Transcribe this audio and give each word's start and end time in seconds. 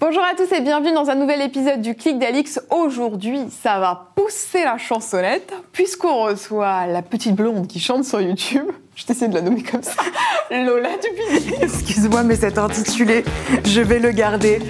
Bonjour 0.00 0.22
à 0.22 0.34
tous 0.34 0.52
et 0.54 0.60
bienvenue 0.60 0.92
dans 0.92 1.10
un 1.10 1.14
nouvel 1.14 1.42
épisode 1.42 1.80
du 1.80 1.94
Clic 1.94 2.18
d'Alix. 2.18 2.60
Aujourd'hui, 2.70 3.40
ça 3.62 3.78
va 3.78 4.12
pousser 4.14 4.62
la 4.62 4.78
chansonnette 4.78 5.52
puisqu'on 5.72 6.22
reçoit 6.22 6.86
la 6.86 7.02
petite 7.02 7.34
blonde 7.34 7.66
qui 7.66 7.80
chante 7.80 8.04
sur 8.04 8.20
YouTube. 8.20 8.66
Je 8.94 9.04
t'essaie 9.04 9.28
de 9.28 9.34
la 9.34 9.42
nommer 9.42 9.62
comme 9.62 9.82
ça. 9.82 10.02
Lola 10.50 10.90
Dupini. 10.96 11.54
Excuse-moi, 11.60 12.22
mais 12.22 12.36
cet 12.36 12.56
intitulé, 12.56 13.24
je 13.64 13.80
vais 13.80 13.98
le 13.98 14.12
garder 14.12 14.60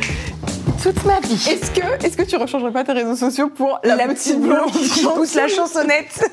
toute 0.82 1.04
ma 1.04 1.20
vie. 1.20 1.34
Est-ce 1.34 1.70
que, 1.70 2.04
est-ce 2.04 2.16
que 2.16 2.22
tu 2.22 2.36
rechangerais 2.36 2.72
pas 2.72 2.84
tes 2.84 2.92
réseaux 2.92 3.16
sociaux 3.16 3.48
pour 3.48 3.78
la, 3.84 3.96
petite 4.08 4.40
blonde 4.40 4.70
qui 4.70 5.02
pousse 5.02 5.34
la 5.34 5.48
chansonnette 5.48 6.30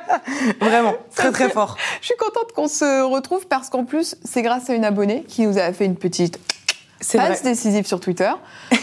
Vraiment, 0.60 0.94
très 1.14 1.30
très 1.30 1.50
fort. 1.50 1.76
Je 2.00 2.06
suis 2.06 2.16
contente 2.16 2.52
qu'on 2.54 2.68
se 2.68 3.02
retrouve 3.02 3.46
parce 3.46 3.70
qu'en 3.70 3.84
plus, 3.84 4.16
c'est 4.24 4.42
grâce 4.42 4.70
à 4.70 4.74
une 4.74 4.84
abonnée 4.84 5.24
qui 5.28 5.46
nous 5.46 5.58
a 5.58 5.72
fait 5.72 5.84
une 5.84 5.96
petite 5.96 6.38
c'est 7.00 7.18
passe 7.18 7.42
décisive 7.42 7.86
sur 7.86 8.00
Twitter. 8.00 8.30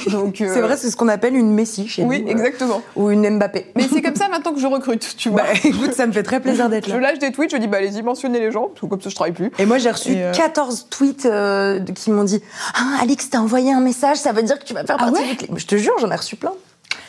Donc 0.08 0.36
c'est 0.38 0.62
vrai, 0.62 0.78
c'est 0.78 0.92
ce 0.92 0.96
qu'on 0.96 1.08
appelle 1.08 1.36
une 1.36 1.52
Messi 1.52 1.88
chez 1.88 2.04
oui, 2.04 2.20
nous. 2.20 2.26
Oui, 2.26 2.32
exactement. 2.32 2.82
ou 2.96 3.10
une 3.10 3.38
Mbappé. 3.38 3.72
Mais 3.76 3.88
c'est 3.92 4.02
comme 4.04 4.16
ça 4.16 4.30
maintenant 4.30 4.54
que 4.54 4.60
je 4.60 4.68
recrute, 4.68 5.16
tu 5.18 5.30
vois. 5.30 5.44
Bah, 5.44 5.50
écoute, 5.64 5.94
ça 5.94 6.06
me 6.06 6.12
fait 6.12 6.24
très 6.24 6.40
plaisir 6.40 6.70
d'être 6.70 6.88
là. 6.88 6.96
Je 6.96 7.00
lâche 7.00 7.20
des 7.20 7.32
tweets, 7.32 7.52
je 7.52 7.58
dis 7.58 7.68
bah 7.68 7.78
allez-y, 7.78 8.02
mentionnez 8.04 8.40
les 8.40 8.52
gens, 8.52 8.68
parce 8.68 8.82
que 8.82 8.86
comme 8.86 9.02
ça 9.02 9.10
je 9.10 9.16
travaille 9.16 9.34
plus. 9.34 9.52
Et 9.58 9.66
moi 9.66 9.78
j'ai 9.78 9.92
reçu 9.92 10.16
14 10.34 10.88
tweets 10.90 11.26
euh, 11.26 11.80
qui 11.80 12.12
m'ont 12.12 12.24
dit 12.24 12.42
"Ah 12.76 13.02
Alix, 13.02 13.30
t'as 13.30 13.40
envoyé 13.40 13.72
un 13.72 13.82
message, 13.82 14.18
ça 14.18 14.32
veut 14.32 14.44
dire 14.44 14.60
que 14.60 14.66
tu 14.66 14.74
vas 14.74 14.84
faire 14.84 14.98
ah 15.00 15.06
partie 15.06 15.28
du 15.28 15.36
clip." 15.36 15.52
Je 15.58 15.66
te 15.66 15.76
jure, 15.76 15.94
j'en 16.00 16.12
ai 16.12 16.16
reçu 16.16 16.36
plein. 16.36 16.54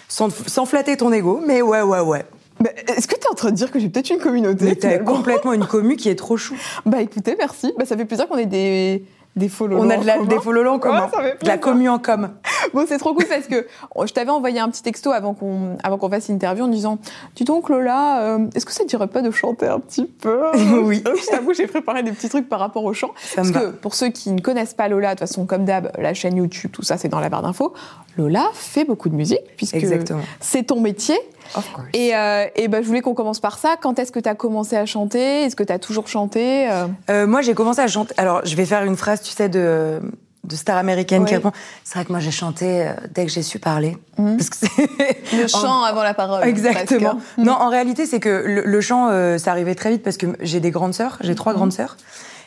Sans, 0.09 0.29
sans 0.47 0.65
flatter 0.67 0.97
ton 0.97 1.13
ego, 1.13 1.43
mais 1.47 1.63
ouais 1.63 1.83
ouais 1.83 2.01
ouais. 2.01 2.25
Est-ce 2.87 3.09
que 3.09 3.17
tu 3.17 3.23
es 3.23 3.31
en 3.31 3.35
train 3.35 3.51
de 3.51 3.57
dire 3.57 3.71
que 3.71 3.79
j'ai 3.79 3.89
peut-être 3.89 4.11
une 4.11 4.19
communauté 4.19 4.65
Mais 4.65 4.77
t'as 4.77 4.99
complètement 4.99 5.53
une 5.53 5.67
commu 5.67 5.97
qui 5.97 6.09
est 6.09 6.15
trop 6.15 6.37
chou. 6.37 6.55
Bah 6.87 7.01
écoutez, 7.03 7.35
merci. 7.37 7.73
Bah, 7.77 7.85
ça 7.85 7.97
fait 7.97 8.05
plaisir 8.05 8.29
qu'on 8.29 8.39
ait 8.39 8.47
des, 8.47 9.05
des 9.37 9.51
On 9.61 9.91
a 9.91 9.97
de 9.97 10.07
la, 10.07 10.19
des 10.25 10.39
follow 10.39 10.79
commun. 10.79 11.11
de 11.43 11.49
la 11.49 11.59
commu 11.59 11.89
en 11.89 11.99
com. 11.99 12.31
Bon, 12.73 12.85
c'est 12.87 12.99
trop 12.99 13.15
cool 13.15 13.25
parce 13.27 13.47
que 13.49 13.67
je 14.07 14.13
t'avais 14.13 14.31
envoyé 14.31 14.61
un 14.61 14.69
petit 14.69 14.83
texto 14.83 15.11
avant 15.11 15.35
qu'on 15.35 15.77
avant 15.83 15.99
qu'on 15.99 16.09
fasse 16.09 16.29
l'interview 16.29 16.65
en 16.65 16.69
disant 16.69 16.99
Dis 17.35 17.45
donc, 17.45 17.69
Lola, 17.69 18.23
euh, 18.23 18.47
est-ce 18.55 18.65
que 18.65 18.73
ça 18.73 18.85
ne 18.85 18.89
dirait 18.89 19.09
pas 19.09 19.23
de 19.23 19.31
chanter 19.31 19.67
un 19.67 19.81
petit 19.81 20.07
peu? 20.07 20.43
Oui. 20.85 21.03
je 21.05 21.31
t'avoue, 21.31 21.53
j'ai 21.55 21.67
préparé 21.67 22.03
des 22.03 22.13
petits 22.13 22.29
trucs 22.29 22.49
par 22.49 22.61
rapport 22.61 22.85
au 22.85 22.93
chant. 22.93 23.11
parce 23.35 23.51
que 23.51 23.71
pour 23.71 23.95
ceux 23.95 24.09
qui 24.09 24.31
ne 24.31 24.41
connaissent 24.41 24.75
pas 24.75 24.89
Lola, 24.89 25.15
de 25.15 25.19
toute 25.21 25.29
façon, 25.29 25.47
comme 25.47 25.65
d'hab, 25.65 25.91
la 25.99 26.15
chaîne 26.15 26.37
YouTube, 26.37 26.71
tout 26.73 26.83
ça, 26.83 26.97
c'est 26.97 27.09
dans 27.09 27.21
la 27.21 27.29
barre 27.29 27.43
d'infos. 27.43 27.73
Lola 28.17 28.49
fait 28.53 28.85
beaucoup 28.85 29.09
de 29.09 29.15
musique 29.17 29.43
puisque 29.57 29.77
c'est 30.41 30.63
ton 30.65 30.81
métier. 30.81 31.17
Et, 31.93 32.15
euh, 32.15 32.47
et 32.57 32.69
ben, 32.69 32.83
je 32.83 32.89
voulais 32.89 33.01
qu'on 33.01 33.15
commence 33.15 33.41
par 33.41 33.59
ça. 33.59 33.77
Quand 33.81 33.99
est-ce 33.99 34.13
que 34.13 34.21
tu 34.21 34.29
as 34.29 34.35
commencé 34.35 34.77
à 34.77 34.87
chanter? 34.87 35.45
Est-ce 35.45 35.57
que 35.57 35.63
tu 35.63 35.73
as 35.73 35.79
toujours 35.79 36.09
chanté? 36.09 36.71
Euh? 36.71 36.87
Euh, 37.11 37.27
Moi, 37.27 37.43
j'ai 37.43 37.55
commencé 37.55 37.81
à 37.81 37.87
chanter. 37.87 38.15
Alors, 38.17 38.45
je 38.45 38.55
vais 38.57 38.67
faire 38.67 38.85
une 38.85 38.97
phrase, 38.97 39.23
tu 39.23 39.31
sais, 39.31 39.49
de, 39.49 40.01
de 40.45 40.57
star 40.57 40.77
américaine 40.77 41.25
qui 41.25 41.35
répond 41.35 41.53
C'est 41.85 41.95
vrai 41.95 42.05
que 42.05 42.13
moi, 42.13 42.21
j'ai 42.21 42.31
chanté 42.31 42.91
dès 43.15 43.27
que 43.27 43.33
j'ai 43.33 43.43
su 43.43 43.59
parler. 43.59 43.97
Mhm. 44.19 44.37
Parce 44.37 44.51
que 44.51 45.37
le 45.37 45.47
chant 45.49 45.83
avant 45.85 46.03
la 46.03 46.15
parole. 46.15 46.45
Exactement. 46.45 47.19
Non, 47.39 47.53
en 47.53 47.69
réalité, 47.69 48.07
c'est 48.07 48.21
que 48.21 48.63
le, 48.65 48.81
chant, 48.81 49.09
ça 49.39 49.51
arrivait 49.51 49.75
très 49.75 49.91
vite 49.91 50.03
parce 50.03 50.17
que 50.17 50.27
j'ai 50.41 50.61
des 50.61 50.71
grandes 50.71 50.95
sœurs. 50.95 51.19
J'ai 51.21 51.35
trois 51.35 51.53
mhm. 51.53 51.59
grandes 51.59 51.73
sœurs. 51.73 51.97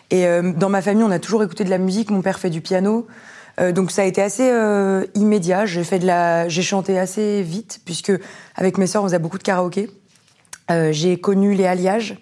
Et 0.09 0.26
dans 0.56 0.70
ma 0.70 0.82
famille, 0.82 1.04
on 1.04 1.11
a 1.11 1.20
toujours 1.20 1.44
écouté 1.44 1.64
de 1.64 1.70
la 1.70 1.77
musique. 1.77 2.11
Mon 2.11 2.21
père 2.21 2.39
fait 2.39 2.50
du 2.50 2.61
piano. 2.61 3.08
Euh, 3.60 3.72
donc 3.72 3.92
ça 3.92 4.04
a 4.04 4.06
été 4.06 4.22
assez 4.22 4.50
euh, 4.52 5.06
immédiat. 5.16 5.66
J'ai 5.66 5.84
fait 5.84 6.00
de 6.00 6.06
la, 6.06 6.48
j'ai 6.48 6.62
chanté 6.62 6.98
assez 6.98 7.42
vite 7.42 7.82
puisque 7.86 8.12
avec 8.56 8.78
mes 8.78 8.88
sœurs 8.88 9.04
on 9.04 9.08
faisait 9.08 9.20
beaucoup 9.20 9.38
de 9.38 9.44
karaoké. 9.44 9.90
Euh, 10.70 10.92
j'ai 10.92 11.20
connu 11.20 11.54
les 11.54 11.66
alliages, 11.66 12.18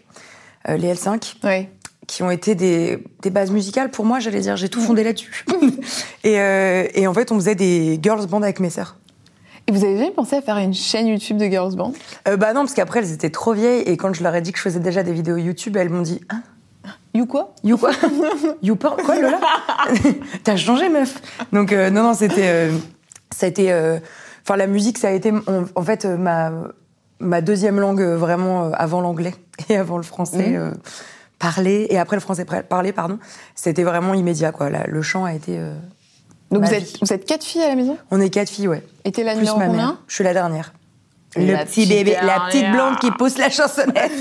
les 0.67 0.93
L5, 0.93 1.35
oui. 1.43 1.67
qui 2.05 2.21
ont 2.21 2.29
été 2.29 2.53
des, 2.53 3.03
des, 3.23 3.29
bases 3.31 3.51
musicales 3.51 3.89
pour 3.89 4.05
moi. 4.05 4.19
J'allais 4.19 4.41
dire, 4.41 4.55
j'ai 4.55 4.69
tout 4.69 4.81
fondé 4.81 5.03
là-dessus. 5.03 5.45
et, 6.23 6.35
et 6.93 7.07
en 7.07 7.13
fait, 7.13 7.31
on 7.31 7.35
faisait 7.35 7.55
des 7.55 7.99
girls 8.01 8.27
band 8.27 8.43
avec 8.43 8.59
mes 8.59 8.69
sœurs. 8.69 8.97
Et 9.67 9.71
vous 9.71 9.83
avez 9.83 9.97
jamais 9.97 10.11
pensé 10.11 10.35
à 10.35 10.43
faire 10.43 10.57
une 10.57 10.75
chaîne 10.75 11.07
YouTube 11.07 11.37
de 11.37 11.45
girls 11.45 11.75
band? 11.75 11.93
Bah 12.37 12.53
non, 12.53 12.61
parce 12.61 12.75
qu'après 12.75 12.99
elles 12.99 13.11
étaient 13.11 13.31
trop 13.31 13.53
vieilles 13.53 13.81
et 13.81 13.97
quand 13.97 14.13
je 14.13 14.21
leur 14.21 14.35
ai 14.35 14.41
dit 14.41 14.51
que 14.51 14.59
je 14.59 14.63
faisais 14.63 14.79
déjà 14.79 15.01
des 15.01 15.13
vidéos 15.13 15.37
YouTube, 15.37 15.75
elles 15.75 15.89
m'ont 15.89 16.03
dit 16.03 16.21
hein? 16.29 16.43
You 17.15 17.25
quoi 17.25 17.55
You 17.63 17.77
quoi 17.77 17.91
You 18.61 18.75
quoi 18.75 19.15
Lola 19.15 19.39
T'as 20.43 20.57
changé 20.57 20.89
meuf. 20.89 21.21
Donc 21.53 21.71
euh, 21.71 21.89
non 21.89 22.03
non 22.03 22.13
c'était 22.13 22.47
euh, 22.47 22.77
ça 23.31 23.45
a 23.45 23.49
été 23.49 23.71
euh, 23.71 23.99
enfin 24.43 24.57
la 24.57 24.67
musique 24.67 24.97
ça 24.97 25.07
a 25.07 25.11
été 25.11 25.31
en 25.75 25.81
fait 25.81 26.03
ma 26.03 26.51
ma 27.19 27.39
deuxième 27.39 27.79
langue 27.79 28.01
vraiment 28.01 28.69
avant 28.73 28.99
l'anglais 28.99 29.33
et 29.69 29.77
avant 29.77 29.95
le 29.95 30.03
français 30.03 30.57
mmh. 30.57 30.73
parler 31.39 31.87
et 31.89 31.97
après 31.97 32.17
le 32.17 32.21
français 32.21 32.43
parler 32.43 32.91
pardon 32.91 33.17
c'était 33.55 33.83
vraiment 33.83 34.13
immédiat 34.13 34.51
quoi 34.51 34.69
le 34.69 35.01
chant 35.01 35.23
a 35.23 35.33
été 35.33 35.57
donc 36.51 36.65
vous 36.65 36.73
êtes, 36.73 36.99
vous 37.01 37.11
êtes 37.11 37.25
quatre 37.25 37.43
filles 37.43 37.63
à 37.63 37.69
la 37.69 37.75
maison? 37.75 37.97
On 38.11 38.21
est 38.21 38.29
quatre 38.29 38.49
filles, 38.49 38.67
ouais. 38.67 38.83
Et 39.03 39.11
t'es 39.11 39.23
la 39.23 39.31
Plus 39.31 39.39
numéro 39.39 39.57
ma 39.57 39.67
mère. 39.67 39.97
Je 40.07 40.13
suis 40.13 40.23
la 40.23 40.31
dernière. 40.31 40.73
Le 41.35 41.65
petit 41.65 41.87
bébé, 41.87 42.15
la 42.21 42.41
petite 42.41 42.71
blonde 42.71 42.99
qui 42.99 43.09
pousse 43.09 43.39
la 43.39 43.49
chansonnette. 43.49 44.11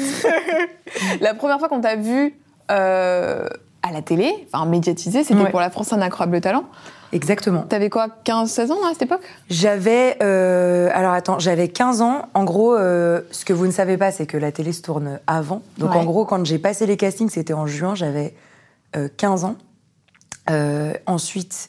la 1.20 1.34
première 1.34 1.58
fois 1.58 1.68
qu'on 1.68 1.82
t'a 1.82 1.96
vu 1.96 2.34
euh, 2.70 3.46
à 3.82 3.92
la 3.92 4.02
télé, 4.02 4.32
enfin 4.52 4.64
médiatisé, 4.64 5.24
c'était 5.24 5.50
pour 5.50 5.60
la 5.60 5.70
France 5.70 5.92
un 5.92 6.00
incroyable 6.00 6.40
talent. 6.40 6.64
Exactement. 7.12 7.62
T'avais 7.62 7.90
quoi, 7.90 8.08
15-16 8.24 8.72
ans 8.72 8.78
à 8.88 8.92
cette 8.92 9.02
époque? 9.02 9.20
J'avais, 9.50 10.16
euh, 10.22 10.88
alors 10.94 11.12
attends, 11.12 11.38
j'avais 11.38 11.68
15 11.68 12.00
ans. 12.00 12.28
En 12.34 12.44
gros, 12.44 12.74
euh, 12.74 13.20
ce 13.30 13.44
que 13.44 13.52
vous 13.52 13.66
ne 13.66 13.72
savez 13.72 13.96
pas, 13.98 14.10
c'est 14.10 14.26
que 14.26 14.38
la 14.38 14.52
télé 14.52 14.72
se 14.72 14.82
tourne 14.82 15.20
avant. 15.26 15.62
Donc 15.78 15.94
en 15.94 16.04
gros, 16.04 16.24
quand 16.24 16.44
j'ai 16.44 16.58
passé 16.58 16.86
les 16.86 16.96
castings, 16.96 17.28
c'était 17.28 17.52
en 17.52 17.66
juin, 17.66 17.94
j'avais 17.94 18.34
15 19.16 19.44
ans. 19.44 19.56
ensuite, 21.06 21.68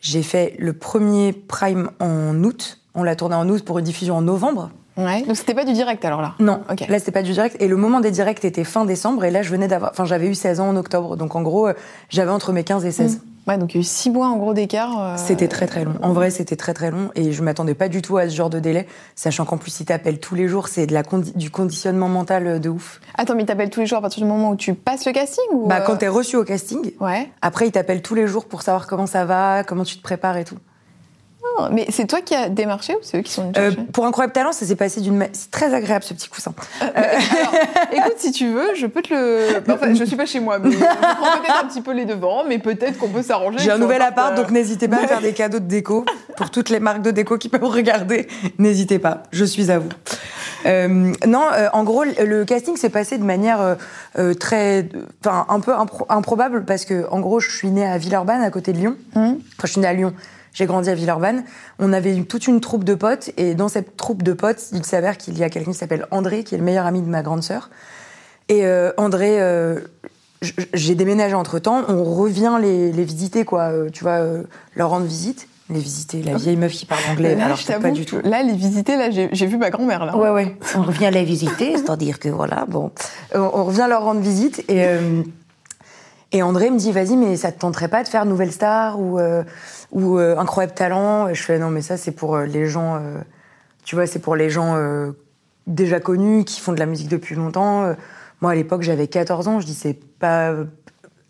j'ai 0.00 0.22
fait 0.22 0.54
le 0.58 0.72
premier 0.72 1.32
prime 1.32 1.90
en 2.00 2.44
août. 2.44 2.80
On 2.94 3.02
l'a 3.02 3.16
tourné 3.16 3.34
en 3.34 3.48
août 3.48 3.64
pour 3.64 3.78
une 3.78 3.84
diffusion 3.84 4.16
en 4.16 4.22
novembre. 4.22 4.70
Ouais. 4.96 5.22
Donc 5.22 5.36
c'était 5.36 5.54
pas 5.54 5.64
du 5.64 5.72
direct 5.72 6.04
alors 6.04 6.22
là? 6.22 6.34
Non. 6.38 6.62
Ok. 6.70 6.86
Là 6.88 6.98
c'était 6.98 7.12
pas 7.12 7.22
du 7.22 7.32
direct 7.32 7.56
et 7.60 7.68
le 7.68 7.76
moment 7.76 8.00
des 8.00 8.10
directs 8.10 8.44
était 8.44 8.64
fin 8.64 8.84
décembre 8.84 9.24
et 9.24 9.30
là 9.30 9.42
je 9.42 9.50
venais 9.50 9.68
d'avoir, 9.68 9.90
enfin 9.90 10.04
j'avais 10.04 10.26
eu 10.26 10.34
16 10.34 10.60
ans 10.60 10.68
en 10.68 10.76
octobre 10.76 11.16
donc 11.16 11.36
en 11.36 11.42
gros 11.42 11.68
euh, 11.68 11.74
j'avais 12.08 12.30
entre 12.30 12.52
mes 12.52 12.64
15 12.64 12.84
et 12.84 12.92
16. 12.92 13.16
Mmh. 13.16 13.20
Ouais 13.50 13.58
donc 13.58 13.74
il 13.74 13.76
y 13.76 13.78
a 13.78 13.82
eu 13.82 13.84
6 13.84 14.10
mois 14.10 14.28
en 14.28 14.38
gros 14.38 14.54
d'écart. 14.54 15.00
Euh, 15.00 15.14
c'était 15.18 15.48
très 15.48 15.66
très 15.66 15.84
long. 15.84 15.94
En 16.02 16.12
vrai 16.12 16.30
c'était 16.30 16.56
très 16.56 16.72
très 16.72 16.90
long 16.90 17.10
et 17.14 17.32
je 17.32 17.42
m'attendais 17.42 17.74
pas 17.74 17.88
du 17.88 18.00
tout 18.00 18.16
à 18.16 18.28
ce 18.28 18.34
genre 18.34 18.50
de 18.50 18.58
délai, 18.58 18.86
sachant 19.14 19.44
qu'en 19.44 19.58
plus 19.58 19.70
si 19.70 19.84
t'appelles 19.84 20.18
tous 20.18 20.34
les 20.34 20.48
jours 20.48 20.68
c'est 20.68 20.86
de 20.86 20.94
la 20.94 21.02
du 21.34 21.50
conditionnement 21.50 22.08
mental 22.08 22.46
euh, 22.46 22.58
de 22.58 22.70
ouf. 22.70 23.00
Attends 23.18 23.34
mais 23.34 23.44
t'appelles 23.44 23.70
tous 23.70 23.80
les 23.80 23.86
jours 23.86 23.98
à 23.98 24.02
partir 24.02 24.22
du 24.22 24.28
moment 24.28 24.50
où 24.50 24.56
tu 24.56 24.72
passes 24.74 25.04
le 25.04 25.12
casting 25.12 25.44
ou 25.52 25.66
Bah 25.66 25.80
quand 25.80 25.96
t'es 25.96 26.08
reçu 26.08 26.36
au 26.36 26.44
casting. 26.44 26.92
Ouais. 27.00 27.28
Après 27.42 27.66
ils 27.66 27.72
t'appellent 27.72 28.02
tous 28.02 28.14
les 28.14 28.26
jours 28.26 28.46
pour 28.46 28.62
savoir 28.62 28.86
comment 28.86 29.06
ça 29.06 29.26
va, 29.26 29.62
comment 29.62 29.84
tu 29.84 29.98
te 29.98 30.02
prépares 30.02 30.38
et 30.38 30.44
tout. 30.44 30.56
Mais 31.72 31.86
c'est 31.90 32.06
toi 32.06 32.20
qui 32.20 32.34
as 32.34 32.48
démarché 32.48 32.94
ou 32.94 32.98
c'est 33.02 33.18
eux 33.18 33.22
qui 33.22 33.32
sont 33.32 33.42
venus 33.42 33.56
euh, 33.58 33.70
Pour 33.92 34.06
Incroyable 34.06 34.32
Talent, 34.32 34.52
ça 34.52 34.66
s'est 34.66 34.76
passé 34.76 35.00
d'une 35.00 35.26
C'est 35.32 35.50
très 35.50 35.72
agréable 35.74 36.04
ce 36.04 36.14
petit 36.14 36.28
coussin. 36.28 36.54
Euh, 36.82 36.86
alors, 36.86 37.54
écoute, 37.92 38.14
si 38.18 38.32
tu 38.32 38.48
veux, 38.48 38.74
je 38.74 38.86
peux 38.86 39.02
te 39.02 39.14
le. 39.14 39.62
Enfin, 39.70 39.94
je 39.94 40.04
suis 40.04 40.16
pas 40.16 40.26
chez 40.26 40.40
moi, 40.40 40.58
mais 40.58 40.70
je 40.70 40.78
prends 40.78 41.38
peut-être 41.38 41.64
un 41.64 41.68
petit 41.68 41.80
peu 41.80 41.92
les 41.92 42.04
devants, 42.04 42.44
mais 42.46 42.58
peut-être 42.58 42.98
qu'on 42.98 43.08
peut 43.08 43.22
s'arranger. 43.22 43.58
J'ai 43.58 43.70
un 43.70 43.78
nouvel 43.78 44.02
appart, 44.02 44.34
donc 44.34 44.50
n'hésitez 44.50 44.88
pas 44.88 44.96
à 44.96 45.06
faire 45.06 45.20
des 45.20 45.32
cadeaux 45.32 45.58
de 45.58 45.64
déco. 45.64 46.04
Pour 46.36 46.50
toutes 46.50 46.68
les 46.68 46.80
marques 46.80 47.02
de 47.02 47.10
déco 47.10 47.38
qui 47.38 47.48
peuvent 47.48 47.64
regarder, 47.64 48.28
n'hésitez 48.58 48.98
pas, 48.98 49.22
je 49.32 49.44
suis 49.44 49.70
à 49.70 49.78
vous. 49.78 49.88
Euh, 50.66 51.12
non, 51.26 51.44
euh, 51.52 51.68
en 51.72 51.84
gros, 51.84 52.04
le 52.04 52.44
casting 52.44 52.76
s'est 52.76 52.90
passé 52.90 53.18
de 53.18 53.24
manière 53.24 53.76
euh, 54.18 54.34
très, 54.34 54.88
enfin, 55.24 55.46
un 55.48 55.60
peu 55.60 55.72
improbable 56.08 56.64
parce 56.64 56.84
que, 56.84 57.06
en 57.10 57.20
gros, 57.20 57.40
je 57.40 57.50
suis 57.50 57.68
née 57.68 57.86
à 57.86 57.98
Villeurbanne, 57.98 58.42
à 58.42 58.50
côté 58.50 58.72
de 58.72 58.78
Lyon. 58.78 58.96
Mmh. 59.14 59.20
Enfin, 59.20 59.36
je 59.64 59.72
suis 59.72 59.80
née 59.80 59.86
à 59.86 59.92
Lyon. 59.92 60.12
J'ai 60.56 60.64
grandi 60.64 60.88
à 60.88 60.94
Villeurbanne. 60.94 61.44
On 61.78 61.92
avait 61.92 62.18
toute 62.22 62.46
une 62.46 62.62
troupe 62.62 62.82
de 62.82 62.94
potes 62.94 63.30
et 63.36 63.54
dans 63.54 63.68
cette 63.68 63.98
troupe 63.98 64.22
de 64.22 64.32
potes, 64.32 64.70
il 64.72 64.86
s'avère 64.86 65.18
qu'il 65.18 65.36
y 65.36 65.44
a 65.44 65.50
quelqu'un 65.50 65.72
qui 65.72 65.76
s'appelle 65.76 66.06
André, 66.10 66.44
qui 66.44 66.54
est 66.54 66.58
le 66.58 66.64
meilleur 66.64 66.86
ami 66.86 67.02
de 67.02 67.08
ma 67.08 67.22
grande 67.22 67.42
sœur. 67.42 67.68
Et 68.48 68.64
euh, 68.64 68.90
André, 68.96 69.38
euh, 69.38 69.80
j'ai 70.40 70.94
déménagé 70.94 71.34
entre 71.34 71.58
temps. 71.58 71.82
On 71.88 72.04
revient 72.04 72.56
les, 72.58 72.90
visiter, 73.04 73.44
quoi. 73.44 73.64
Euh, 73.64 73.90
tu 73.90 74.02
vois, 74.02 74.20
leur 74.74 74.88
rendre 74.88 75.04
visite. 75.04 75.46
Les 75.68 75.78
visiter, 75.78 76.22
la 76.22 76.36
vieille 76.36 76.56
meuf 76.56 76.72
qui 76.72 76.86
parle 76.86 77.02
anglais. 77.10 77.34
Là, 77.34 77.46
alors, 77.46 77.58
je 77.58 77.66
pas 77.66 77.90
du 77.90 78.06
tout. 78.06 78.20
Là, 78.24 78.42
les 78.42 78.54
visiter, 78.54 78.96
là, 78.96 79.10
j'ai 79.10 79.46
vu 79.46 79.58
ma 79.58 79.68
grand-mère, 79.68 80.06
là. 80.06 80.16
Ouais, 80.16 80.30
ouais. 80.30 80.56
On 80.74 80.84
revient 80.84 81.10
les 81.12 81.24
visiter, 81.24 81.72
c'est-à-dire 81.72 82.18
que 82.18 82.30
voilà, 82.30 82.64
bon. 82.66 82.92
On, 83.34 83.64
revient 83.64 83.86
leur 83.90 84.04
rendre 84.04 84.20
visite 84.20 84.64
et. 84.70 84.86
Et 86.36 86.42
André 86.42 86.70
me 86.70 86.76
dit, 86.76 86.92
vas-y, 86.92 87.16
mais 87.16 87.34
ça 87.34 87.50
te 87.50 87.58
tenterait 87.58 87.88
pas 87.88 88.02
de 88.02 88.08
faire 88.08 88.26
Nouvelle 88.26 88.52
Star 88.52 89.00
ou, 89.00 89.18
ou 89.90 90.18
euh, 90.18 90.36
incroyable 90.36 90.74
talent? 90.74 91.32
je 91.32 91.42
fais 91.42 91.58
non, 91.58 91.70
mais 91.70 91.80
ça 91.80 91.96
c'est 91.96 92.10
pour 92.10 92.36
euh, 92.36 92.44
les 92.44 92.66
gens, 92.66 92.96
euh, 92.96 93.16
Tu 93.84 93.94
vois, 93.94 94.06
c'est 94.06 94.18
pour 94.18 94.36
les 94.36 94.50
gens 94.50 94.76
euh, 94.76 95.12
déjà 95.66 95.98
connus, 95.98 96.44
qui 96.44 96.60
font 96.60 96.74
de 96.74 96.78
la 96.78 96.84
musique 96.84 97.08
depuis 97.08 97.34
longtemps. 97.36 97.84
Euh, 97.84 97.94
moi, 98.42 98.50
à 98.50 98.54
l'époque, 98.54 98.82
j'avais 98.82 99.06
14 99.06 99.48
ans. 99.48 99.60
Je 99.60 99.66
dis, 99.66 99.72
c'est 99.72 99.98
pas 100.18 100.52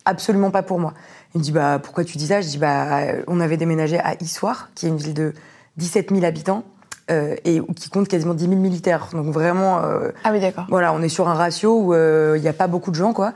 absolument 0.06 0.50
pas 0.50 0.64
pour 0.64 0.80
moi. 0.80 0.92
Il 1.36 1.38
me 1.38 1.44
dit, 1.44 1.52
bah, 1.52 1.78
pourquoi 1.80 2.02
tu 2.02 2.18
dis 2.18 2.26
ça? 2.26 2.40
Je 2.40 2.48
dis, 2.48 2.58
bah, 2.58 3.02
on 3.28 3.38
avait 3.38 3.56
déménagé 3.56 4.00
à 4.00 4.20
Issoire, 4.20 4.70
qui 4.74 4.86
est 4.86 4.88
une 4.88 4.96
ville 4.96 5.14
de 5.14 5.34
17 5.76 6.10
000 6.10 6.24
habitants. 6.24 6.64
Euh, 7.08 7.36
et 7.44 7.62
qui 7.76 7.88
compte 7.88 8.08
quasiment 8.08 8.34
10 8.34 8.48
000 8.48 8.56
militaires. 8.56 9.10
Donc 9.12 9.26
vraiment. 9.26 9.78
Euh, 9.84 10.10
ah 10.24 10.32
oui, 10.32 10.40
d'accord. 10.40 10.66
Voilà, 10.68 10.92
on 10.92 11.00
est 11.02 11.08
sur 11.08 11.28
un 11.28 11.34
ratio 11.34 11.78
où 11.78 11.94
euh, 11.94 12.34
il 12.36 12.42
n'y 12.42 12.48
a 12.48 12.52
pas 12.52 12.66
beaucoup 12.66 12.90
de 12.90 12.96
gens, 12.96 13.12
quoi. 13.12 13.32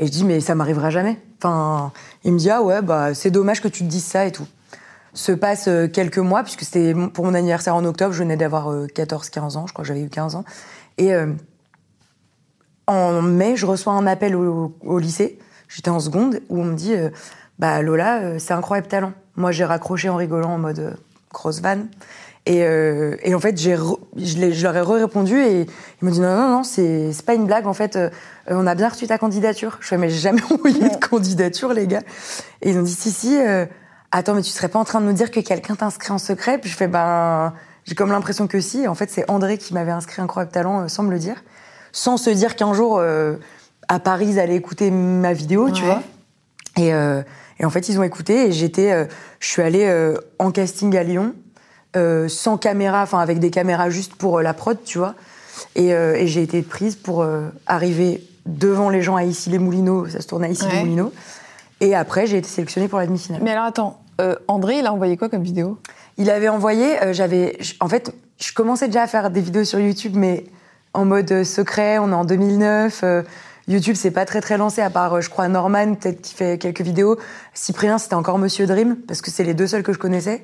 Et 0.00 0.06
je 0.06 0.10
dis, 0.10 0.24
mais 0.24 0.40
ça 0.40 0.54
m'arrivera 0.54 0.88
jamais. 0.88 1.18
Enfin, 1.38 1.92
il 2.24 2.32
me 2.32 2.38
dit, 2.38 2.48
ah 2.48 2.62
ouais, 2.62 2.80
bah, 2.80 3.12
c'est 3.12 3.30
dommage 3.30 3.60
que 3.60 3.68
tu 3.68 3.84
te 3.84 3.88
dises 3.88 4.04
ça 4.04 4.24
et 4.24 4.32
tout. 4.32 4.46
Se 5.12 5.30
passe 5.30 5.68
quelques 5.92 6.18
mois, 6.18 6.42
puisque 6.42 6.62
c'était 6.62 6.94
pour 7.12 7.26
mon 7.26 7.34
anniversaire 7.34 7.76
en 7.76 7.84
octobre, 7.84 8.14
je 8.14 8.20
venais 8.20 8.38
d'avoir 8.38 8.72
14-15 8.72 9.58
ans, 9.58 9.66
je 9.66 9.74
crois 9.74 9.82
que 9.82 9.88
j'avais 9.88 10.00
eu 10.00 10.08
15 10.08 10.36
ans. 10.36 10.44
Et 10.96 11.12
en 12.86 13.20
mai, 13.20 13.56
je 13.56 13.66
reçois 13.66 13.92
un 13.92 14.06
appel 14.06 14.34
au, 14.36 14.98
lycée, 14.98 15.38
j'étais 15.68 15.90
en 15.90 16.00
seconde, 16.00 16.40
où 16.48 16.60
on 16.60 16.64
me 16.64 16.74
dit, 16.74 16.94
bah 17.58 17.82
Lola, 17.82 18.38
c'est 18.38 18.54
incroyable 18.54 18.88
talent. 18.88 19.12
Moi, 19.36 19.52
j'ai 19.52 19.64
raccroché 19.64 20.08
en 20.08 20.16
rigolant 20.16 20.54
en 20.54 20.58
mode 20.58 20.96
grosse 21.30 21.60
vanne. 21.60 21.88
Et, 22.50 22.64
euh, 22.64 23.14
et, 23.22 23.32
en 23.32 23.38
fait, 23.38 23.56
j'ai 23.56 23.76
je, 24.16 24.62
leur 24.64 24.76
ai 24.76 24.80
répondu 24.80 25.40
et 25.40 25.60
ils 25.60 26.04
m'ont 26.04 26.10
dit 26.10 26.18
non, 26.18 26.34
non, 26.34 26.48
non, 26.48 26.64
c'est 26.64 27.12
pas 27.24 27.34
une 27.34 27.46
blague. 27.46 27.68
En 27.68 27.74
fait, 27.74 27.94
euh, 27.94 28.10
on 28.48 28.66
a 28.66 28.74
bien 28.74 28.88
reçu 28.88 29.06
ta 29.06 29.18
candidature. 29.18 29.78
Je 29.80 29.86
fais 29.86 29.96
mais 29.96 30.10
j'ai 30.10 30.18
jamais 30.18 30.42
envoyé 30.50 30.88
de 30.88 30.96
candidature, 30.96 31.72
les 31.72 31.86
gars. 31.86 32.02
Et 32.60 32.70
ils 32.70 32.76
ont 32.76 32.82
dit 32.82 32.92
si, 32.92 33.12
si. 33.12 33.40
Euh, 33.40 33.66
attends, 34.10 34.34
mais 34.34 34.42
tu 34.42 34.50
serais 34.50 34.66
pas 34.66 34.80
en 34.80 34.84
train 34.84 35.00
de 35.00 35.06
nous 35.06 35.12
dire 35.12 35.30
que 35.30 35.38
quelqu'un 35.38 35.76
t'inscrit 35.76 36.10
en 36.10 36.18
secret? 36.18 36.58
Puis 36.58 36.68
je 36.68 36.76
fais 36.76 36.88
ben, 36.88 37.54
j'ai 37.84 37.94
comme 37.94 38.10
l'impression 38.10 38.48
que 38.48 38.60
si. 38.60 38.88
En 38.88 38.96
fait, 38.96 39.08
c'est 39.10 39.30
André 39.30 39.56
qui 39.56 39.72
m'avait 39.72 39.92
inscrit 39.92 40.20
Incroyable 40.20 40.50
Talent 40.50 40.88
sans 40.88 41.04
me 41.04 41.12
le 41.12 41.20
dire, 41.20 41.44
sans 41.92 42.16
se 42.16 42.30
dire 42.30 42.56
qu'un 42.56 42.74
jour 42.74 43.00
à 43.86 44.00
Paris 44.00 44.26
ils 44.28 44.40
allaient 44.40 44.56
écouter 44.56 44.90
ma 44.90 45.34
vidéo, 45.34 45.70
tu 45.70 45.84
vois. 45.84 46.02
Et, 46.76 46.88
et, 46.88 47.64
en 47.64 47.70
fait, 47.70 47.88
ils 47.88 48.00
ont 48.00 48.02
écouté 48.02 48.48
et 48.48 48.52
j'étais, 48.52 49.08
je 49.38 49.46
suis 49.46 49.62
allée 49.62 50.12
en 50.40 50.50
casting 50.50 50.96
à 50.96 51.04
Lyon. 51.04 51.32
Euh, 51.96 52.28
sans 52.28 52.56
caméra, 52.56 53.02
enfin 53.02 53.18
avec 53.18 53.40
des 53.40 53.50
caméras 53.50 53.90
juste 53.90 54.14
pour 54.14 54.38
euh, 54.38 54.42
la 54.42 54.54
prod, 54.54 54.78
tu 54.84 54.98
vois. 54.98 55.16
Et, 55.74 55.92
euh, 55.92 56.14
et 56.14 56.28
j'ai 56.28 56.40
été 56.40 56.62
prise 56.62 56.94
pour 56.94 57.26
arriver 57.66 58.24
devant 58.46 58.90
les 58.90 59.02
gens 59.02 59.16
à 59.16 59.24
Issy-les-Moulineaux, 59.24 60.08
ça 60.08 60.20
se 60.20 60.28
tourne 60.28 60.44
à 60.44 60.48
Issy-les-Moulineaux. 60.48 61.12
Et 61.80 61.94
après, 61.94 62.26
j'ai 62.26 62.38
été 62.38 62.48
sélectionnée 62.48 62.88
pour 62.88 62.98
la 62.98 63.06
demi-finale. 63.06 63.40
Mais 63.42 63.50
alors 63.50 63.64
attends, 63.64 64.00
André, 64.48 64.78
il 64.78 64.86
a 64.86 64.92
envoyé 64.92 65.16
quoi 65.16 65.28
comme 65.28 65.42
vidéo? 65.42 65.78
Il 66.16 66.30
avait 66.30 66.48
envoyé, 66.48 66.96
j'avais, 67.12 67.58
en 67.80 67.88
fait, 67.88 68.14
je 68.38 68.52
commençais 68.52 68.86
déjà 68.86 69.02
à 69.02 69.06
faire 69.06 69.30
des 69.30 69.40
vidéos 69.40 69.64
sur 69.64 69.78
YouTube, 69.80 70.12
mais 70.14 70.44
en 70.94 71.04
mode 71.04 71.44
secret. 71.44 71.98
On 71.98 72.10
est 72.10 72.14
en 72.14 72.24
2009. 72.24 73.04
YouTube, 73.68 73.94
c'est 73.96 74.10
pas 74.10 74.24
très 74.24 74.40
très 74.40 74.58
lancé, 74.58 74.80
à 74.82 74.90
part, 74.90 75.20
je 75.20 75.30
crois, 75.30 75.48
Norman, 75.48 75.94
peut-être 75.94 76.20
qui 76.22 76.34
fait 76.34 76.58
quelques 76.58 76.80
vidéos. 76.80 77.18
Cyprien, 77.54 77.98
c'était 77.98 78.14
encore 78.14 78.38
Monsieur 78.38 78.66
Dream, 78.66 78.96
parce 78.96 79.22
que 79.22 79.30
c'est 79.30 79.44
les 79.44 79.54
deux 79.54 79.66
seuls 79.66 79.82
que 79.82 79.92
je 79.92 79.98
connaissais. 79.98 80.42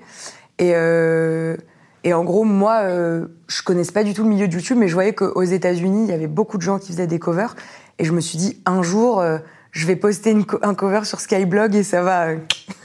Et, 0.59 0.73
euh, 0.75 1.57
et 2.05 2.15
en 2.15 2.25
gros, 2.25 2.45
moi, 2.45 2.83
euh, 2.83 3.27
je 3.49 3.63
connaissais 3.63 3.93
pas 3.93 4.05
du 4.05 4.15
tout 4.15 4.23
le 4.23 4.29
milieu 4.29 4.49
de 4.49 4.55
YouTube, 4.55 4.79
mais 4.79 4.89
je 4.89 4.95
voyais 4.95 5.13
qu'aux 5.13 5.43
États-Unis, 5.43 6.05
il 6.05 6.11
y 6.11 6.15
avait 6.15 6.29
beaucoup 6.29 6.57
de 6.57 6.63
gens 6.63 6.79
qui 6.79 6.93
faisaient 6.93 7.07
des 7.07 7.19
covers. 7.19 7.57
Et 7.99 8.05
je 8.05 8.13
me 8.13 8.21
suis 8.21 8.39
dit, 8.39 8.63
un 8.67 8.83
jour, 8.83 9.21
euh, 9.21 9.39
je 9.73 9.87
vais 9.87 9.97
poster 9.97 10.31
une 10.31 10.45
un 10.63 10.75
cover 10.75 11.05
sur 11.05 11.21
Skyblog 11.21 11.75
et 11.75 11.83
ça 11.83 12.03
va. 12.03 12.29
Euh, 12.29 12.37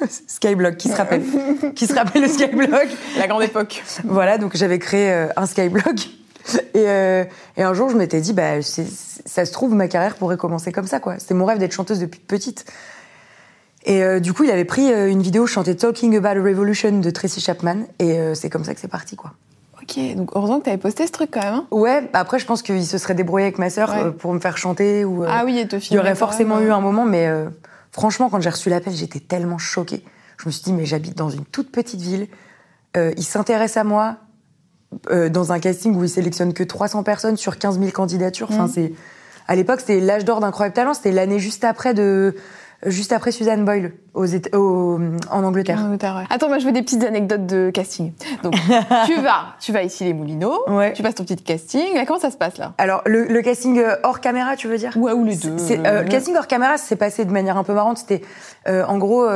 Skyblog, 0.27 0.75
qui 0.77 0.89
se 0.89 0.95
rappelle 0.95 1.23
Qui 1.75 1.87
se 1.87 1.93
rappelle 1.93 2.23
le 2.23 2.27
Skyblog 2.27 2.87
La 3.17 3.27
grande 3.27 3.43
époque. 3.43 3.83
Voilà, 4.05 4.37
donc 4.37 4.55
j'avais 4.55 4.79
créé 4.79 5.11
euh, 5.11 5.27
un 5.35 5.45
Skyblog. 5.45 5.99
Et, 6.73 6.85
et, 7.57 7.61
un 7.61 7.73
jour, 7.75 7.91
je 7.91 7.95
m'étais 7.95 8.19
dit, 8.19 8.33
bah, 8.33 8.63
ça 8.63 9.45
se 9.45 9.51
trouve, 9.51 9.75
ma 9.75 9.87
carrière 9.87 10.15
pourrait 10.15 10.37
commencer 10.37 10.71
comme 10.71 10.87
ça, 10.87 10.99
quoi. 10.99 11.19
C'était 11.19 11.35
mon 11.35 11.45
rêve 11.45 11.59
d'être 11.59 11.71
chanteuse 11.71 11.99
depuis 11.99 12.19
petite. 12.19 12.65
Et 13.83 14.03
euh, 14.03 14.19
du 14.19 14.33
coup, 14.33 14.43
il 14.43 14.51
avait 14.51 14.65
pris 14.65 14.91
euh, 14.91 15.09
une 15.09 15.21
vidéo 15.21 15.47
chantait 15.47 15.75
Talking 15.75 16.15
About 16.15 16.39
a 16.39 16.43
Revolution 16.43 16.99
de 16.99 17.09
Tracy 17.09 17.41
Chapman, 17.41 17.85
et 17.99 18.19
euh, 18.19 18.35
c'est 18.35 18.49
comme 18.49 18.63
ça 18.63 18.73
que 18.73 18.79
c'est 18.79 18.87
parti, 18.87 19.15
quoi. 19.15 19.31
Ok, 19.81 19.97
donc 20.15 20.29
heureusement 20.35 20.59
que 20.59 20.65
tu 20.65 20.69
avais 20.69 20.77
posté 20.77 21.07
ce 21.07 21.11
truc 21.11 21.31
quand 21.31 21.41
même. 21.41 21.53
Hein. 21.55 21.67
ouais, 21.71 22.01
bah 22.01 22.19
après, 22.19 22.37
je 22.37 22.45
pense 22.45 22.61
qu'il 22.61 22.85
se 22.85 22.99
serait 22.99 23.15
débrouillé 23.15 23.45
avec 23.45 23.57
ma 23.57 23.71
sœur 23.71 24.13
pour 24.19 24.31
me 24.31 24.39
faire 24.39 24.57
chanter. 24.57 25.03
Ou, 25.03 25.23
ah 25.27 25.41
oui, 25.43 25.57
et 25.57 25.67
te 25.67 25.79
filmer. 25.79 25.95
Il 25.95 25.95
y 25.95 25.99
aurait 25.99 26.15
forcément 26.15 26.59
eu 26.59 26.69
un 26.69 26.81
moment, 26.81 27.03
mais 27.03 27.27
franchement, 27.91 28.29
quand 28.29 28.39
j'ai 28.39 28.51
reçu 28.51 28.69
l'appel, 28.69 28.93
j'étais 28.93 29.19
tellement 29.19 29.57
choquée. 29.57 30.03
Je 30.37 30.45
me 30.45 30.51
suis 30.51 30.61
dit, 30.61 30.71
mais 30.71 30.85
j'habite 30.85 31.17
dans 31.17 31.31
une 31.31 31.45
toute 31.45 31.71
petite 31.71 31.99
ville, 31.99 32.27
il 32.95 33.23
s'intéresse 33.23 33.75
à 33.75 33.83
moi 33.83 34.17
dans 35.09 35.51
un 35.51 35.59
casting 35.59 35.95
où 35.95 36.03
il 36.03 36.09
sélectionne 36.09 36.53
que 36.53 36.63
300 36.63 37.01
personnes 37.01 37.37
sur 37.37 37.57
15 37.57 37.79
000 37.79 37.89
candidatures. 37.89 38.49
Enfin, 38.51 38.65
mmh. 38.65 38.71
c'est. 38.75 38.93
À 39.47 39.55
l'époque, 39.55 39.79
c'était 39.79 39.99
l'âge 39.99 40.25
d'or 40.25 40.41
d'Incroyable 40.41 40.75
Talent, 40.75 40.93
c'était 40.93 41.11
l'année 41.11 41.39
juste 41.39 41.63
après 41.63 41.95
de 41.95 42.35
juste 42.85 43.11
après 43.11 43.31
Suzanne 43.31 43.65
Boyle 43.65 43.93
aux, 44.13 44.25
en 45.29 45.43
Angleterre. 45.43 45.77
Attends, 46.29 46.47
moi 46.47 46.59
je 46.59 46.65
veux 46.65 46.71
des 46.71 46.81
petites 46.81 47.03
anecdotes 47.03 47.45
de 47.45 47.69
casting. 47.69 48.13
Donc 48.43 48.53
tu 49.05 49.15
vas, 49.21 49.55
tu 49.59 49.71
vas 49.71 49.83
ici 49.83 50.03
les 50.03 50.13
Moulineaux, 50.13 50.65
tu 50.93 51.03
passes 51.03 51.15
ton 51.15 51.23
petit 51.23 51.35
casting. 51.37 52.05
comment 52.05 52.19
ça 52.19 52.31
se 52.31 52.37
passe 52.37 52.57
là? 52.57 52.73
Alors 52.77 53.01
le, 53.05 53.41
casting 53.41 53.79
euh, 53.79 53.95
hors 54.03 54.19
caméra, 54.19 54.55
tu 54.55 54.67
veux 54.67 54.77
dire? 54.77 54.95
Ouais, 54.97 55.11
ou 55.11 55.23
les 55.23 55.35
deux. 55.35 55.55
Euh, 55.71 56.03
le 56.03 56.09
casting 56.09 56.35
hors 56.35 56.47
caméra, 56.47 56.77
s'est 56.77 56.95
passé 56.95 57.25
de 57.25 57.31
manière 57.31 57.57
un 57.57 57.63
peu 57.63 57.73
marrante. 57.73 57.97
C'était 57.97 58.21
euh, 58.67 58.85
en 58.85 58.97
gros 58.97 59.27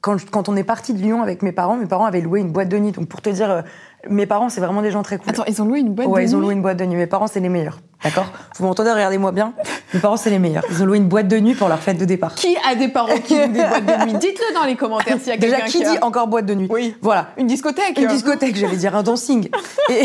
quand, 0.00 0.16
quand, 0.30 0.48
on 0.48 0.56
est 0.56 0.64
parti 0.64 0.92
de 0.92 0.98
Lyon 0.98 1.22
avec 1.22 1.42
mes 1.42 1.52
parents, 1.52 1.76
mes 1.76 1.86
parents 1.86 2.04
avaient 2.04 2.20
loué 2.20 2.40
une 2.40 2.52
boîte 2.52 2.68
de 2.68 2.78
nuit. 2.78 2.92
Donc 2.92 3.08
pour 3.08 3.22
te 3.22 3.30
dire, 3.30 3.64
mes 4.08 4.26
parents, 4.26 4.48
c'est 4.48 4.60
vraiment 4.60 4.82
des 4.82 4.90
gens 4.90 5.02
très 5.02 5.18
cool. 5.18 5.30
Attends, 5.30 5.44
ils 5.46 5.62
ont 5.62 5.64
loué 5.64 5.80
une 5.80 5.94
boîte 5.94 6.06
de 6.06 6.10
nuit 6.10 6.14
Ouais, 6.14 6.24
ils 6.24 6.36
ont 6.36 6.40
loué 6.40 6.54
une 6.54 6.62
boîte 6.62 6.76
de 6.76 6.84
nuit. 6.84 6.96
Mes 6.96 7.06
parents, 7.06 7.26
c'est 7.26 7.40
les 7.40 7.48
meilleurs. 7.48 7.80
D'accord 8.04 8.26
Vous 8.56 8.64
m'entendez 8.66 8.92
Regardez-moi 8.92 9.32
bien. 9.32 9.54
Mes 9.94 10.00
parents, 10.00 10.18
c'est 10.18 10.28
les 10.28 10.38
meilleurs. 10.38 10.62
Ils 10.70 10.82
ont 10.82 10.86
loué 10.86 10.98
une 10.98 11.08
boîte 11.08 11.26
de 11.26 11.40
nuit 11.40 11.54
pour 11.54 11.68
leur 11.68 11.80
fête 11.80 11.96
de 11.96 12.04
départ. 12.04 12.34
Qui 12.34 12.54
a 12.68 12.74
des 12.74 12.88
parents 12.88 13.16
qui 13.16 13.34
louent 13.34 13.48
des 13.48 13.64
boîtes 13.64 13.86
de 13.86 14.04
nuit 14.04 14.18
Dites-le 14.18 14.54
dans 14.54 14.64
les 14.64 14.76
commentaires 14.76 15.18
s'il 15.18 15.28
y 15.28 15.30
a 15.32 15.38
quelqu'un 15.38 15.64
Déjà, 15.64 15.66
qui, 15.66 15.78
dit 15.78 15.98
encore 16.02 16.28
boîte 16.28 16.44
de 16.44 16.54
nuit 16.54 16.68
Oui. 16.70 16.94
Voilà. 17.00 17.28
Une 17.38 17.46
discothèque. 17.46 17.98
Une 17.98 18.08
discothèque, 18.08 18.56
j'allais 18.56 18.76
dire 18.76 18.94
un 18.94 19.02
dancing. 19.02 19.48
Et, 19.88 20.02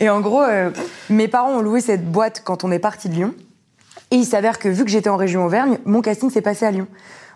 et 0.00 0.08
en 0.08 0.20
gros, 0.20 0.42
euh, 0.42 0.70
mes 1.10 1.28
parents 1.28 1.50
ont 1.50 1.60
loué 1.62 1.82
cette 1.82 2.10
boîte 2.10 2.42
quand 2.44 2.64
on 2.64 2.72
est 2.72 2.78
parti 2.78 3.10
de 3.10 3.14
Lyon. 3.14 3.34
Et 4.10 4.16
il 4.16 4.24
s'avère 4.24 4.58
que 4.58 4.70
vu 4.70 4.84
que 4.84 4.90
j'étais 4.90 5.10
en 5.10 5.16
région 5.16 5.44
Auvergne, 5.44 5.78
mon 5.84 6.00
casting 6.00 6.30
s'est 6.30 6.40
passé 6.40 6.64
à 6.64 6.70
Lyon. 6.70 6.86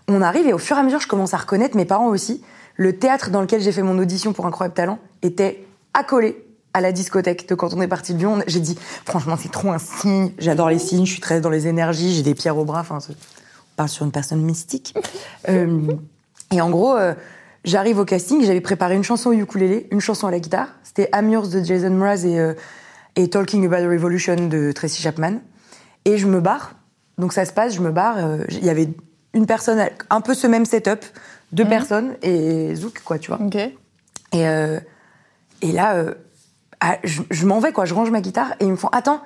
On 0.09 0.23
arrive 0.23 0.47
et 0.47 0.55
au 0.55 0.59
fur 0.59 0.77
et 0.77 0.81
à 0.81 0.83
mesure, 0.83 1.01
je 1.01 1.07
commence 1.07 1.35
à 1.35 1.37
reconnaître 1.37 1.77
mes 1.77 1.85
parents 1.85 2.09
aussi. 2.09 2.43
Le 2.77 2.97
théâtre 2.99 3.31
dans 3.31 3.43
lequel 3.43 3.61
j'ai 3.61 3.73
fait 3.73 3.83
mon 3.83 3.99
audition 3.99 4.33
pour 4.33 4.47
Incroyable 4.47 4.75
Talent 4.75 4.99
était 5.21 5.65
accolé 5.93 6.42
à 6.75 6.81
la 6.81 6.93
discothèque 6.93 7.49
de 7.49 7.55
quand 7.55 7.75
on 7.75 7.81
est 7.81 7.89
parti 7.89 8.15
de 8.15 8.19
Lyon. 8.19 8.43
J'ai 8.47 8.61
dit, 8.61 8.79
franchement, 9.05 9.37
c'est 9.39 9.51
trop 9.51 9.71
un 9.71 9.79
signe. 9.79 10.33
J'adore 10.39 10.71
les 10.71 10.79
signes, 10.79 11.05
je 11.05 11.13
suis 11.13 11.21
très 11.21 11.41
dans 11.41 11.51
les 11.51 11.67
énergies, 11.67 12.15
j'ai 12.15 12.23
des 12.23 12.35
pierres 12.35 12.57
au 12.57 12.65
bras. 12.65 12.81
Enfin, 12.81 12.99
on 13.09 13.15
parle 13.77 13.89
sur 13.89 14.05
une 14.05 14.13
personne 14.13 14.41
mystique. 14.41 14.95
euh, 15.49 15.81
et 16.51 16.61
en 16.61 16.71
gros, 16.71 16.97
euh, 16.97 17.15
j'arrive 17.65 17.99
au 17.99 18.05
casting, 18.05 18.45
j'avais 18.45 18.61
préparé 18.61 18.95
une 18.95 19.05
chanson 19.05 19.31
au 19.31 19.33
ukulélé, 19.33 19.89
une 19.91 20.01
chanson 20.01 20.27
à 20.27 20.31
la 20.31 20.41
guitare. 20.41 20.69
C'était 20.83 21.11
Yours 21.23 21.49
de 21.49 21.63
Jason 21.63 21.91
Mraz 21.91 22.25
et, 22.25 22.39
euh, 22.39 22.55
et 23.17 23.29
Talking 23.29 23.67
About 23.67 23.87
the 23.87 23.91
Revolution 23.91 24.49
de 24.49 24.73
Tracy 24.73 25.03
Chapman. 25.03 25.41
Et 26.05 26.19
je 26.19 26.27
me 26.27 26.41
barre. 26.41 26.75
Donc 27.19 27.33
ça 27.33 27.45
se 27.45 27.53
passe, 27.53 27.75
je 27.75 27.81
me 27.81 27.91
barre. 27.91 28.17
Il 28.49 28.65
y 28.65 28.71
avait 28.71 28.89
une 29.35 29.47
personne, 29.47 29.81
un 30.11 30.21
peu 30.21 30.35
ce 30.35 30.47
même 30.47 30.65
setup, 30.65 31.05
deux 31.53 31.65
mhm. 31.65 31.71
personnes 31.71 32.17
et 32.23 32.75
Zouk, 32.75 33.03
quoi, 33.05 33.19
tu 33.19 33.31
vois. 33.31 33.41
Ok. 33.41 33.57
Et, 34.33 34.43
et 35.63 35.73
là, 35.73 36.05
ah, 36.85 36.97
je, 37.05 37.47
m'en 37.47 37.61
vais, 37.61 37.73
quoi. 37.73 37.85
Je 37.85 37.95
range 37.95 38.11
ma 38.11 38.21
guitare 38.21 38.55
et 38.59 38.65
ils 38.65 38.71
me 38.71 38.77
font 38.77 38.89
Attends, 38.89 39.21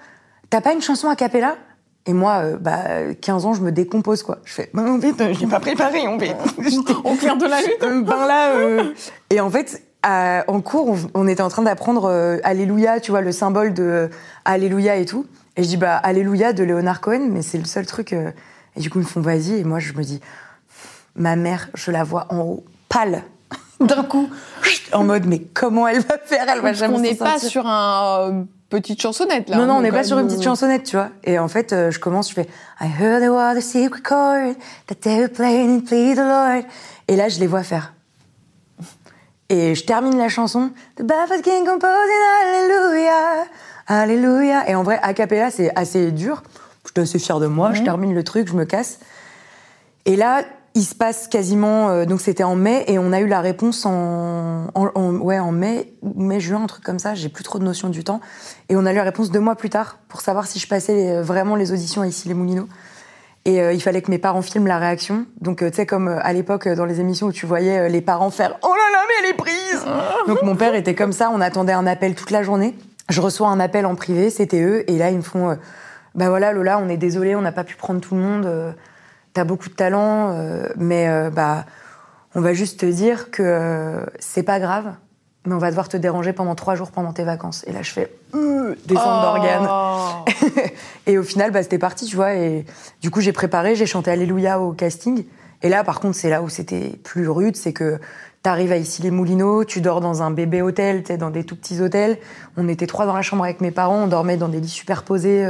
t'as 0.51 0.61
pas 0.61 0.75
une 0.75 0.83
chanson 0.83 1.09
a 1.09 1.17
cappella? 1.17 1.57
Et 2.05 2.13
moi, 2.13 2.43
euh, 2.45 2.57
bah, 2.59 3.15
15 3.19 3.47
ans, 3.47 3.55
je 3.55 3.63
me 3.63 3.73
décompose, 3.73 4.23
quoi. 4.23 4.39
Je 4.45 4.53
fais, 4.53 4.71
ben, 4.75 4.99
vite, 4.99 5.23
j'ai 5.33 5.47
pas 5.47 5.59
préparé, 5.59 6.07
on 6.09 6.19
fait. 6.19 6.37
on 7.05 7.17
clair 7.17 7.37
de 7.39 7.47
la 7.47 7.63
lutte. 7.63 7.81
ben 7.81 8.27
là, 8.27 8.51
euh... 8.51 8.93
et 9.31 9.41
en 9.41 9.51
fait, 9.51 9.83
en 10.05 10.61
cours, 10.61 10.97
on, 11.15 11.27
était 11.27 11.41
en 11.41 11.49
train 11.49 11.63
d'apprendre 11.63 12.05
euh, 12.05 12.37
Alléluia, 12.45 13.01
tu 13.01 13.11
vois, 13.11 13.23
le 13.23 13.33
symbole 13.33 13.73
de 13.73 13.83
euh, 13.83 14.09
Alléluia 14.45 14.97
et 14.97 15.07
tout. 15.07 15.25
Et 15.57 15.63
je 15.63 15.69
dis, 15.69 15.79
bah, 15.79 15.97
Alléluia 15.97 16.53
de 16.53 16.63
Leonard 16.63 17.01
Cohen, 17.01 17.31
mais 17.33 17.41
c'est 17.41 17.59
le 17.59 17.65
seul 17.65 17.87
truc. 17.87 18.13
et 18.13 18.35
du 18.77 18.91
coup, 18.91 18.99
ils 18.99 19.05
me 19.05 19.09
font, 19.09 19.23
vas-y. 19.23 19.55
Et 19.55 19.65
moi, 19.65 19.79
je 19.79 19.95
me 19.95 20.03
dis, 20.03 20.21
ma 21.15 21.37
mère, 21.37 21.71
je 21.73 21.91
la 21.91 22.05
vois 22.05 22.27
en 22.29 22.41
haut, 22.41 22.65
pâle, 22.91 23.23
d'un 23.81 24.05
coup, 24.05 24.31
en 24.93 25.05
mode 25.05 25.27
mais 25.27 25.41
comment 25.41 25.87
elle 25.87 26.01
va 26.01 26.19
faire? 26.19 26.47
Elle 26.49 26.61
va 26.61 26.73
jamais 26.73 26.95
On 26.95 27.01
n'est 27.01 27.15
pas 27.15 27.39
sur 27.39 27.67
un 27.67 28.31
euh, 28.31 28.45
petite 28.71 29.01
chansonnette 29.01 29.49
là. 29.49 29.57
Non 29.57 29.67
non, 29.67 29.75
on 29.75 29.81
n'est 29.83 29.93
pas 29.93 30.05
sur 30.05 30.19
une 30.19 30.29
petite 30.29 30.43
chansonnette, 30.43 30.85
tu 30.85 30.97
vois. 30.97 31.11
Et 31.25 31.39
en 31.39 31.49
fait, 31.49 31.73
euh, 31.73 31.91
je 31.91 31.99
commence, 31.99 32.31
je 32.31 32.35
fais 32.35 32.49
I 32.81 32.87
heard 32.87 33.21
there 33.21 33.33
was 33.33 33.57
a 33.57 33.61
secret 33.61 34.03
chord 34.03 34.55
that 34.87 34.97
they 35.03 35.21
were 35.21 35.29
playing 35.29 35.79
and 35.79 35.81
plead 35.85 36.17
the 36.17 36.21
Lord. 36.21 36.65
Et 37.09 37.17
là, 37.17 37.29
je 37.29 37.39
les 37.39 37.47
vois 37.47 37.63
faire. 37.63 37.93
Et 39.49 39.75
je 39.75 39.85
termine 39.85 40.19
la 40.19 40.29
chanson 40.29 40.71
The 40.97 41.03
Baphomet 41.03 41.43
King 41.43 41.65
composing 41.65 41.87
Hallelujah, 42.43 43.45
Hallelujah. 43.87 44.69
Et 44.69 44.75
en 44.75 44.83
vrai, 44.83 44.99
a 45.03 45.15
cappella, 45.15 45.51
c'est 45.51 45.71
assez 45.79 46.11
dur. 46.11 46.43
Je 46.85 46.91
suis 46.91 47.01
assez 47.01 47.19
fière 47.19 47.39
de 47.39 47.47
moi. 47.47 47.73
Je 47.73 47.83
termine 47.83 48.15
le 48.15 48.25
truc, 48.25 48.49
je 48.49 48.55
me 48.55 48.65
casse. 48.65 48.99
Et 50.05 50.17
là, 50.17 50.43
il 50.77 50.85
se 50.85 50.95
passe 50.95 51.27
quasiment, 51.27 51.89
euh, 51.89 52.05
donc 52.05 52.21
c'était 52.21 52.45
en 52.45 52.55
mai, 52.55 52.85
et 52.87 52.99
on 52.99 53.11
a 53.11 53.21
eu 53.21 53.27
la 53.27 53.41
réponse 53.41 53.87
en, 53.87 54.67
en, 54.75 55.17
ouais, 55.17 55.39
en 55.39 55.51
mai, 55.51 55.95
mai, 56.15 56.39
juin, 56.39 56.65
un 56.65 56.67
truc 56.67 56.85
comme 56.85 56.99
ça, 56.99 57.15
j'ai 57.15 57.31
plus 57.31 57.43
trop 57.43 57.59
de 57.59 57.65
notion 57.65 57.89
du 57.89 58.05
temps. 58.05 58.21
Et 58.69 58.77
on 58.77 58.85
a 58.85 58.93
eu 58.93 58.97
la 58.97 59.03
réponse 59.03 59.31
deux 59.31 59.41
mois 59.41 59.57
plus 59.57 59.71
tard 59.71 59.99
pour 60.09 60.21
savoir 60.21 60.47
si 60.47 60.59
je 60.59 60.69
passais 60.69 61.23
vraiment 61.23 61.57
les 61.57 61.73
auditions 61.73 62.03
à 62.03 62.07
Ici 62.07 62.29
les 62.29 62.35
Moulineaux. 62.35 62.69
Et 63.47 63.63
euh, 63.63 63.73
il 63.73 63.81
fallait 63.81 64.03
que 64.03 64.11
mes 64.11 64.19
parents 64.19 64.43
filment 64.43 64.67
la 64.67 64.79
réaction. 64.79 65.25
Donc, 65.41 65.63
euh, 65.63 65.71
tu 65.71 65.77
sais, 65.77 65.87
comme 65.87 66.09
à 66.09 66.33
l'époque, 66.35 66.69
dans 66.69 66.85
les 66.85 67.01
émissions 67.01 67.29
où 67.29 67.33
tu 67.33 67.47
voyais 67.47 67.89
les 67.89 68.03
parents 68.03 68.31
faire 68.31 68.59
Oh 68.63 68.69
là 68.69 68.93
là, 68.93 69.03
mais 69.09 69.15
elle 69.25 69.31
est 69.31 69.37
prise 69.37 69.83
Donc, 70.29 70.43
mon 70.43 70.57
père 70.57 70.75
était 70.75 70.95
comme 70.95 71.13
ça, 71.13 71.31
on 71.33 71.41
attendait 71.41 71.73
un 71.73 71.87
appel 71.87 72.15
toute 72.15 72.31
la 72.31 72.43
journée. 72.43 72.75
Je 73.09 73.23
reçois 73.23 73.49
un 73.49 73.61
appel 73.61 73.87
en 73.87 73.95
privé, 73.95 74.29
c'était 74.29 74.61
eux, 74.61 74.85
et 74.91 74.99
là, 74.99 75.09
ils 75.09 75.17
me 75.17 75.23
font 75.23 75.57
Bah 76.15 76.29
voilà, 76.29 76.53
Lola, 76.53 76.79
on 76.79 76.91
est 76.91 76.99
désolé, 76.99 77.35
on 77.35 77.41
n'a 77.41 77.53
pas 77.53 77.65
pu 77.65 77.77
prendre 77.77 78.03
tout 78.03 78.15
le 78.15 78.21
monde 78.21 78.75
t'as 79.37 79.45
beaucoup 79.45 79.69
de 79.69 79.75
talent, 79.75 80.33
euh, 80.33 80.67
mais 80.77 81.09
euh, 81.09 81.29
bah, 81.29 81.67
on 82.35 82.41
va 82.41 82.55
juste 82.55 82.81
te 82.81 82.87
dire 82.87 83.31
que 83.31 83.43
euh, 83.43 84.07
c'est 84.19 84.43
pas 84.43 84.59
grave, 84.59 84.95
mais 85.45 85.55
on 85.55 85.59
va 85.59 85.69
devoir 85.69 85.91
te 85.91 85.99
déranger 85.99 86.33
pendant 86.33 86.55
trois 86.55 86.75
jours 86.75 86.91
pendant 86.91 87.13
tes 87.13 87.23
vacances. 87.23 87.63
Et 87.67 87.73
là, 87.73 87.83
je 87.83 87.93
fais 87.93 88.11
descendre 88.87 89.21
oh. 89.21 90.25
d'organes. 90.25 90.71
et 91.07 91.19
au 91.19 91.23
final, 91.23 91.51
bah, 91.51 91.63
c'était 91.63 91.79
parti, 91.79 92.07
tu 92.07 92.17
vois. 92.17 92.35
Et 92.35 92.65
du 93.03 93.11
coup, 93.11 93.21
j'ai 93.21 93.33
préparé, 93.33 93.75
j'ai 93.75 93.85
chanté 93.85 94.11
Alléluia 94.11 94.59
au 94.59 94.73
casting. 94.73 95.27
Et 95.63 95.69
là, 95.69 95.85
par 95.85 96.01
contre, 96.01 96.17
c'est 96.17 96.31
là 96.31 96.41
où 96.41 96.49
c'était 96.49 96.99
plus 97.05 97.29
rude, 97.29 97.57
c'est 97.57 97.75
que 97.75 97.99
t'arrives 98.43 98.73
à 98.73 98.79
ici 98.79 99.03
les 99.03 99.11
Moulineaux, 99.11 99.67
tu 99.67 99.83
dors 99.83 100.01
dans 100.01 100.23
un 100.23 100.31
bébé 100.31 100.63
hôtel, 100.63 101.03
tu 101.03 101.15
dans 101.19 101.31
des 101.31 101.45
tout 101.45 101.57
petits 101.57 101.83
hôtels. 101.83 102.17
On 102.57 102.69
était 102.69 102.87
trois 102.87 103.05
dans 103.05 103.15
la 103.15 103.23
chambre 103.23 103.45
avec 103.45 103.61
mes 103.61 103.71
parents, 103.71 104.05
on 104.05 104.07
dormait 104.07 104.39
dans 104.39 104.49
des 104.49 104.61
lits 104.61 104.69
superposés. 104.69 105.47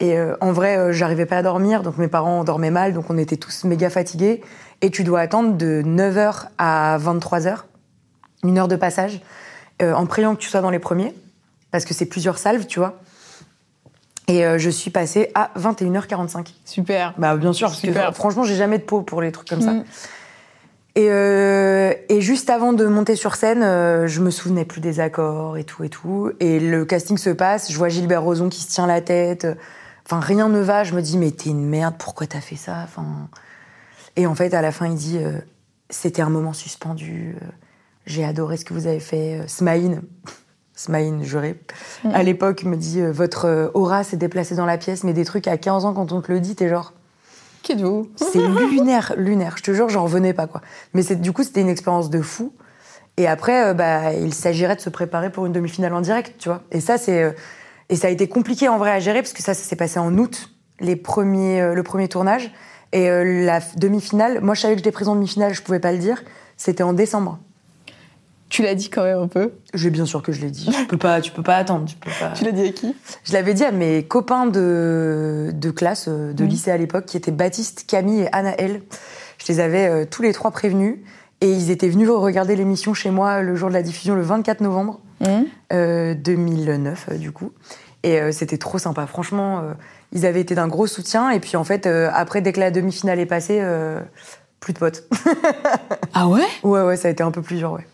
Et 0.00 0.18
euh, 0.18 0.36
en 0.40 0.52
vrai, 0.52 0.76
euh, 0.76 0.92
j'arrivais 0.92 1.26
pas 1.26 1.38
à 1.38 1.42
dormir, 1.42 1.82
donc 1.82 1.98
mes 1.98 2.08
parents 2.08 2.44
dormaient 2.44 2.70
mal, 2.70 2.92
donc 2.92 3.10
on 3.10 3.18
était 3.18 3.36
tous 3.36 3.64
méga 3.64 3.90
fatigués. 3.90 4.42
Et 4.80 4.90
tu 4.90 5.04
dois 5.04 5.20
attendre 5.20 5.56
de 5.56 5.82
9h 5.82 6.46
à 6.58 6.98
23h, 6.98 7.58
une 8.42 8.58
heure 8.58 8.68
de 8.68 8.76
passage, 8.76 9.20
euh, 9.82 9.94
en 9.94 10.06
priant 10.06 10.34
que 10.34 10.40
tu 10.40 10.48
sois 10.48 10.60
dans 10.60 10.70
les 10.70 10.80
premiers, 10.80 11.14
parce 11.70 11.84
que 11.84 11.94
c'est 11.94 12.06
plusieurs 12.06 12.38
salves, 12.38 12.66
tu 12.66 12.80
vois. 12.80 12.98
Et 14.26 14.42
je 14.56 14.70
suis 14.70 14.90
passée 14.90 15.30
à 15.34 15.50
21h45. 15.58 16.54
Super. 16.64 17.12
Bah 17.18 17.36
bien 17.36 17.52
sûr, 17.52 17.68
parce 17.68 17.82
que 17.82 17.92
franchement, 18.14 18.42
j'ai 18.42 18.54
jamais 18.54 18.78
de 18.78 18.82
peau 18.82 19.02
pour 19.02 19.20
les 19.20 19.30
trucs 19.32 19.46
comme 19.46 19.60
ça. 19.60 19.72
Mm. 19.72 19.84
Et, 20.94 21.08
et, 22.08 22.20
juste 22.22 22.48
avant 22.48 22.72
de 22.72 22.86
monter 22.86 23.16
sur 23.16 23.34
scène, 23.34 23.60
je 23.60 24.20
me 24.22 24.30
souvenais 24.30 24.64
plus 24.64 24.80
des 24.80 24.98
accords 24.98 25.58
et 25.58 25.64
tout 25.64 25.84
et 25.84 25.90
tout. 25.90 26.30
Et 26.40 26.58
le 26.58 26.86
casting 26.86 27.18
se 27.18 27.28
passe, 27.28 27.70
je 27.70 27.76
vois 27.76 27.90
Gilbert 27.90 28.22
Rozon 28.22 28.48
qui 28.48 28.62
se 28.62 28.70
tient 28.70 28.86
la 28.86 29.02
tête. 29.02 29.46
Enfin, 30.06 30.20
rien 30.20 30.48
ne 30.48 30.60
va. 30.60 30.84
Je 30.84 30.94
me 30.94 31.02
dis, 31.02 31.18
mais 31.18 31.30
t'es 31.30 31.50
une 31.50 31.66
merde, 31.66 31.94
pourquoi 31.98 32.26
t'as 32.26 32.40
fait 32.40 32.56
ça 32.56 32.82
enfin... 32.84 33.28
Et 34.16 34.26
en 34.26 34.34
fait, 34.34 34.54
à 34.54 34.62
la 34.62 34.70
fin, 34.70 34.86
il 34.86 34.94
dit, 34.94 35.18
euh, 35.18 35.38
c'était 35.90 36.22
un 36.22 36.30
moment 36.30 36.52
suspendu. 36.52 37.36
Euh, 37.40 37.46
j'ai 38.06 38.24
adoré 38.24 38.56
ce 38.56 38.64
que 38.64 38.74
vous 38.74 38.86
avez 38.86 39.00
fait. 39.00 39.40
Euh, 39.40 39.44
Smaïn, 39.48 40.02
Smaïn, 40.74 41.22
juré, 41.22 41.60
mm. 42.04 42.10
à 42.14 42.22
l'époque, 42.22 42.64
me 42.64 42.76
dit, 42.76 43.02
votre 43.02 43.70
aura 43.74 44.04
s'est 44.04 44.16
déplacée 44.16 44.54
dans 44.54 44.66
la 44.66 44.78
pièce, 44.78 45.04
mais 45.04 45.12
des 45.12 45.24
trucs 45.24 45.48
à 45.48 45.56
15 45.56 45.84
ans, 45.84 45.94
quand 45.94 46.12
on 46.12 46.20
te 46.20 46.30
le 46.30 46.40
dit, 46.40 46.54
t'es 46.54 46.68
genre. 46.68 46.92
Qui 47.62 47.72
êtes-vous? 47.72 48.10
C'est 48.16 48.46
lunaire, 48.46 49.14
lunaire. 49.16 49.56
Je 49.56 49.62
te 49.62 49.72
jure, 49.72 49.88
j'en 49.88 50.04
revenais 50.04 50.34
pas, 50.34 50.46
quoi. 50.46 50.60
Mais 50.92 51.02
du 51.16 51.32
coup, 51.32 51.42
c'était 51.42 51.62
une 51.62 51.70
expérience 51.70 52.10
de 52.10 52.20
fou. 52.20 52.52
Et 53.16 53.26
après, 53.26 53.72
bah, 53.72 54.12
il 54.12 54.34
s'agirait 54.34 54.76
de 54.76 54.82
se 54.82 54.90
préparer 54.90 55.30
pour 55.30 55.46
une 55.46 55.52
demi-finale 55.52 55.94
en 55.94 56.02
direct, 56.02 56.34
tu 56.38 56.50
vois. 56.50 56.62
Et 56.72 56.80
ça, 56.80 56.98
c'est 56.98 57.34
et 57.94 57.96
ça 57.96 58.08
a 58.08 58.10
été 58.10 58.26
compliqué 58.26 58.68
en 58.68 58.76
vrai 58.76 58.90
à 58.90 58.98
gérer 58.98 59.22
parce 59.22 59.32
que 59.32 59.40
ça, 59.40 59.54
ça 59.54 59.62
s'est 59.62 59.76
passé 59.76 60.00
en 60.00 60.18
août, 60.18 60.50
les 60.80 60.96
premiers, 60.96 61.60
euh, 61.60 61.74
le 61.74 61.82
premier 61.84 62.08
tournage. 62.08 62.50
Et 62.90 63.08
euh, 63.08 63.44
la 63.44 63.60
demi-finale, 63.76 64.40
moi 64.40 64.54
je 64.54 64.62
savais 64.62 64.74
que 64.74 64.80
j'étais 64.80 64.90
présente 64.90 65.12
en 65.12 65.16
demi-finale, 65.18 65.54
je 65.54 65.62
pouvais 65.62 65.78
pas 65.78 65.92
le 65.92 65.98
dire. 65.98 66.24
C'était 66.56 66.82
en 66.82 66.92
décembre. 66.92 67.38
Tu 68.48 68.62
l'as 68.62 68.74
dit 68.74 68.90
quand 68.90 69.04
même 69.04 69.18
un 69.18 69.28
peu 69.28 69.52
J'ai 69.74 69.90
bien 69.90 70.06
sûr 70.06 70.22
que 70.22 70.32
je 70.32 70.40
l'ai 70.40 70.50
dit. 70.50 70.68
Tu 70.76 70.86
peux 70.86 70.96
pas, 70.96 71.20
tu 71.20 71.30
peux 71.30 71.44
pas 71.44 71.54
attendre. 71.54 71.84
Tu, 71.84 71.94
peux 71.94 72.10
pas... 72.18 72.30
tu 72.30 72.42
l'as 72.42 72.50
dit 72.50 72.62
à 72.62 72.72
qui? 72.72 72.96
Je 73.22 73.32
l'avais 73.32 73.54
dit 73.54 73.62
à 73.62 73.70
mes 73.70 74.02
copains 74.02 74.46
de, 74.46 75.52
de 75.54 75.70
classe, 75.70 76.06
euh, 76.08 76.32
de 76.32 76.44
lycée 76.44 76.72
à 76.72 76.76
l'époque, 76.76 77.06
qui 77.06 77.16
étaient 77.16 77.30
Baptiste, 77.30 77.84
Camille 77.86 78.22
et 78.22 78.28
Anaël. 78.32 78.82
Je 79.38 79.52
les 79.52 79.60
avais 79.60 80.04
tous 80.06 80.22
les 80.22 80.32
trois 80.32 80.50
prévenus. 80.50 80.96
Et 81.40 81.52
ils 81.52 81.70
étaient 81.70 81.88
venus 81.88 82.10
regarder 82.10 82.56
l'émission 82.56 82.92
chez 82.92 83.10
moi 83.10 83.40
le 83.40 83.54
jour 83.54 83.68
de 83.68 83.74
la 83.74 83.82
diffusion, 83.82 84.16
le 84.16 84.22
24 84.22 84.62
novembre 84.62 84.98
2009, 85.20 87.18
du 87.18 87.30
coup. 87.30 87.52
Et 88.04 88.20
euh, 88.20 88.32
c'était 88.32 88.58
trop 88.58 88.78
sympa. 88.78 89.06
Franchement, 89.06 89.60
euh, 89.60 89.72
ils 90.12 90.26
avaient 90.26 90.42
été 90.42 90.54
d'un 90.54 90.68
gros 90.68 90.86
soutien. 90.86 91.30
Et 91.30 91.40
puis 91.40 91.56
en 91.56 91.64
fait, 91.64 91.86
euh, 91.86 92.10
après, 92.12 92.42
dès 92.42 92.52
que 92.52 92.60
la 92.60 92.70
demi-finale 92.70 93.18
est 93.18 93.26
passée, 93.26 93.60
plus 94.60 94.74
de 94.74 94.78
potes. 94.78 95.04
ah 96.12 96.28
ouais? 96.28 96.42
Ouais, 96.62 96.82
ouais, 96.82 96.96
ça 96.96 97.08
a 97.08 97.10
été 97.10 97.22
un 97.22 97.30
peu 97.30 97.42
plus 97.42 97.56
dur, 97.56 97.72
ouais. 97.72 97.86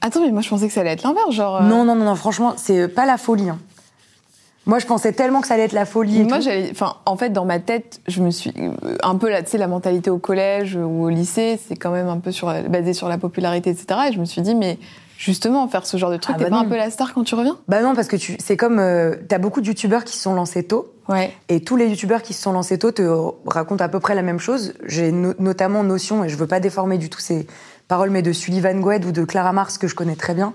Attends, 0.00 0.20
mais 0.20 0.32
moi 0.32 0.42
je 0.42 0.50
pensais 0.50 0.66
que 0.66 0.72
ça 0.72 0.80
allait 0.80 0.90
être 0.90 1.04
l'inverse, 1.04 1.30
genre. 1.30 1.62
Non, 1.62 1.84
non, 1.84 1.94
non, 1.94 2.04
non, 2.04 2.14
franchement, 2.16 2.54
c'est 2.56 2.88
pas 2.88 3.06
la 3.06 3.16
folie. 3.16 3.48
Hein. 3.48 3.58
Moi, 4.66 4.78
je 4.78 4.86
pensais 4.86 5.12
tellement 5.12 5.40
que 5.40 5.46
ça 5.46 5.54
allait 5.54 5.64
être 5.64 5.72
la 5.72 5.84
folie. 5.84 6.24
moi, 6.24 6.40
j'allais, 6.40 6.70
enfin, 6.70 6.96
en 7.04 7.16
fait, 7.16 7.30
dans 7.30 7.44
ma 7.44 7.58
tête, 7.60 8.00
je 8.08 8.22
me 8.22 8.30
suis 8.30 8.52
un 9.02 9.16
peu 9.16 9.30
là, 9.30 9.42
tu 9.42 9.50
sais, 9.50 9.58
la 9.58 9.66
mentalité 9.66 10.10
au 10.10 10.18
collège 10.18 10.74
ou 10.74 11.04
au 11.04 11.10
lycée, 11.10 11.60
c'est 11.68 11.76
quand 11.76 11.90
même 11.90 12.08
un 12.08 12.18
peu 12.18 12.32
sur, 12.32 12.52
basé 12.68 12.92
sur 12.92 13.08
la 13.08 13.18
popularité, 13.18 13.70
etc. 13.70 14.00
Et 14.08 14.12
je 14.12 14.18
me 14.18 14.24
suis 14.24 14.40
dit, 14.40 14.54
mais 14.54 14.78
justement 15.16 15.66
faire 15.68 15.86
ce 15.86 15.96
genre 15.96 16.10
de 16.10 16.16
truc 16.16 16.36
ah 16.36 16.38
T'es 16.38 16.50
bah 16.50 16.50
pas 16.50 16.62
un 16.62 16.64
peu 16.64 16.76
la 16.76 16.90
star 16.90 17.14
quand 17.14 17.24
tu 17.24 17.34
reviens? 17.34 17.58
Bah 17.68 17.82
non, 17.82 17.94
parce 17.94 18.08
que 18.08 18.16
tu, 18.16 18.36
c'est 18.38 18.56
comme 18.56 18.78
euh, 18.78 19.14
t'as 19.28 19.38
beaucoup 19.38 19.60
de 19.60 19.66
youtubeurs 19.66 20.04
qui 20.04 20.16
se 20.16 20.22
sont 20.22 20.34
lancés 20.34 20.64
tôt. 20.64 20.92
Ouais. 21.08 21.32
Et 21.48 21.62
tous 21.62 21.76
les 21.76 21.88
youtubeurs 21.88 22.22
qui 22.22 22.32
se 22.32 22.42
sont 22.42 22.52
lancés 22.52 22.78
tôt 22.78 22.90
te 22.90 23.02
racontent 23.46 23.84
à 23.84 23.88
peu 23.88 24.00
près 24.00 24.14
la 24.14 24.22
même 24.22 24.38
chose. 24.38 24.74
J'ai 24.84 25.12
notamment 25.12 25.84
notion, 25.84 26.24
et 26.24 26.28
je 26.28 26.36
veux 26.36 26.46
pas 26.46 26.60
déformer 26.60 26.98
du 26.98 27.10
tout 27.10 27.20
ces 27.20 27.46
paroles, 27.88 28.10
mais 28.10 28.22
de 28.22 28.32
Sullivan 28.32 28.80
Gwed 28.80 29.04
ou 29.04 29.12
de 29.12 29.24
Clara 29.24 29.52
Mars 29.52 29.78
que 29.78 29.86
je 29.86 29.94
connais 29.94 30.16
très 30.16 30.34
bien. 30.34 30.54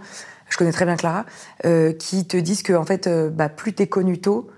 Je 0.50 0.58
connais 0.58 0.72
très 0.72 0.86
bien 0.86 0.96
Clara, 0.96 1.26
euh, 1.66 1.94
qui 1.94 2.26
te 2.26 2.36
disent 2.36 2.64
que 2.64 2.74
en 2.74 2.84
fait, 2.84 3.06
euh, 3.06 3.30
bah, 3.30 3.50
plus 3.50 3.74
t'es 3.74 3.88
connu 3.88 4.20
tôt, 4.20 4.50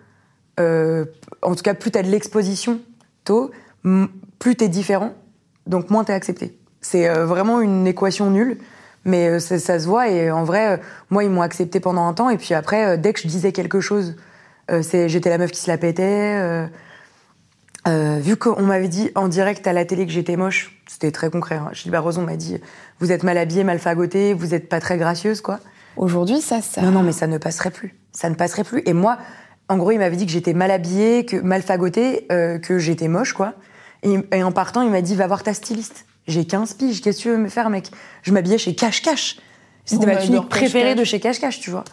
en 0.58 1.56
tout 1.56 1.64
cas 1.64 1.74
plus 1.74 1.90
t'as 1.90 2.04
de 2.04 2.10
l'exposition 2.10 2.80
tôt, 3.24 3.50
plus 4.38 4.56
t'es 4.56 4.70
différent, 4.70 5.14
donc 5.66 5.90
moins 5.90 6.04
t'es 6.04 6.14
accepté. 6.14 6.56
C'est 6.82 7.10
vraiment 7.10 7.62
une 7.62 7.88
équation 7.88 8.30
nulle. 8.30 8.60
Mais 9.04 9.28
euh, 9.28 9.40
ça, 9.40 9.80
se 9.80 9.86
voit 9.88 10.10
et 10.10 10.32
en 10.32 10.44
vrai, 10.44 10.74
euh, 10.74 10.78
moi, 11.10 11.24
ils 11.24 11.30
m'ont 11.30 11.42
accepté 11.42 11.80
pendant 11.80 12.08
un 12.08 12.14
temps. 12.14 12.30
Et 12.30 12.38
puis 12.38 12.54
après, 12.54 12.86
euh, 12.86 12.98
dès 12.98 13.14
que 13.14 13.20
je 13.20 13.28
disais 13.28 13.52
quelque 13.52 13.82
chose, 13.82 14.16
j'étais 14.70 15.30
la 15.30 15.38
meuf 15.38 15.52
qui 15.52 15.60
se 15.60 15.70
la 15.70 15.78
pétait. 15.78 16.70
vu 17.88 18.38
qu'on 18.38 18.62
m'avait 18.62 18.88
dit 18.88 19.12
en 19.16 19.28
direct 19.28 19.68
à 19.68 19.74
la 19.74 19.84
télé 19.86 20.06
que 20.06 20.14
j'étais 20.14 20.38
moche, 20.38 20.82
c'était 20.88 21.12
très 21.12 21.30
concret. 21.30 21.56
Hein. 21.56 21.70
Gilbert 21.74 22.04
Rozon 22.04 22.22
m'a 22.22 22.38
dit 22.38 22.58
Vous 23.00 23.12
êtes 23.12 23.24
mal 23.24 23.38
habillée, 23.38 23.64
mal 23.64 23.80
fagotée, 23.80 24.34
vous 24.34 24.54
êtes 24.54 24.70
pas 24.70 24.80
très 24.80 24.98
gracieuse, 24.98 25.42
quoi. 25.42 25.60
Aujourd'hui, 25.98 26.40
ça, 26.40 26.62
ça. 26.62 26.82
Non, 26.82 26.92
non, 26.92 27.04
mais 27.04 27.12
ça 27.12 27.28
ne 27.28 27.38
passerait 27.38 27.72
plus. 27.72 27.96
Ça 28.14 28.30
ne 28.30 28.36
passerait 28.36 28.64
plus. 28.64 28.82
Et 28.86 28.94
moi, 28.94 29.18
en 29.68 29.76
gros, 29.78 29.92
il 29.92 29.98
m'avait 29.98 30.16
dit 30.16 30.26
que 30.26 30.32
j'étais 30.32 30.54
mal 30.54 30.72
habillée, 30.72 31.26
que 31.26 31.36
mal 31.36 31.62
fagotée, 31.64 32.28
que 32.30 32.78
j'étais 32.78 33.10
moche, 33.10 33.34
quoi. 33.34 33.56
Et, 34.04 34.18
et, 34.32 34.42
en 34.42 34.54
partant, 34.54 34.84
il 34.84 34.90
m'a 34.90 35.02
dit 35.02 35.16
Va 35.16 35.28
voir 35.28 35.44
ta 35.44 35.54
styliste. 35.54 36.06
J'ai 36.32 36.46
15 36.46 36.74
piges, 36.76 37.02
qu'est-ce 37.02 37.18
que 37.18 37.24
tu 37.24 37.30
veux 37.30 37.38
me 37.38 37.50
faire, 37.50 37.70
mec? 37.70 37.92
Je 38.24 38.32
m'habillais 38.32 38.58
chez 38.58 38.74
Cash 38.74 39.02
Cash. 39.02 39.38
C'était 39.86 40.06
ma 40.06 40.16
tunique 40.16 40.48
préférée 40.50 40.96
de 40.96 41.04
chez 41.04 41.20
Cash 41.20 41.40
Cash, 41.40 41.60
tu 41.60 41.72
vois. 41.72 41.84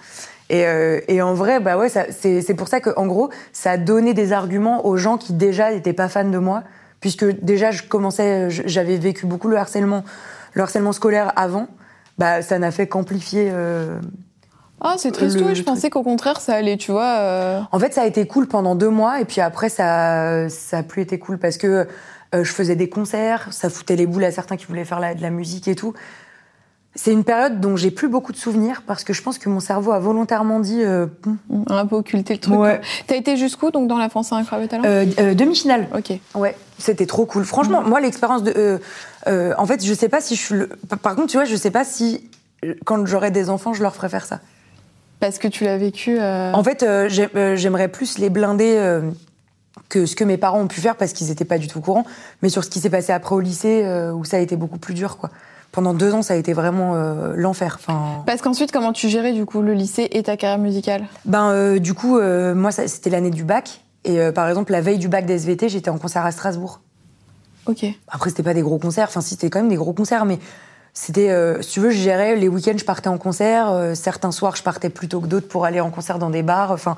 Et, 0.50 0.64
euh, 0.64 1.00
et, 1.09 1.21
en 1.21 1.35
vrai, 1.35 1.61
bah 1.61 1.76
ouais, 1.76 1.88
c'est 1.88 2.54
pour 2.54 2.68
ça 2.68 2.80
que, 2.80 2.90
en 2.97 3.07
gros, 3.07 3.30
ça 3.52 3.73
a 3.73 3.76
donné 3.76 4.14
des 4.14 4.33
arguments 4.33 4.87
aux 4.87 4.97
gens 4.97 5.18
qui 5.18 5.33
déjà 5.35 5.73
n'étaient 5.73 5.92
pas 5.92 6.09
fans 6.09 6.25
de 6.25 6.38
moi, 6.38 6.62
puisque 7.00 7.25
déjà 7.42 7.71
je 7.71 7.83
commençais, 7.83 8.49
j'avais 8.49 8.97
vécu 8.97 9.26
beaucoup 9.26 9.49
le 9.49 9.57
harcèlement, 9.57 10.04
le 10.54 10.62
harcèlement 10.62 10.92
scolaire 10.92 11.33
avant. 11.37 11.68
Bah, 12.16 12.42
ça 12.42 12.59
n'a 12.59 12.71
fait 12.71 12.87
qu'amplifier. 12.87 13.50
Euh, 13.52 13.99
ah, 14.80 14.95
c'est 14.97 15.12
triste. 15.12 15.38
je 15.54 15.62
pensais 15.62 15.90
qu'au 15.90 16.02
contraire, 16.02 16.40
ça 16.40 16.54
allait, 16.54 16.76
tu 16.76 16.92
vois. 16.92 17.18
Euh. 17.18 17.61
En 17.73 17.78
fait, 17.78 17.92
ça 17.92 18.02
a 18.02 18.07
été 18.07 18.26
cool 18.26 18.47
pendant 18.47 18.75
deux 18.75 18.90
mois, 18.90 19.21
et 19.21 19.25
puis 19.25 19.40
après, 19.40 19.68
ça, 19.68 20.49
ça 20.49 20.78
a 20.78 20.83
plus 20.83 21.02
été 21.02 21.18
cool 21.18 21.38
parce 21.38 21.59
que 21.59 21.87
je 22.32 22.52
faisais 22.52 22.76
des 22.76 22.88
concerts, 22.88 23.52
ça 23.52 23.70
foutait 23.70 23.97
les 23.97 24.06
boules 24.06 24.25
à 24.25 24.30
certains 24.30 24.56
qui 24.56 24.66
voulaient 24.66 24.85
faire 24.85 25.00
de 25.14 25.23
la 25.23 25.30
musique 25.30 25.68
et 25.68 25.75
tout. 25.75 25.94
C'est 26.99 27.12
une 27.12 27.23
période 27.23 27.61
dont 27.61 27.76
j'ai 27.76 27.92
plus 27.92 28.08
beaucoup 28.08 28.32
de 28.32 28.37
souvenirs 28.37 28.82
parce 28.85 29.04
que 29.04 29.12
je 29.12 29.23
pense 29.23 29.38
que 29.38 29.49
mon 29.49 29.61
cerveau 29.61 29.92
a 29.92 30.00
volontairement 30.00 30.58
dit. 30.58 30.82
Euh, 30.82 31.06
un 31.68 31.87
peu 31.87 31.94
occulté 31.94 32.35
le 32.35 32.40
truc. 32.40 32.56
Ouais. 32.56 32.80
T'as 33.06 33.14
été 33.14 33.37
jusqu'où 33.37 33.70
donc 33.70 33.87
dans 33.87 33.99
la 33.99 34.08
France 34.08 34.32
incroyable 34.32 34.68
talent? 34.68 34.82
Euh, 34.85 35.06
euh, 35.20 35.35
Demi-finale. 35.35 35.87
Ok. 35.97 36.18
Ouais, 36.35 36.56
c'était 36.78 37.06
trop 37.06 37.25
cool. 37.25 37.44
Franchement, 37.44 37.82
moi 37.82 38.00
l'expérience 38.00 38.42
de. 38.42 38.80
en 39.26 39.66
fait, 39.66 39.85
je 39.85 39.94
sais 39.94 40.08
pas 40.08 40.20
si 40.20 40.35
je 40.35 40.40
suis. 40.40 40.54
Le... 40.56 40.68
Par 41.00 41.14
contre, 41.14 41.28
tu 41.28 41.37
vois, 41.37 41.44
je 41.44 41.54
sais 41.54 41.70
pas 41.70 41.85
si 41.85 42.28
quand 42.85 43.06
j'aurai 43.06 43.30
des 43.30 43.49
enfants, 43.49 43.75
je 43.75 43.82
leur 43.82 43.94
ferai 43.94 44.08
faire 44.08 44.26
ça. 44.26 44.40
Parce 45.20 45.38
que 45.38 45.47
tu 45.47 45.64
l'as 45.64 45.78
vécu. 45.78 46.18
En 46.20 46.64
fait, 46.64 46.85
j'aimerais 47.08 47.88
plus 47.88 48.18
les 48.18 48.28
blinder 48.28 49.00
que 49.88 50.06
ce 50.06 50.16
que 50.16 50.25
mes 50.25 50.37
parents 50.37 50.61
ont 50.61 50.66
pu 50.66 50.80
faire 50.80 50.97
parce 50.97 51.12
qu'ils 51.12 51.28
n'étaient 51.28 51.44
pas 51.44 51.58
du 51.58 51.68
tout 51.68 51.78
au 51.78 51.82
courant, 51.82 52.04
mais 52.42 52.49
sur 52.49 52.64
ce 52.64 52.70
qui 52.70 52.80
s'est 52.80 52.90
passé 52.90 53.12
après 53.12 53.35
au 53.35 53.40
lycée 53.40 53.82
euh, 53.85 54.12
où 54.12 54.25
ça 54.25 54.37
a 54.37 54.40
été 54.40 54.56
beaucoup 54.56 54.78
plus 54.78 54.94
dur 54.94 55.16
quoi. 55.16 55.30
Pendant 55.70 55.92
deux 55.92 56.14
ans, 56.14 56.23
ça 56.23 56.32
a 56.32 56.37
été 56.38 56.54
vraiment 56.54 56.94
euh, 56.94 57.35
l'enfer. 57.37 57.78
Enfin... 57.78 58.23
Parce 58.25 58.40
qu'ensuite, 58.40 58.73
comment 58.73 58.94
tu 58.94 59.11
gérais 59.11 59.35
du 59.35 59.44
coup 59.44 59.61
le 59.61 59.75
lycée 59.75 60.08
et 60.12 60.23
ta 60.23 60.38
carrière 60.38 60.58
musicale? 60.58 61.04
Ben 61.26 61.50
euh, 61.50 61.78
du 61.78 61.92
coup, 61.94 62.18
moi 62.18 62.70
c'était 62.73 63.11
l'année 63.11 63.30
du 63.30 63.44
bac 63.44 63.82
et 64.04 64.18
par 64.32 64.49
exemple 64.49 64.73
la 64.73 64.80
veille 64.80 64.99
du 64.99 65.08
bac 65.08 65.26
d'SVT, 65.26 65.68
j'étais 65.68 65.90
en 65.90 65.99
concert 65.99 66.25
à 66.25 66.32
Strasbourg. 66.32 66.80
Ok. 67.68 67.85
Après, 68.08 68.30
c'était 68.30 68.42
pas 68.42 68.54
des 68.54 68.62
gros 68.62 68.78
concerts. 68.78 69.08
Enfin, 69.08 69.20
si, 69.20 69.30
c'était 69.30 69.50
quand 69.50 69.61
même 69.61 69.68
des 69.68 69.76
gros 69.76 69.92
concerts, 69.92 70.25
mais 70.25 70.38
c'était, 70.94 71.30
euh, 71.30 71.61
si 71.62 71.73
tu 71.73 71.80
veux, 71.80 71.90
je 71.90 71.99
gérais 71.99 72.35
les 72.35 72.49
week-ends, 72.49 72.76
je 72.76 72.85
partais 72.85 73.08
en 73.08 73.18
concert. 73.18 73.70
euh, 73.70 73.94
certains 73.94 74.32
soirs, 74.32 74.56
je 74.56 74.62
partais 74.62 74.88
plutôt 74.88 75.20
que 75.20 75.26
d'autres 75.26 75.47
pour 75.47 75.64
aller 75.64 75.80
en 75.80 75.90
concert 75.90 76.18
dans 76.18 76.30
des 76.30 76.42
bars. 76.42 76.73
Enfin, 76.73 76.97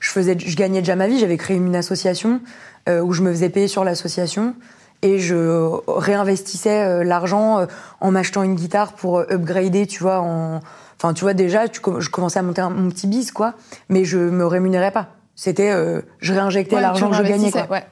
je 0.00 0.10
faisais, 0.10 0.36
je 0.38 0.56
gagnais 0.56 0.80
déjà 0.80 0.96
ma 0.96 1.06
vie. 1.06 1.18
J'avais 1.20 1.36
créé 1.36 1.56
une 1.56 1.76
association 1.76 2.40
euh, 2.88 3.00
où 3.00 3.12
je 3.12 3.22
me 3.22 3.30
faisais 3.30 3.48
payer 3.50 3.68
sur 3.68 3.84
l'association 3.84 4.54
et 5.02 5.18
je 5.18 5.70
réinvestissais 5.86 6.82
euh, 6.84 7.04
l'argent 7.04 7.60
euh, 7.60 7.66
en 8.00 8.10
m'achetant 8.10 8.42
une 8.42 8.54
guitare 8.54 8.92
pour 8.94 9.18
euh, 9.20 9.26
upgrader, 9.30 9.86
tu 9.86 10.02
vois. 10.02 10.20
En... 10.20 10.60
Enfin, 10.96 11.14
tu 11.14 11.22
vois 11.24 11.32
déjà, 11.34 11.68
tu 11.68 11.80
je 12.00 12.10
commençais 12.10 12.38
à 12.38 12.42
monter 12.42 12.60
un- 12.60 12.70
mon 12.70 12.88
petit 12.90 13.06
bis, 13.06 13.30
quoi. 13.32 13.54
Mais 13.88 14.04
je 14.04 14.18
me 14.18 14.46
rémunérais 14.46 14.90
pas. 14.90 15.08
C'était, 15.36 15.70
euh, 15.70 16.02
je 16.20 16.34
réinjectais 16.34 16.76
Ouais, 16.76 16.82
l'argent 16.82 17.08
que 17.10 17.16
je 17.16 17.22
gagnais, 17.22 17.50
quoi. 17.50 17.66
ouais. 17.70 17.84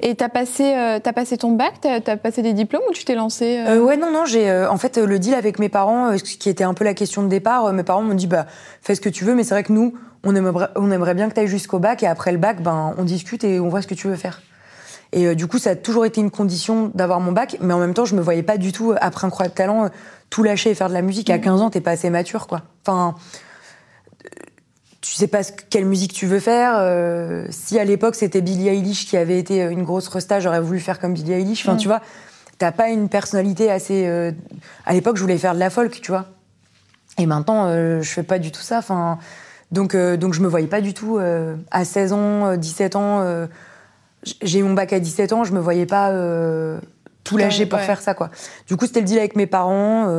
Et 0.00 0.14
t'as 0.14 0.28
passé, 0.28 0.74
euh, 0.76 1.00
t'as 1.02 1.12
passé 1.12 1.36
ton 1.36 1.52
bac, 1.52 1.74
t'as 1.80 2.00
as 2.06 2.16
passé 2.16 2.42
des 2.42 2.52
diplômes 2.52 2.82
ou 2.88 2.92
tu 2.92 3.04
t'es 3.04 3.14
lancé 3.14 3.58
euh, 3.58 3.76
Euh, 3.76 3.80
ouais, 3.80 3.96
non, 3.96 4.12
non, 4.12 4.24
j'ai 4.26 4.50
en 4.66 4.78
fait 4.78 4.96
le 4.98 5.18
deal 5.18 5.34
avec 5.34 5.58
mes 5.58 5.68
parents, 5.68 6.16
ce 6.16 6.22
qui 6.22 6.48
était 6.48 6.64
un 6.64 6.74
peu 6.74 6.84
la 6.84 6.94
question 6.94 7.22
de 7.22 7.28
départ. 7.28 7.72
mes 7.72 7.82
parents 7.82 8.02
m'ont 8.02 8.14
dit 8.14 8.26
bah 8.26 8.46
fais 8.80 8.94
ce 8.94 9.00
que 9.00 9.08
tu 9.08 9.24
veux, 9.24 9.34
mais 9.34 9.44
c'est 9.44 9.54
vrai 9.54 9.64
que 9.64 9.72
nous, 9.72 9.94
on 10.24 10.34
aimerait, 10.34 10.68
on 10.76 10.90
aimerait 10.90 11.14
bien 11.14 11.28
que 11.28 11.34
tu 11.34 11.40
ailles 11.40 11.48
jusqu'au 11.48 11.78
bac 11.78 12.02
et 12.02 12.06
après 12.06 12.32
le 12.32 12.38
bac, 12.38 12.62
ben 12.62 12.94
on 12.96 13.04
discute 13.04 13.42
et 13.44 13.58
on 13.58 13.68
voit 13.68 13.82
ce 13.82 13.86
que 13.86 13.94
tu 13.94 14.06
veux 14.06 14.16
faire. 14.16 14.40
Et 15.12 15.34
du 15.34 15.46
coup, 15.46 15.58
ça 15.58 15.70
a 15.70 15.74
toujours 15.74 16.04
été 16.04 16.20
une 16.20 16.30
condition 16.30 16.90
d'avoir 16.94 17.20
mon 17.20 17.32
bac, 17.32 17.56
mais 17.60 17.72
en 17.72 17.78
même 17.78 17.94
temps, 17.94 18.04
je 18.04 18.14
me 18.14 18.20
voyais 18.20 18.42
pas 18.42 18.58
du 18.58 18.72
tout 18.72 18.94
après 19.00 19.26
Incroyable 19.26 19.54
Talent 19.54 19.84
euh, 19.84 19.88
tout 20.28 20.42
lâcher 20.42 20.70
et 20.70 20.74
faire 20.74 20.88
de 20.88 20.94
la 20.94 21.02
musique. 21.02 21.30
À 21.30 21.38
15 21.38 21.62
ans, 21.62 21.70
t'es 21.70 21.80
pas 21.80 21.92
assez 21.92 22.10
mature, 22.10 22.46
quoi. 22.46 22.62
Enfin, 22.86 23.14
tu 25.10 25.14
sais 25.14 25.26
pas 25.26 25.40
quelle 25.70 25.86
musique 25.86 26.12
tu 26.12 26.26
veux 26.26 26.38
faire. 26.40 26.74
euh, 26.76 27.46
si 27.50 27.78
à 27.78 27.84
l'époque 27.84 28.14
c'était 28.14 28.42
Billie 28.42 28.68
Eilish 28.68 29.06
qui 29.06 29.16
avait 29.16 29.38
été 29.38 29.62
euh, 29.64 29.70
une 29.70 29.82
grosse 29.84 30.06
resta, 30.08 30.38
j'aurais 30.38 30.60
voulu 30.60 30.80
faire 30.80 30.98
comme 30.98 31.14
Billie 31.14 31.32
Eilish. 31.32 31.62
Enfin, 31.66 31.74
Mm. 31.76 31.78
tu 31.78 31.88
vois, 31.88 32.00
t'as 32.58 32.72
pas 32.72 32.88
une 32.90 33.08
personnalité 33.08 33.70
assez. 33.70 34.06
euh, 34.06 34.32
À 34.84 34.92
l'époque, 34.92 35.16
je 35.16 35.22
voulais 35.22 35.38
faire 35.38 35.54
de 35.54 35.60
la 35.60 35.70
folk, 35.70 36.00
tu 36.02 36.10
vois. 36.10 36.26
Et 37.16 37.24
maintenant, 37.26 37.66
euh, 37.66 38.02
je 38.02 38.10
fais 38.10 38.22
pas 38.22 38.38
du 38.38 38.52
tout 38.52 38.60
ça. 38.60 38.78
Enfin, 38.78 39.18
donc, 39.72 39.96
donc 39.96 40.34
je 40.34 40.40
me 40.40 40.46
voyais 40.48 40.66
pas 40.66 40.80
du 40.82 40.92
tout 40.94 41.18
à 41.70 41.84
16 41.84 42.12
ans, 42.12 42.46
euh, 42.46 42.56
17 42.56 42.94
ans. 42.96 43.46
j'ai 44.42 44.58
eu 44.58 44.62
mon 44.62 44.74
bac 44.74 44.92
à 44.92 45.00
17 45.00 45.32
ans, 45.32 45.44
je 45.44 45.52
me 45.52 45.60
voyais 45.60 45.86
pas 45.86 46.10
tout 47.24 47.36
lâcher 47.38 47.66
pour 47.66 47.78
ouais. 47.78 47.84
faire 47.84 48.00
ça, 48.02 48.12
quoi. 48.14 48.30
Du 48.66 48.76
coup, 48.76 48.86
c'était 48.86 49.00
le 49.00 49.06
deal 49.06 49.18
avec 49.18 49.36
mes 49.36 49.46
parents, 49.46 50.12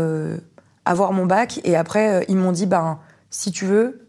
avoir 0.85 1.13
mon 1.13 1.25
bac. 1.25 1.59
Et 1.63 1.75
après, 1.75 2.25
ils 2.27 2.35
m'ont 2.37 2.51
dit, 2.51 2.65
ben, 2.65 2.97
si 3.29 3.51
tu 3.51 3.65
veux, 3.65 4.08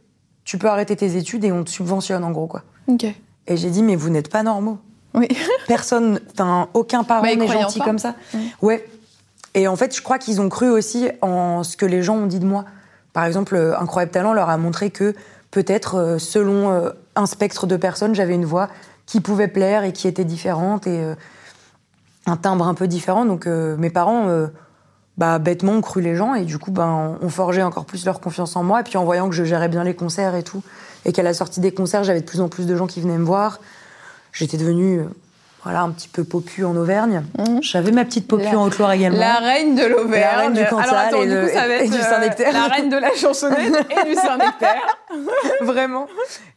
tu 0.51 0.59
peux 0.59 0.67
arrêter 0.67 0.97
tes 0.97 1.17
études 1.17 1.45
et 1.45 1.53
on 1.53 1.63
te 1.63 1.71
subventionne, 1.71 2.25
en 2.25 2.33
gros, 2.33 2.49
quoi. 2.49 2.65
Ok. 2.89 3.05
Et 3.05 3.57
j'ai 3.57 3.71
dit, 3.71 3.85
mais 3.85 3.95
vous 3.95 4.11
n'êtes 4.11 4.29
pas 4.29 4.43
normaux. 4.43 4.79
Oui. 5.15 5.29
Personne, 5.69 6.19
enfin, 6.33 6.67
aucun 6.75 7.05
parent 7.05 7.23
Bah, 7.23 7.37
n'est 7.37 7.47
gentil 7.47 7.79
comme 7.79 8.01
ça. 8.01 8.17
Ouais. 8.61 8.85
Et 9.55 9.69
en 9.69 9.77
fait, 9.77 9.95
je 9.95 10.03
crois 10.03 10.19
qu'ils 10.19 10.41
ont 10.41 10.49
cru 10.49 10.69
aussi 10.69 11.09
en 11.23 11.63
ce 11.63 11.77
que 11.77 11.87
les 11.87 12.03
gens 12.03 12.17
ont 12.17 12.27
dit 12.27 12.41
de 12.41 12.47
moi. 12.47 12.65
Par 13.13 13.27
exemple, 13.27 13.55
euh, 13.55 13.79
Incroyable 13.79 14.11
Talent 14.11 14.33
leur 14.33 14.51
a 14.51 14.57
montré 14.57 14.91
que 14.91 15.15
peut-être, 15.53 15.95
euh, 15.95 16.19
selon 16.19 16.69
euh, 16.71 16.91
un 17.15 17.27
spectre 17.27 17.69
de 17.69 17.77
personnes, 17.77 18.17
j'avais 18.17 18.35
une 18.35 18.45
voix 18.45 18.71
qui 19.07 19.21
pouvait 19.21 19.47
plaire 19.47 19.85
et 19.85 19.93
qui 19.93 20.09
était 20.09 20.25
différente 20.25 20.89
et 20.89 21.15
un 22.27 22.37
timbre 22.37 22.67
un 22.67 22.75
peu 22.75 22.89
différent. 22.89 23.25
Donc, 23.25 23.47
euh, 23.47 23.77
mes 23.77 23.91
parents, 23.91 24.29
euh, 24.29 24.49
bah, 25.21 25.39
bêtement, 25.39 25.73
ont 25.73 25.81
cru 25.83 26.01
les 26.01 26.17
gens 26.17 26.35
et 26.35 26.45
du 26.47 26.59
coup, 26.59 26.71
ben, 26.71 27.19
ont 27.21 27.29
forgé 27.29 27.63
encore 27.63 27.85
plus 27.85 28.05
leur 28.07 28.21
confiance 28.21 28.57
en 28.57 28.65
moi. 28.65 28.81
Et 28.81 28.85
puis, 28.85 28.97
en 28.97 29.05
voyant 29.05 29.29
que 29.29 29.35
je 29.35 29.45
gérais 29.45 29.69
bien 29.69 29.85
les 29.85 29.95
concerts 29.95 30.35
et 30.35 30.43
tout, 30.43 30.63
et 31.05 31.13
qu'à 31.13 31.23
la 31.23 31.35
sortie 31.35 31.61
des 31.61 31.73
concerts, 31.73 32.05
j'avais 32.05 32.21
de 32.21 32.27
plus 32.27 32.41
en 32.41 32.49
plus 32.49 32.67
de 32.67 32.75
gens 32.75 32.87
qui 32.87 33.01
venaient 33.03 33.19
me 33.19 33.25
voir, 33.25 33.61
j'étais 34.33 34.57
devenue. 34.57 35.01
euh, 35.01 35.05
voilà, 35.63 35.83
un 35.83 35.91
petit 35.91 36.09
peu 36.09 36.25
popu 36.25 36.65
en 36.65 36.75
Auvergne. 36.75 37.23
Mhm. 37.39 37.63
J'avais 37.63 37.91
ma 37.93 38.07
petite 38.07 38.27
popu 38.27 38.45
La- 38.45 38.59
en 38.59 38.65
Haute-Loire 38.65 38.93
également. 38.93 39.19
La 39.19 39.35
reine 39.41 39.75
de 39.75 39.85
l'Auvergne. 39.85 40.23
La 40.23 40.39
reine 40.41 40.53
du 40.55 40.65
Cantal 40.65 41.15
et 41.15 41.27
du 41.27 41.33
et 41.33 41.37
euh, 41.37 42.03
Saint-Nectaire. 42.03 42.53
la 42.55 42.65
reine 42.75 42.89
de 42.89 42.97
la 42.97 43.15
chansonnette 43.15 43.75
et 43.91 44.09
du 44.09 44.15
Saint-Nectaire. 44.15 44.81
Vraiment. 45.61 46.07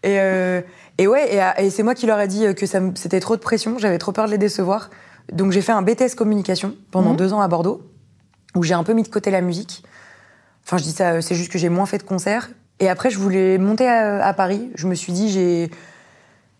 Et, 0.03 0.22
euh, 0.22 0.62
et 0.98 1.08
ouais, 1.08 1.36
et, 1.36 1.65
et 1.65 1.70
c'est 1.70 1.84
moi 1.84 1.96
qui 1.96 2.05
leur 2.05 2.17
ai 2.22 2.29
dit 2.29 2.46
que 2.55 2.65
c'était 2.65 3.20
trop 3.20 3.35
de 3.35 3.42
pression, 3.42 3.77
j'avais 3.77 3.98
trop 3.98 4.14
peur 4.14 4.25
de 4.27 4.31
les 4.31 4.38
décevoir. 4.38 4.90
Donc 5.33 5.51
j'ai 5.51 5.61
fait 5.61 5.74
un 5.74 5.81
BTS 5.81 6.16
communication 6.16 6.74
pendant 6.92 7.09
Mhm. 7.11 7.18
deux 7.18 7.33
ans 7.33 7.42
à 7.42 7.50
Bordeaux, 7.50 7.81
où 8.55 8.63
j'ai 8.63 8.74
un 8.74 8.83
peu 8.83 8.94
mis 8.94 9.03
de 9.03 9.07
côté 9.09 9.31
la 9.31 9.42
musique. 9.42 9.83
Enfin, 10.66 10.77
je 10.77 10.83
dis 10.83 10.92
ça, 10.92 11.22
c'est 11.22 11.35
juste 11.35 11.51
que 11.51 11.57
j'ai 11.57 11.70
moins 11.70 11.85
fait 11.85 11.98
de 11.98 12.03
concerts. 12.03 12.50
Et 12.79 12.89
après, 12.89 13.09
je 13.09 13.20
voulais 13.20 13.57
monter 13.57 13.87
à, 13.87 14.25
à 14.25 14.33
Paris. 14.33 14.70
Je 14.75 14.87
me 14.87 14.96
suis 14.96 15.13
dit, 15.13 15.29
j'ai 15.29 15.70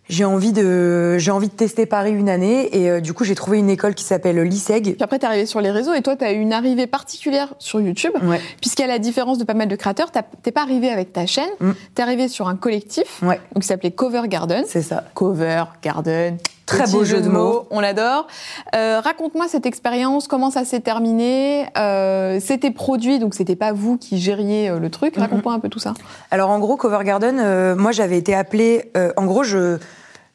j'ai 0.10 0.26
envie 0.26 0.52
de 0.52 1.18
j'ai 1.18 1.32
envie 1.32 1.48
de 1.48 1.54
tester 1.54 1.86
Paris 1.86 2.12
une 2.12 2.28
année. 2.28 2.76
Et 2.78 2.90
euh, 2.90 3.00
du 3.00 3.14
coup, 3.14 3.24
j'ai 3.24 3.36
trouvé 3.36 3.58
une 3.60 3.70
école 3.70 3.96
qui 3.96 4.04
s'appelle 4.04 4.38
l'ISEG. 4.42 4.84
Puis 4.96 4.98
après, 5.00 5.18
t'es 5.20 5.26
arrivé 5.26 5.46
sur 5.46 5.62
les 5.62 5.72
réseaux 5.72 5.94
et 5.94 6.02
toi, 6.02 6.16
t'as 6.18 6.34
eu 6.34 6.40
une 6.40 6.52
arrivée 6.52 6.88
particulière 6.88 7.54
sur 7.58 7.80
YouTube. 7.80 8.12
Ouais. 8.22 8.42
Puisqu'à 8.60 8.86
la 8.86 9.00
différence 9.00 9.38
de 9.38 9.46
pas 9.46 9.54
mal 9.54 9.70
de 9.70 9.76
créateurs, 9.78 10.12
t'es 10.12 10.52
pas 10.52 10.62
arrivé 10.62 10.90
avec 10.90 11.14
ta 11.14 11.26
chaîne, 11.26 11.50
Mm. 11.62 11.72
t'es 11.96 12.02
arrivé 12.02 12.28
sur 12.28 12.50
un 12.50 12.56
collectif 12.58 13.22
Ouais, 13.24 13.40
donc, 13.54 13.62
qui 13.64 13.68
s'appelait 13.68 13.92
Cover 13.92 14.24
Garden. 14.28 14.66
c'est 14.68 14.82
ça. 14.82 15.06
Cover 15.14 15.64
Garden. 15.82 16.38
Très 16.66 16.84
Petit 16.86 16.94
beau 16.94 17.04
jeu 17.04 17.22
de 17.22 17.28
mots. 17.28 17.68
on 17.72 17.82
l'adore. 17.82 18.28
Euh, 18.74 19.02
Raconte-moi 19.02 19.48
cette 19.50 19.66
expérience, 19.66 20.28
comment 20.28 20.50
ça 20.50 20.64
s'est 20.64 20.80
terminé. 20.80 21.66
Euh, 21.78 22.40
c'était 22.40 22.72
produit, 22.72 23.20
donc 23.20 23.34
c'était 23.34 23.58
pas 23.58 23.74
vous 23.74 23.98
qui 23.98 24.18
gériez 24.18 24.70
euh, 24.70 24.80
le 24.80 24.90
truc. 24.90 25.18
Mhm. 25.18 25.24
Raconte-moi 25.24 25.54
un 25.54 25.60
peu 25.60 25.68
tout 25.68 25.80
ça. 25.80 25.94
Alors 26.32 26.50
en 26.50 26.60
gros, 26.60 26.78
Cover 26.78 27.04
Garden, 27.04 27.76
moi 27.76 27.92
j'avais 27.92 28.18
été 28.18 28.34
appelée. 28.34 28.92
en 29.18 29.26
gros, 29.26 29.44
je, 29.44 29.78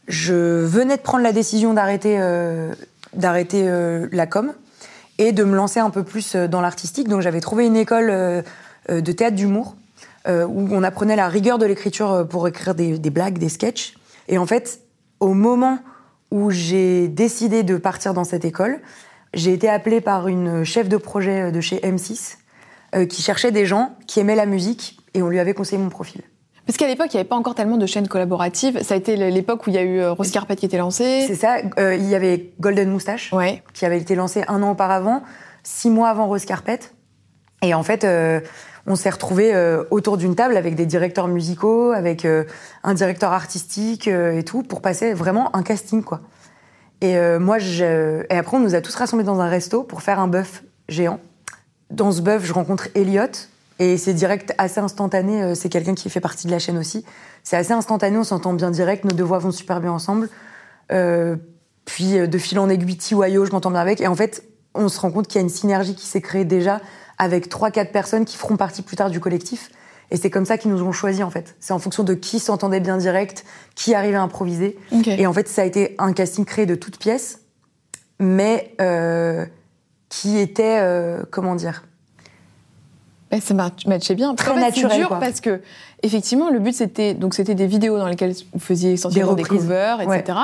je 0.07 0.35
venais 0.65 0.97
de 0.97 1.03
prendre 1.03 1.25
la 1.25 1.33
décision 1.33 1.73
d'arrêter 1.75 2.19
d'arrêter 3.15 3.67
la 4.13 4.27
com 4.27 4.53
et 5.17 5.33
de 5.33 5.45
me 5.45 5.57
lancer 5.57 5.81
un 5.81 5.91
peu 5.91 6.03
plus 6.03 6.37
dans 6.37 6.61
l'artistique. 6.61 7.09
Donc 7.09 7.23
j'avais 7.23 7.41
trouvé 7.41 7.67
une 7.67 7.77
école 7.77 8.45
de 8.89 9.13
théâtre 9.13 9.37
d'humour 9.37 9.77
où 10.29 10.69
on 10.71 10.83
apprenait 10.83 11.17
la 11.17 11.29
rigueur 11.29 11.57
de 11.59 11.65
l'écriture 11.65 12.27
pour 12.29 12.47
écrire 12.49 12.75
des, 12.75 12.99
des 12.99 13.11
blagues, 13.11 13.39
des 13.39 13.49
sketchs. 13.49 13.95
Et 14.29 14.37
en 14.37 14.45
fait, 14.47 14.81
au 15.21 15.33
moment 15.33 15.79
où 16.31 16.51
j'ai 16.51 17.09
décidé 17.09 17.63
de 17.63 17.77
partir 17.77 18.15
dans 18.15 18.25
cette 18.25 18.45
école, 18.45 18.81
j'ai 19.35 19.53
été 19.53 19.69
appelée 19.69 20.01
par 20.01 20.29
une 20.29 20.65
chef 20.65 20.89
de 20.89 20.97
projet 20.97 21.53
de 21.53 21.61
chez 21.61 21.77
M6 21.79 22.37
euh, 22.95 23.07
qui 23.07 23.23
cherchait 23.23 23.51
des 23.53 23.67
gens 23.67 23.97
qui 24.07 24.21
aimaient 24.21 24.37
la 24.37 24.47
musique 24.47 24.99
et 25.15 25.23
on 25.23 25.29
lui 25.29 25.39
avait 25.39 25.55
conseillé 25.55 25.81
mon 25.81 25.89
profil. 25.91 26.23
Parce 26.67 26.77
qu'à 26.77 26.87
l'époque, 26.87 27.09
il 27.13 27.17
n'y 27.17 27.21
avait 27.21 27.29
pas 27.29 27.37
encore 27.37 27.55
tellement 27.55 27.79
de 27.79 27.87
chaînes 27.87 28.09
collaboratives. 28.09 28.83
Ça 28.83 28.93
a 28.93 28.97
été 28.99 29.17
l'époque 29.31 29.67
où 29.67 29.71
il 29.71 29.77
y 29.77 29.79
a 29.79 29.83
eu 29.83 30.01
euh, 30.01 30.13
Rose 30.13 30.31
Carpet 30.31 30.55
qui 30.55 30.67
était 30.67 30.77
lancé. 30.77 31.25
C'est 31.27 31.35
ça, 31.35 31.59
euh, 31.79 31.95
il 31.95 32.05
y 32.07 32.15
avait 32.15 32.53
Golden 32.61 32.91
Moustache 32.91 33.33
Ouais. 33.33 33.63
qui 33.73 33.87
avait 33.87 33.99
été 33.99 34.15
lancé 34.15 34.45
un 34.49 34.63
an 34.63 34.73
auparavant, 34.73 35.23
six 35.63 35.89
mois 35.89 36.11
avant 36.11 36.27
Rose 36.27 36.45
Carpet. 36.45 36.81
Et 37.63 37.73
en 37.73 37.83
fait, 37.83 38.05
euh, 38.05 38.41
on 38.89 38.97
s'est 38.97 39.11
retrouvés 39.11 39.55
euh, 39.55 39.85
autour 39.91 40.17
d'une 40.17 40.35
table 40.35 40.57
avec 40.57 40.75
des 40.75 40.87
directeurs 40.87 41.29
musicaux, 41.29 41.93
avec 41.93 42.25
euh, 42.25 42.45
un 42.83 42.95
directeur 42.95 43.33
artistique 43.33 44.09
euh, 44.09 44.39
et 44.39 44.45
tout, 44.45 44.63
pour 44.63 44.81
passer 44.81 45.13
vraiment 45.13 45.55
un 45.55 45.63
casting, 45.63 46.03
quoi. 46.03 46.21
Et 47.01 47.17
moi, 47.39 47.59
et 47.61 48.37
après, 48.37 48.57
on 48.57 48.61
nous 48.61 48.75
a 48.75 48.81
tous 48.81 48.97
rassemblés 48.97 49.25
dans 49.25 49.39
un 49.39 49.49
resto 49.49 49.85
pour 49.85 50.03
faire 50.03 50.19
un 50.19 50.27
bœuf 50.27 50.65
géant. 50.89 51.21
Dans 51.91 52.11
ce 52.11 52.21
bœuf, 52.21 52.45
je 52.45 52.53
rencontre 52.53 52.89
Elliot. 52.97 53.31
Et 53.79 53.97
c'est 53.97 54.15
direct, 54.15 54.53
assez 54.59 54.81
instantané. 54.81 55.55
C'est 55.55 55.69
quelqu'un 55.69 55.95
qui 55.95 56.11
fait 56.11 56.19
partie 56.19 56.49
de 56.49 56.51
la 56.51 56.59
chaîne 56.59 56.77
aussi. 56.77 57.05
C'est 57.45 57.57
assez 57.57 57.71
instantané, 57.71 58.19
on 58.19 58.25
s'entend 58.25 58.53
bien 58.53 58.73
direct, 58.73 59.05
nos 59.05 59.15
deux 59.15 59.23
voix 59.23 59.39
vont 59.39 59.53
super 59.53 59.81
bien 59.81 59.93
ensemble. 59.93 60.29
Puis 61.85 62.15
de 62.29 62.39
fil 62.39 62.59
en 62.59 62.69
aiguille, 62.69 62.97
Tiwayo, 62.97 63.45
je 63.45 63.53
m'entends 63.53 63.71
bien 63.71 63.79
avec. 63.79 64.01
Et 64.01 64.09
en 64.09 64.17
fait, 64.17 64.43
on 64.75 64.89
se 64.89 64.99
rend 64.99 65.13
compte 65.13 65.29
qu'il 65.29 65.37
y 65.37 65.39
a 65.39 65.43
une 65.43 65.51
synergie 65.51 65.95
qui 65.95 66.07
s'est 66.07 66.21
créée 66.21 66.45
déjà 66.45 66.81
avec 67.19 67.49
trois, 67.49 67.71
quatre 67.71 67.93
personnes 67.93 68.25
qui 68.25 68.37
feront 68.37 68.57
partie 68.57 68.83
plus 68.83 68.97
tard 68.97 69.11
du 69.11 69.21
collectif. 69.21 69.71
Et 70.11 70.17
c'est 70.17 70.31
comme 70.31 70.47
ça 70.47 70.57
qu'ils 70.57 70.71
nous 70.71 70.83
ont 70.83 70.93
choisis, 70.93 71.23
en 71.23 71.31
fait. 71.31 71.57
C'est 71.61 71.73
en 71.73 71.79
fonction 71.79 72.03
de 72.03 72.15
qui 72.15 72.39
s'entendait 72.39 72.81
bien 72.81 72.97
direct, 72.97 73.45
qui 73.75 73.95
arrivait 73.95 74.17
à 74.17 74.23
improviser. 74.23 74.79
Et 75.07 75.27
en 75.27 75.33
fait, 75.33 75.49
ça 75.49 75.63
a 75.63 75.65
été 75.65 75.95
un 75.99 76.13
casting 76.13 76.45
créé 76.45 76.65
de 76.65 76.75
toutes 76.75 76.99
pièces, 76.99 77.41
mais 78.19 78.75
euh, 78.81 79.45
qui 80.09 80.39
était, 80.39 80.79
euh, 80.81 81.23
comment 81.31 81.55
dire 81.55 81.85
Ben, 83.31 83.41
ça 83.43 83.53
m'a- 83.55 83.71
matchait 83.87 84.15
bien. 84.15 84.35
Très 84.35 84.55
fait, 84.55 84.61
naturel, 84.61 84.99
dur 84.99 85.09
quoi. 85.09 85.19
parce 85.19 85.41
que 85.43 85.61
effectivement, 86.03 86.49
le 86.51 86.59
but 86.61 86.73
c'était 86.75 87.13
donc 87.13 87.35
c'était 87.35 87.55
des 87.55 87.67
vidéos 87.67 87.99
dans 87.99 88.07
lesquelles 88.09 88.33
vous 88.55 88.59
faisiez 88.59 88.93
essentiellement 88.93 89.35
des, 89.35 89.43
reprises. 89.43 89.61
covers, 89.63 90.01
etc. 90.01 90.39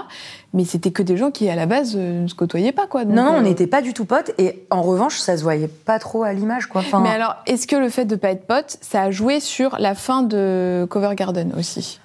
Mais 0.53 0.65
c'était 0.67 0.91
que 0.91 1.03
des 1.03 1.17
gens 1.17 1.31
qui 1.31 1.49
à 1.49 1.57
la 1.57 1.65
base 1.67 1.95
euh, 1.97 2.23
ne 2.23 2.29
se 2.29 2.35
côtoyaient 2.35 2.73
pas, 2.73 2.87
quoi. 2.87 3.05
Donc, 3.05 3.15
Non, 3.15 3.25
non, 3.25 3.33
on 3.33 3.37
euh, 3.39 3.41
n'était 3.41 3.67
pas 3.67 3.81
du 3.81 3.95
tout 3.95 4.05
potes, 4.05 4.33
et 4.39 4.67
en 4.71 4.83
revanche, 4.83 5.17
ça 5.19 5.37
se 5.39 5.43
voyait 5.43 5.69
pas 5.69 5.99
trop 5.99 6.25
à 6.25 6.33
l'image, 6.35 6.67
quoi. 6.67 6.83
Enfin, 6.83 7.01
Mais 7.01 7.09
alors, 7.09 7.37
est-ce 7.47 7.67
que 7.67 7.77
le 7.77 7.89
fait 7.89 8.05
de 8.05 8.17
pas 8.17 8.31
être 8.31 8.47
pote, 8.47 8.77
ça 8.83 9.03
a 9.03 9.11
joué 9.11 9.41
sur 9.41 9.77
la 9.79 9.95
fin 9.95 10.23
de 10.23 10.87
Cover 10.91 11.15
Garden 11.15 11.53
aussi? 11.59 12.01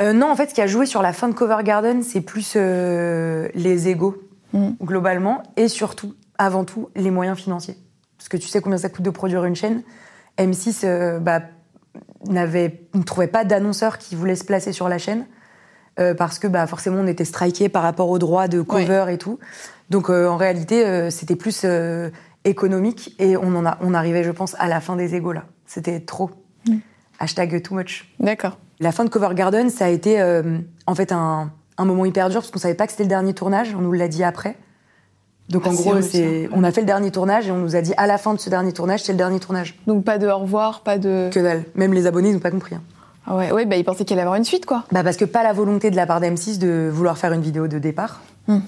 Euh, 0.00 0.12
non, 0.12 0.30
en 0.30 0.36
fait, 0.36 0.50
ce 0.50 0.54
qui 0.54 0.60
a 0.62 0.66
joué 0.68 0.86
sur 0.86 1.02
la 1.02 1.12
fin 1.12 1.28
de 1.28 1.34
Cover 1.34 1.58
Garden, 1.64 2.02
c'est 2.02 2.20
plus 2.22 2.52
euh, 2.56 3.48
les 3.54 3.88
égaux, 3.88 4.16
Mm. 4.52 4.70
globalement, 4.82 5.42
et 5.56 5.68
surtout, 5.68 6.14
avant 6.38 6.64
tout, 6.64 6.88
les 6.96 7.10
moyens 7.10 7.36
financiers. 7.38 7.76
Parce 8.18 8.28
que 8.28 8.36
tu 8.36 8.48
sais 8.48 8.60
combien 8.60 8.78
ça 8.78 8.88
coûte 8.88 9.04
de 9.04 9.10
produire 9.10 9.44
une 9.44 9.54
chaîne? 9.56 9.82
M6 10.40 10.80
euh, 10.84 11.18
bah, 11.18 11.42
n'avait- 12.28 12.82
ne 12.94 13.02
trouvait 13.02 13.26
pas 13.26 13.44
d'annonceurs 13.44 13.98
qui 13.98 14.14
voulaient 14.16 14.36
se 14.36 14.44
placer 14.44 14.72
sur 14.72 14.88
la 14.88 14.98
chaîne. 14.98 15.26
parce 16.16 16.38
que 16.38 16.46
bah, 16.46 16.66
forcément 16.66 16.98
on 17.00 17.06
était 17.06 17.26
striké 17.26 17.68
par 17.68 17.82
rapport 17.82 18.08
aux 18.08 18.18
droits 18.18 18.48
de 18.48 18.62
cover 18.62 19.04
et 19.10 19.18
tout. 19.18 19.38
Donc 19.90 20.08
en 20.08 20.36
réalité, 20.38 21.10
c'était 21.10 21.36
plus 21.36 21.66
économique 22.44 23.14
et 23.18 23.36
on, 23.36 23.54
en 23.54 23.66
a, 23.66 23.76
on 23.82 23.92
arrivait, 23.92 24.24
je 24.24 24.30
pense, 24.30 24.56
à 24.58 24.66
la 24.68 24.80
fin 24.80 24.96
des 24.96 25.14
égaux 25.14 25.32
là. 25.32 25.44
C'était 25.66 26.00
trop. 26.00 26.30
Mm. 26.66 26.76
Hashtag 27.18 27.62
too 27.62 27.74
much. 27.74 28.10
D'accord. 28.18 28.56
La 28.78 28.92
fin 28.92 29.04
de 29.04 29.10
Cover 29.10 29.34
Garden, 29.34 29.68
ça 29.68 29.86
a 29.86 29.88
été 29.88 30.22
en 30.86 30.94
fait 30.94 31.12
un, 31.12 31.52
un 31.76 31.84
moment 31.84 32.06
hyper 32.06 32.30
dur 32.30 32.40
parce 32.40 32.50
qu'on 32.50 32.58
savait 32.58 32.74
pas 32.74 32.86
que 32.86 32.92
c'était 32.92 33.04
le 33.04 33.08
dernier 33.10 33.34
tournage, 33.34 33.74
on 33.74 33.80
nous 33.82 33.92
l'a 33.92 34.08
dit 34.08 34.24
après. 34.24 34.56
Donc 35.50 35.66
en 35.66 35.72
gros, 35.72 36.00
c'est, 36.00 36.48
on 36.52 36.62
a 36.64 36.70
fait 36.70 36.80
le 36.80 36.86
dernier 36.86 37.10
tournage 37.10 37.48
et 37.48 37.50
on 37.50 37.58
nous 37.58 37.76
a 37.76 37.82
dit 37.82 37.92
à 37.96 38.06
la 38.06 38.18
fin 38.18 38.34
de 38.34 38.40
ce 38.40 38.48
dernier 38.48 38.72
tournage, 38.72 39.02
c'est 39.02 39.12
le 39.12 39.18
dernier 39.18 39.40
tournage. 39.40 39.74
Donc 39.86 40.04
pas 40.04 40.18
de 40.18 40.28
au 40.28 40.38
revoir, 40.38 40.80
pas 40.80 40.96
de. 40.96 41.28
Que 41.32 41.40
dalle. 41.40 41.64
Même 41.74 41.92
les 41.92 42.06
abonnés, 42.06 42.30
ils 42.30 42.34
n'ont 42.34 42.38
pas 42.38 42.52
compris. 42.52 42.76
Hein. 42.76 42.82
Ah 43.26 43.36
ouais, 43.36 43.52
ouais, 43.52 43.66
bah 43.66 43.76
ils 43.76 43.84
pensaient 43.84 44.04
qu'il 44.04 44.14
allait 44.14 44.22
y 44.22 44.26
avoir 44.26 44.36
une 44.36 44.44
suite, 44.44 44.64
quoi. 44.64 44.84
Bah 44.92 45.02
parce 45.02 45.16
que 45.16 45.24
pas 45.24 45.42
la 45.42 45.52
volonté 45.52 45.90
de 45.90 45.96
la 45.96 46.06
part 46.06 46.20
d'M6 46.20 46.58
de 46.58 46.88
vouloir 46.92 47.18
faire 47.18 47.32
une 47.32 47.42
vidéo 47.42 47.68
de 47.68 47.78
départ. 47.78 48.20
Hmm. 48.48 48.60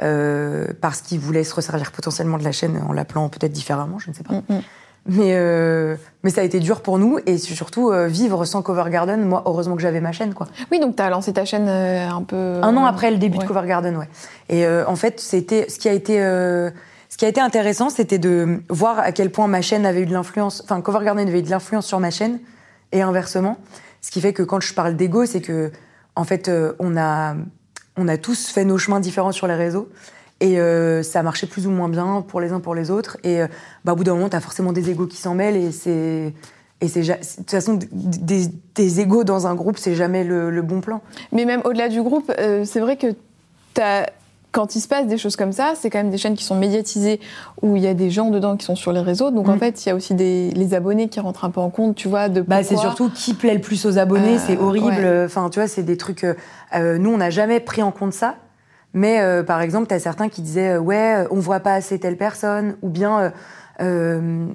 Euh, 0.00 0.68
parce 0.80 1.02
qu'ils 1.02 1.20
voulaient 1.20 1.44
se 1.44 1.54
resservir 1.54 1.92
potentiellement 1.92 2.38
de 2.38 2.44
la 2.44 2.50
chaîne 2.50 2.82
en 2.88 2.92
l'appelant 2.92 3.28
peut-être 3.28 3.52
différemment, 3.52 3.98
je 3.98 4.10
ne 4.10 4.14
sais 4.14 4.24
pas. 4.24 4.34
Hmm, 4.34 4.42
hmm. 4.48 4.60
Mais, 5.06 5.34
euh, 5.34 5.96
mais 6.22 6.30
ça 6.30 6.42
a 6.42 6.44
été 6.44 6.60
dur 6.60 6.80
pour 6.80 6.98
nous 6.98 7.18
et 7.26 7.36
surtout 7.36 7.90
euh, 7.90 8.06
vivre 8.06 8.44
sans 8.44 8.62
Cover 8.62 8.88
Garden. 8.88 9.24
Moi, 9.24 9.42
heureusement 9.46 9.74
que 9.74 9.82
j'avais 9.82 10.00
ma 10.00 10.12
chaîne, 10.12 10.32
quoi. 10.32 10.46
Oui, 10.70 10.78
donc 10.78 10.94
tu 10.94 11.02
as 11.02 11.10
lancé 11.10 11.32
ta 11.32 11.44
chaîne 11.44 11.68
euh, 11.68 12.08
un 12.08 12.22
peu. 12.22 12.60
Un 12.62 12.76
an 12.76 12.84
après 12.84 13.10
le 13.10 13.16
début 13.16 13.38
de 13.38 13.44
Cover 13.44 13.66
Garden, 13.66 13.96
ouais. 13.96 14.08
Et 14.48 14.66
en 14.66 14.96
fait, 14.96 15.18
c'était 15.18 15.68
ce 15.68 15.78
qui 15.78 15.88
a 15.88 15.92
été. 15.92 16.18
ce 16.18 17.16
qui 17.16 17.24
a 17.24 17.28
été 17.28 17.40
intéressant, 17.40 17.90
c'était 17.90 18.18
de 18.18 18.60
voir 18.68 18.98
à 19.00 19.12
quel 19.12 19.32
point 19.32 19.48
ma 19.48 19.62
chaîne 19.62 19.86
avait 19.86 20.02
eu 20.02 20.06
de 20.06 20.12
l'influence, 20.12 20.62
enfin 20.64 20.80
Cover 20.80 21.04
Garden 21.04 21.26
avait 21.26 21.40
eu 21.40 21.42
de 21.42 21.50
l'influence 21.50 21.86
sur 21.86 21.98
ma 21.98 22.10
chaîne 22.10 22.38
et 22.92 23.02
inversement. 23.02 23.56
Ce 24.02 24.10
qui 24.10 24.20
fait 24.20 24.32
que 24.32 24.42
quand 24.42 24.60
je 24.60 24.74
parle 24.74 24.96
d'ego, 24.96 25.26
c'est 25.26 25.40
que 25.40 25.72
en 26.14 26.24
fait, 26.24 26.50
on 26.78 26.96
a 26.96 27.34
on 27.96 28.08
a 28.08 28.16
tous 28.18 28.48
fait 28.48 28.64
nos 28.64 28.78
chemins 28.78 29.00
différents 29.00 29.32
sur 29.32 29.46
les 29.46 29.54
réseaux 29.54 29.88
et 30.42 30.58
euh, 30.58 31.04
ça 31.04 31.22
marchait 31.22 31.46
plus 31.46 31.68
ou 31.68 31.70
moins 31.70 31.88
bien 31.88 32.24
pour 32.26 32.40
les 32.40 32.50
uns 32.50 32.58
pour 32.58 32.74
les 32.74 32.90
autres. 32.90 33.16
Et 33.22 33.40
euh, 33.40 33.46
bah, 33.84 33.92
au 33.92 33.96
bout 33.96 34.02
d'un 34.02 34.14
moment, 34.14 34.28
tu 34.28 34.36
as 34.36 34.40
forcément 34.40 34.72
des 34.72 34.90
égaux 34.90 35.06
qui 35.06 35.16
s'en 35.16 35.34
mêlent. 35.34 35.56
Et 35.56 35.70
c'est. 35.70 36.34
Et 36.80 36.88
c'est 36.88 37.02
de 37.02 37.14
toute 37.36 37.48
façon, 37.48 37.78
des, 37.92 38.48
des 38.74 39.00
égaux 39.00 39.22
dans 39.22 39.46
un 39.46 39.54
groupe, 39.54 39.78
c'est 39.78 39.94
jamais 39.94 40.24
le, 40.24 40.62
bon 40.62 40.80
plan. 40.80 41.00
Mais 41.30 41.44
même 41.44 41.60
au-delà 41.64 41.88
du 41.88 42.02
groupe, 42.02 42.32
euh, 42.40 42.64
c'est 42.64 42.80
vrai 42.80 42.96
que 42.96 43.14
as, 43.80 44.10
quand 44.50 44.74
il 44.74 44.80
se 44.80 44.88
passe 44.88 45.06
des 45.06 45.16
choses 45.16 45.36
comme 45.36 45.52
ça, 45.52 45.74
c'est 45.76 45.90
quand 45.90 45.98
même 45.98 46.10
des 46.10 46.18
chaînes 46.18 46.34
qui 46.34 46.42
sont 46.42 46.56
médiatisées, 46.56 47.20
où 47.62 47.76
il 47.76 47.84
y 47.84 47.86
a 47.86 47.94
des 47.94 48.10
gens 48.10 48.30
dedans 48.30 48.56
qui 48.56 48.66
sont 48.66 48.74
sur 48.74 48.92
les 48.92 49.00
réseaux. 49.00 49.30
Donc 49.30 49.48
en 49.48 49.54
mm. 49.54 49.60
fait, 49.60 49.86
il 49.86 49.90
y 49.90 49.92
a 49.92 49.94
aussi 49.94 50.14
des, 50.14 50.50
les 50.50 50.74
abonnés 50.74 51.08
qui 51.08 51.20
rentrent 51.20 51.44
un 51.44 51.50
peu 51.50 51.60
en 51.60 51.70
compte, 51.70 51.94
tu 51.94 52.08
vois. 52.08 52.28
De 52.28 52.40
bah, 52.40 52.64
c'est 52.64 52.76
surtout 52.76 53.10
qui 53.10 53.34
plaît 53.34 53.54
le 53.54 53.60
plus 53.60 53.86
aux 53.86 53.98
abonnés, 53.98 54.38
c'est 54.38 54.58
horrible. 54.58 55.06
Enfin, 55.24 55.50
tu 55.50 55.60
vois, 55.60 55.68
c'est 55.68 55.84
des 55.84 55.96
trucs. 55.96 56.26
nous, 56.74 57.10
on 57.10 57.18
n'a 57.18 57.30
jamais 57.30 57.60
pris 57.60 57.84
en 57.84 57.92
compte 57.92 58.12
ça. 58.12 58.34
Mais 58.94 59.20
euh, 59.20 59.42
par 59.42 59.60
exemple, 59.60 59.88
tu 59.88 59.94
as 59.94 60.00
certains 60.00 60.28
qui 60.28 60.42
disaient 60.42 60.74
euh, 60.74 60.80
ouais, 60.80 61.26
on 61.30 61.38
voit 61.38 61.60
pas 61.60 61.74
assez 61.74 61.98
telle 61.98 62.16
personne, 62.16 62.76
ou 62.82 62.88
bien 62.88 63.32
euh, 63.80 64.46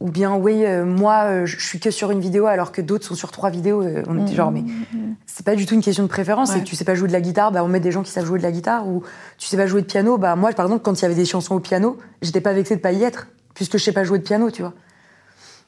ou 0.00 0.10
bien 0.10 0.34
oui, 0.34 0.64
moi 0.84 1.44
je 1.44 1.64
suis 1.64 1.78
que 1.78 1.92
sur 1.92 2.10
une 2.10 2.18
vidéo 2.18 2.46
alors 2.46 2.72
que 2.72 2.82
d'autres 2.82 3.04
sont 3.04 3.14
sur 3.14 3.30
trois 3.30 3.50
vidéos. 3.50 3.84
on 4.08 4.20
était 4.20 4.34
genre 4.34 4.50
mais 4.50 4.64
c'est 5.26 5.46
pas 5.46 5.54
du 5.54 5.64
tout 5.64 5.74
une 5.74 5.80
question 5.80 6.02
de 6.02 6.08
préférence. 6.08 6.50
C'est 6.50 6.58
que 6.58 6.64
tu 6.64 6.74
sais 6.74 6.84
pas 6.84 6.96
jouer 6.96 7.06
de 7.06 7.12
la 7.12 7.20
guitare, 7.20 7.52
bah 7.52 7.62
on 7.62 7.68
met 7.68 7.78
des 7.78 7.92
gens 7.92 8.02
qui 8.02 8.10
savent 8.10 8.24
jouer 8.24 8.38
de 8.38 8.42
la 8.42 8.50
guitare, 8.50 8.88
ou 8.88 9.04
tu 9.38 9.46
sais 9.46 9.56
pas 9.56 9.68
jouer 9.68 9.80
de 9.80 9.86
piano, 9.86 10.18
bah 10.18 10.34
moi 10.34 10.50
par 10.52 10.66
exemple 10.66 10.82
quand 10.82 10.98
il 10.98 11.02
y 11.02 11.04
avait 11.04 11.14
des 11.14 11.24
chansons 11.24 11.54
au 11.54 11.60
piano, 11.60 11.98
j'étais 12.20 12.40
pas 12.40 12.52
vexée 12.52 12.74
de 12.74 12.80
pas 12.80 12.90
y 12.90 13.04
être 13.04 13.28
puisque 13.54 13.78
je 13.78 13.84
sais 13.84 13.92
pas 13.92 14.02
jouer 14.02 14.18
de 14.18 14.24
piano, 14.24 14.50
tu 14.50 14.62
vois. 14.62 14.72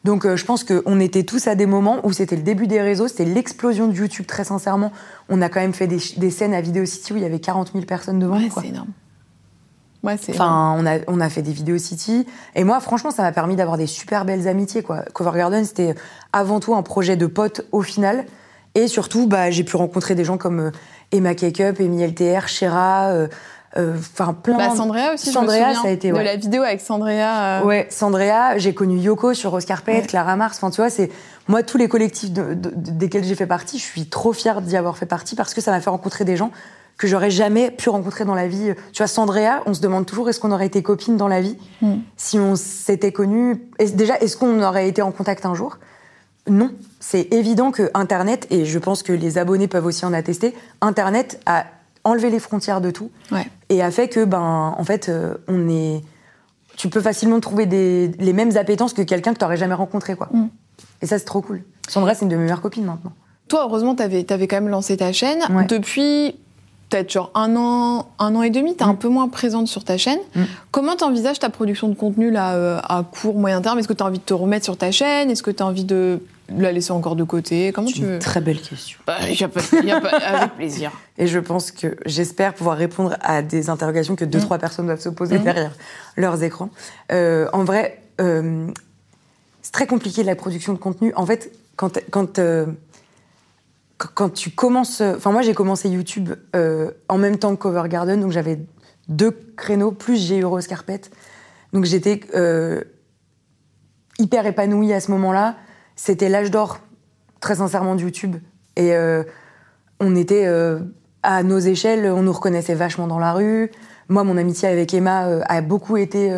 Donc 0.05 0.27
euh, 0.27 0.37
je 0.37 0.45
pense 0.45 0.65
qu'on 0.65 1.01
était 1.01 1.25
tous 1.25 1.47
à 1.47 1.55
des 1.55 1.67
moments 1.67 1.99
où 2.05 2.13
c'était 2.13 2.37
le 2.37 2.43
début 2.43 2.67
des 2.67 2.81
réseaux, 2.81 3.09
c'était 3.09 3.25
l'explosion 3.25 3.89
de 3.89 3.95
YouTube 3.95 4.27
très 4.27 4.45
sincèrement. 4.45 4.93
On 5.29 5.41
a 5.41 5.49
quand 5.49 5.61
même 5.61 5.73
fait 5.73 5.87
des, 5.87 6.31
scènes 6.31 6.55
à 6.55 6.61
Video 6.61 6.85
City 6.85 7.15
où 7.15 7.17
il 7.17 7.23
y 7.23 7.27
avait 7.27 7.41
40 7.41 7.73
000 7.73 7.85
personnes 7.87 8.19
devant. 8.19 8.37
Ouais, 8.37 8.51
c'est 8.55 8.69
énorme. 8.69 8.89
Ouais, 10.03 10.19
c'est 10.21 10.33
enfin, 10.33 10.77
on 10.79 10.85
a, 10.85 10.99
on 11.09 11.19
a 11.19 11.31
fait 11.31 11.41
des 11.41 11.53
Video 11.53 11.79
City. 11.79 12.27
Et 12.55 12.63
moi, 12.63 12.79
franchement, 12.81 13.11
ça 13.11 13.23
m'a 13.23 13.33
permis 13.33 13.57
d'avoir 13.57 13.79
des 13.79 13.87
super 13.87 14.27
belles 14.27 14.47
amitiés. 14.47 14.83
Quoi. 14.83 15.01
Cover 15.15 15.33
Garden, 15.35 15.65
c'était 15.65 15.95
avant 16.35 16.61
tout 16.61 16.75
un 16.75 16.83
projet 16.83 17.17
de 17.17 17.27
potes 17.27 17.63
au 17.73 17.81
final. 17.81 18.27
Et 18.75 18.89
surtout, 18.89 19.27
bah, 19.27 19.51
j'ai 19.51 19.65
pu 19.65 19.77
rencontrer 19.77 20.15
des 20.15 20.25
gens 20.25 20.37
comme 20.37 20.61
euh, 20.61 20.71
Emma 21.13 21.35
Cakeup, 21.35 21.81
Emi 21.81 22.03
LTR, 22.03 22.49
Shira, 22.49 23.07
euh, 23.07 23.15
euh, 23.15 23.29
enfin 23.77 24.35
plein 24.35 24.57
bah, 24.57 24.75
Sandrea 24.77 25.15
aussi 25.15 25.31
Sandrea 25.31 25.75
ça 25.75 25.89
a 25.89 25.91
été 25.91 26.11
de 26.11 26.17
la 26.17 26.37
vidéo 26.37 26.63
avec 26.63 26.81
Sandrea 26.81 27.61
euh. 27.61 27.65
ouais 27.65 27.87
Sandrea 27.91 28.57
j'ai 28.59 28.75
connu 28.75 28.99
Yoko 28.99 29.35
sur 29.35 29.53
Oscar 29.53 29.83
Pet 29.83 30.07
Clara 30.07 30.37
Mars 30.37 30.59
enfin 30.59 30.71
tu 30.71 30.77
vois 30.77 30.91
c'est 30.91 31.11
moi 31.49 31.63
tous 31.63 31.79
les 31.79 31.89
collectifs 31.89 32.31
desquels 32.31 33.25
j'ai 33.25 33.35
fait 33.35 33.47
partie 33.47 33.79
je 33.79 33.85
suis 33.85 34.07
trop 34.07 34.33
fière 34.33 34.63
d'y 34.63 34.77
avoir 34.77 34.97
fait 34.97 35.07
partie 35.07 35.35
parce 35.35 35.55
que 35.55 35.61
ça 35.61 35.71
m'a 35.71 35.81
fait 35.81 35.91
rencontrer 35.91 36.25
des 36.25 36.37
gens 36.37 36.51
que 36.97 37.09
j'aurais 37.09 37.31
jamais 37.31 37.71
pu 37.71 37.89
rencontrer 37.89 38.25
dans 38.25 38.37
la 38.37 38.47
vie. 38.47 38.73
Tu 38.93 38.99
vois 38.99 39.09
Sandrea 39.09 39.63
on 39.67 39.75
se 39.75 39.81
demande 39.81 40.07
toujours 40.07 40.29
est-ce 40.29 40.41
qu'on 40.41 40.53
aurait 40.53 40.67
été 40.67 40.83
copines 40.83 41.17
dans 41.17 41.29
la 41.29 41.41
vie 41.41 41.57
mm. 41.83 41.95
si 42.17 42.39
on 42.39 42.55
s'était 42.57 43.13
connus 43.13 43.61
déjà 43.95 44.17
est-ce 44.19 44.37
qu'on 44.37 44.63
aurait 44.63 44.89
été 44.89 45.03
en 45.03 45.11
contact 45.11 45.47
un 45.47 45.55
jour? 45.55 45.79
Non, 46.47 46.71
c'est 47.01 47.33
évident 47.33 47.71
que 47.71 47.91
Internet, 47.95 48.47
et 48.51 48.67
je 48.67 48.79
pense 48.79 49.03
que 49.03 49.15
les 49.15 49.39
abonnés 49.39 49.67
peuvent 49.67 49.87
aussi 49.87 50.05
en 50.05 50.13
attester, 50.13 50.55
Internet 50.83 51.41
a 51.47 51.65
enlever 52.05 52.31
les 52.31 52.39
frontières 52.39 52.81
de 52.81 52.91
tout 52.91 53.11
et 53.69 53.83
a 53.83 53.91
fait 53.91 54.09
que 54.09 54.25
ben 54.25 54.75
en 54.77 54.85
fait 54.85 55.09
euh, 55.09 55.35
on 55.49 55.69
est 55.69 56.03
tu 56.77 56.89
peux 56.89 57.01
facilement 57.01 57.41
trouver 57.41 57.67
des, 57.67 58.09
les 58.19 58.33
mêmes 58.33 58.57
appétences 58.57 58.93
que 58.93 59.03
quelqu'un 59.03 59.33
que 59.33 59.39
tu 59.39 59.45
n'aurais 59.45 59.57
jamais 59.57 59.75
rencontré 59.75 60.17
quoi. 60.17 60.29
Mm. 60.33 60.49
Et 61.03 61.07
ça 61.07 61.19
c'est 61.19 61.25
trop 61.25 61.41
cool. 61.41 61.63
Sandra 61.89 62.15
c'est 62.15 62.25
une 62.25 62.31
de 62.31 62.37
mes 62.37 62.43
meilleures 62.43 62.61
copines 62.61 62.85
maintenant. 62.85 63.13
Toi 63.49 63.65
heureusement 63.65 63.95
tu 63.95 64.03
avais, 64.03 64.31
avais, 64.31 64.47
quand 64.49 64.57
même 64.57 64.69
lancé 64.69 64.97
ta 64.97 65.13
chaîne 65.13 65.41
depuis 65.69 66.37
peut-être 66.95 67.11
genre 67.11 67.31
un 67.35 67.57
an, 67.57 68.07
un 68.21 68.37
an 68.37 68.43
et 68.43 68.51
demi, 68.51 68.77
tu 68.77 68.85
es 68.85 68.87
un 68.87 68.93
mm. 68.93 68.99
peu 68.99 69.09
moins 69.09 69.29
présente 69.29 69.67
sur 69.67 69.83
ta 69.83 69.99
chaîne. 69.99 70.19
Mm. 70.37 70.43
Comment 70.71 70.95
tu 70.95 71.05
envisages 71.05 71.41
ta 71.41 71.51
production 71.51 71.89
de 71.89 71.95
contenu 71.95 72.31
là 72.31 72.55
euh, 72.55 72.79
à 72.85 73.03
court, 73.03 73.35
moyen 73.35 73.61
terme? 73.61 73.79
Est-ce 73.81 73.89
que 73.89 73.93
tu 73.93 74.03
as 74.03 74.07
envie 74.07 74.21
de 74.21 74.25
te 74.25 74.35
remettre 74.35 74.65
sur 74.65 74.77
ta 74.77 74.93
chaîne? 74.93 75.29
Est-ce 75.31 75.43
que 75.43 75.51
tu 75.51 75.63
as 75.63 75.67
envie 75.67 75.85
de 75.85 76.21
la 76.57 76.71
laisser 76.71 76.93
encore 76.93 77.17
de 77.17 77.25
côté? 77.25 77.73
Comment 77.73 77.89
tu 77.89 78.03
veux 78.03 78.19
Très 78.21 78.41
belle 78.41 78.61
question. 78.61 79.01
Bah, 79.07 79.17
avec 79.19 80.55
plaisir. 80.57 80.93
Et 81.19 81.27
je 81.27 81.39
pense 81.41 81.73
que 81.73 81.97
j'espère 82.07 82.55
pouvoir 82.55 82.77
répondre 82.77 83.17
à 83.23 83.43
des 83.43 83.71
interrogations 83.71 84.15
que 84.15 84.25
deux, 84.25 84.39
mm. 84.39 84.43
trois 84.43 84.59
personnes 84.59 84.87
doivent 84.87 85.01
se 85.01 85.09
poser 85.09 85.41
mm. 85.41 85.43
derrière 85.43 85.73
leurs 86.17 86.45
écrans. 86.45 86.71
Euh, 87.11 87.49
en 87.53 87.65
vrai, 87.65 88.03
euh, 88.21 88.69
c'est 89.63 89.73
très 89.73 89.89
compliqué 89.89 90.23
la 90.23 90.37
production 90.37 90.73
de 90.73 90.79
contenu. 90.79 91.13
En 91.17 91.27
fait, 91.27 91.51
quand, 91.75 91.99
quand, 92.13 92.39
euh, 92.39 92.67
quand 93.99 94.31
tu 94.31 94.51
commences. 94.51 95.01
Enfin, 95.01 95.33
moi, 95.33 95.43
j'ai 95.43 95.55
commencé 95.55 95.89
YouTube 95.89 96.31
en 97.09 97.19
même 97.19 97.39
temps 97.39 97.55
que 97.57 97.63
Cover 97.63 97.89
Garden, 97.89 98.21
donc 98.21 98.33
j'avais 98.33 98.59
deux 99.09 99.33
créneaux, 99.57 99.93
plus 99.93 100.17
j'ai 100.17 100.39
eu 100.39 100.45
Rose 100.45 100.67
Carpet. 100.67 101.03
Donc 101.73 101.85
j'étais 101.85 102.21
hyper 104.19 104.47
épanouie 104.47 104.93
à 104.93 105.01
ce 105.01 105.11
moment-là 105.11 105.57
c'était 105.97 106.29
l'âge 106.29 106.51
d'or, 106.51 106.81
très 107.41 107.57
sincèrement, 107.57 107.95
de 107.95 108.03
YouTube. 108.03 108.37
Et 108.77 108.95
euh, 108.95 109.23
on 110.01 110.17
était 110.17 110.47
euh, 110.47 110.81
à 111.23 111.43
nos 111.43 111.59
échelles, 111.59 112.07
on 112.07 112.23
nous 112.23 112.33
reconnaissait 112.33 112.75
vachement 112.75 113.07
dans 113.07 113.19
la 113.19 113.33
rue. 113.33 113.71
Moi, 114.09 114.25
mon 114.25 114.37
amitié 114.37 114.69
avec 114.69 114.93
Emma 114.93 115.27
euh, 115.27 115.41
a 115.47 115.61
beaucoup 115.63 115.97
été 115.97 116.33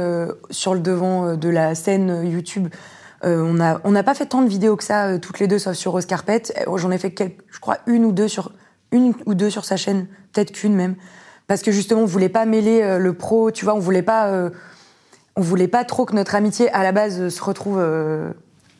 sur 0.50 0.74
le 0.74 0.80
devant 0.80 1.36
de 1.36 1.48
la 1.48 1.74
scène 1.74 2.22
YouTube. 2.24 2.68
On 3.26 3.54
n'a 3.54 3.80
on 3.84 3.92
pas 4.02 4.14
fait 4.14 4.26
tant 4.26 4.42
de 4.42 4.48
vidéos 4.48 4.76
que 4.76 4.84
ça, 4.84 5.18
toutes 5.18 5.40
les 5.40 5.48
deux, 5.48 5.58
sauf 5.58 5.74
sur 5.74 5.92
Rose 5.92 6.06
Carpet. 6.06 6.42
J'en 6.76 6.90
ai 6.90 6.98
fait, 6.98 7.10
quelques, 7.10 7.42
je 7.50 7.58
crois, 7.60 7.78
une 7.86 8.04
ou 8.04 8.12
deux 8.12 8.28
sur, 8.28 8.52
une 8.92 9.12
ou 9.26 9.34
deux 9.34 9.50
sur 9.50 9.64
sa 9.64 9.76
chaîne, 9.76 10.06
peut-être 10.32 10.52
qu'une 10.52 10.74
même. 10.74 10.94
Parce 11.46 11.62
que 11.62 11.72
justement, 11.72 12.02
on 12.02 12.06
voulait 12.06 12.28
pas 12.28 12.44
mêler 12.44 12.98
le 12.98 13.12
pro, 13.12 13.50
tu 13.50 13.64
vois, 13.64 13.74
on 13.74 13.80
voulait 13.80 14.02
pas, 14.02 14.50
on 15.36 15.40
voulait 15.40 15.68
pas 15.68 15.84
trop 15.84 16.04
que 16.04 16.14
notre 16.14 16.34
amitié, 16.34 16.70
à 16.72 16.82
la 16.82 16.92
base, 16.92 17.28
se 17.28 17.42
retrouve 17.42 17.82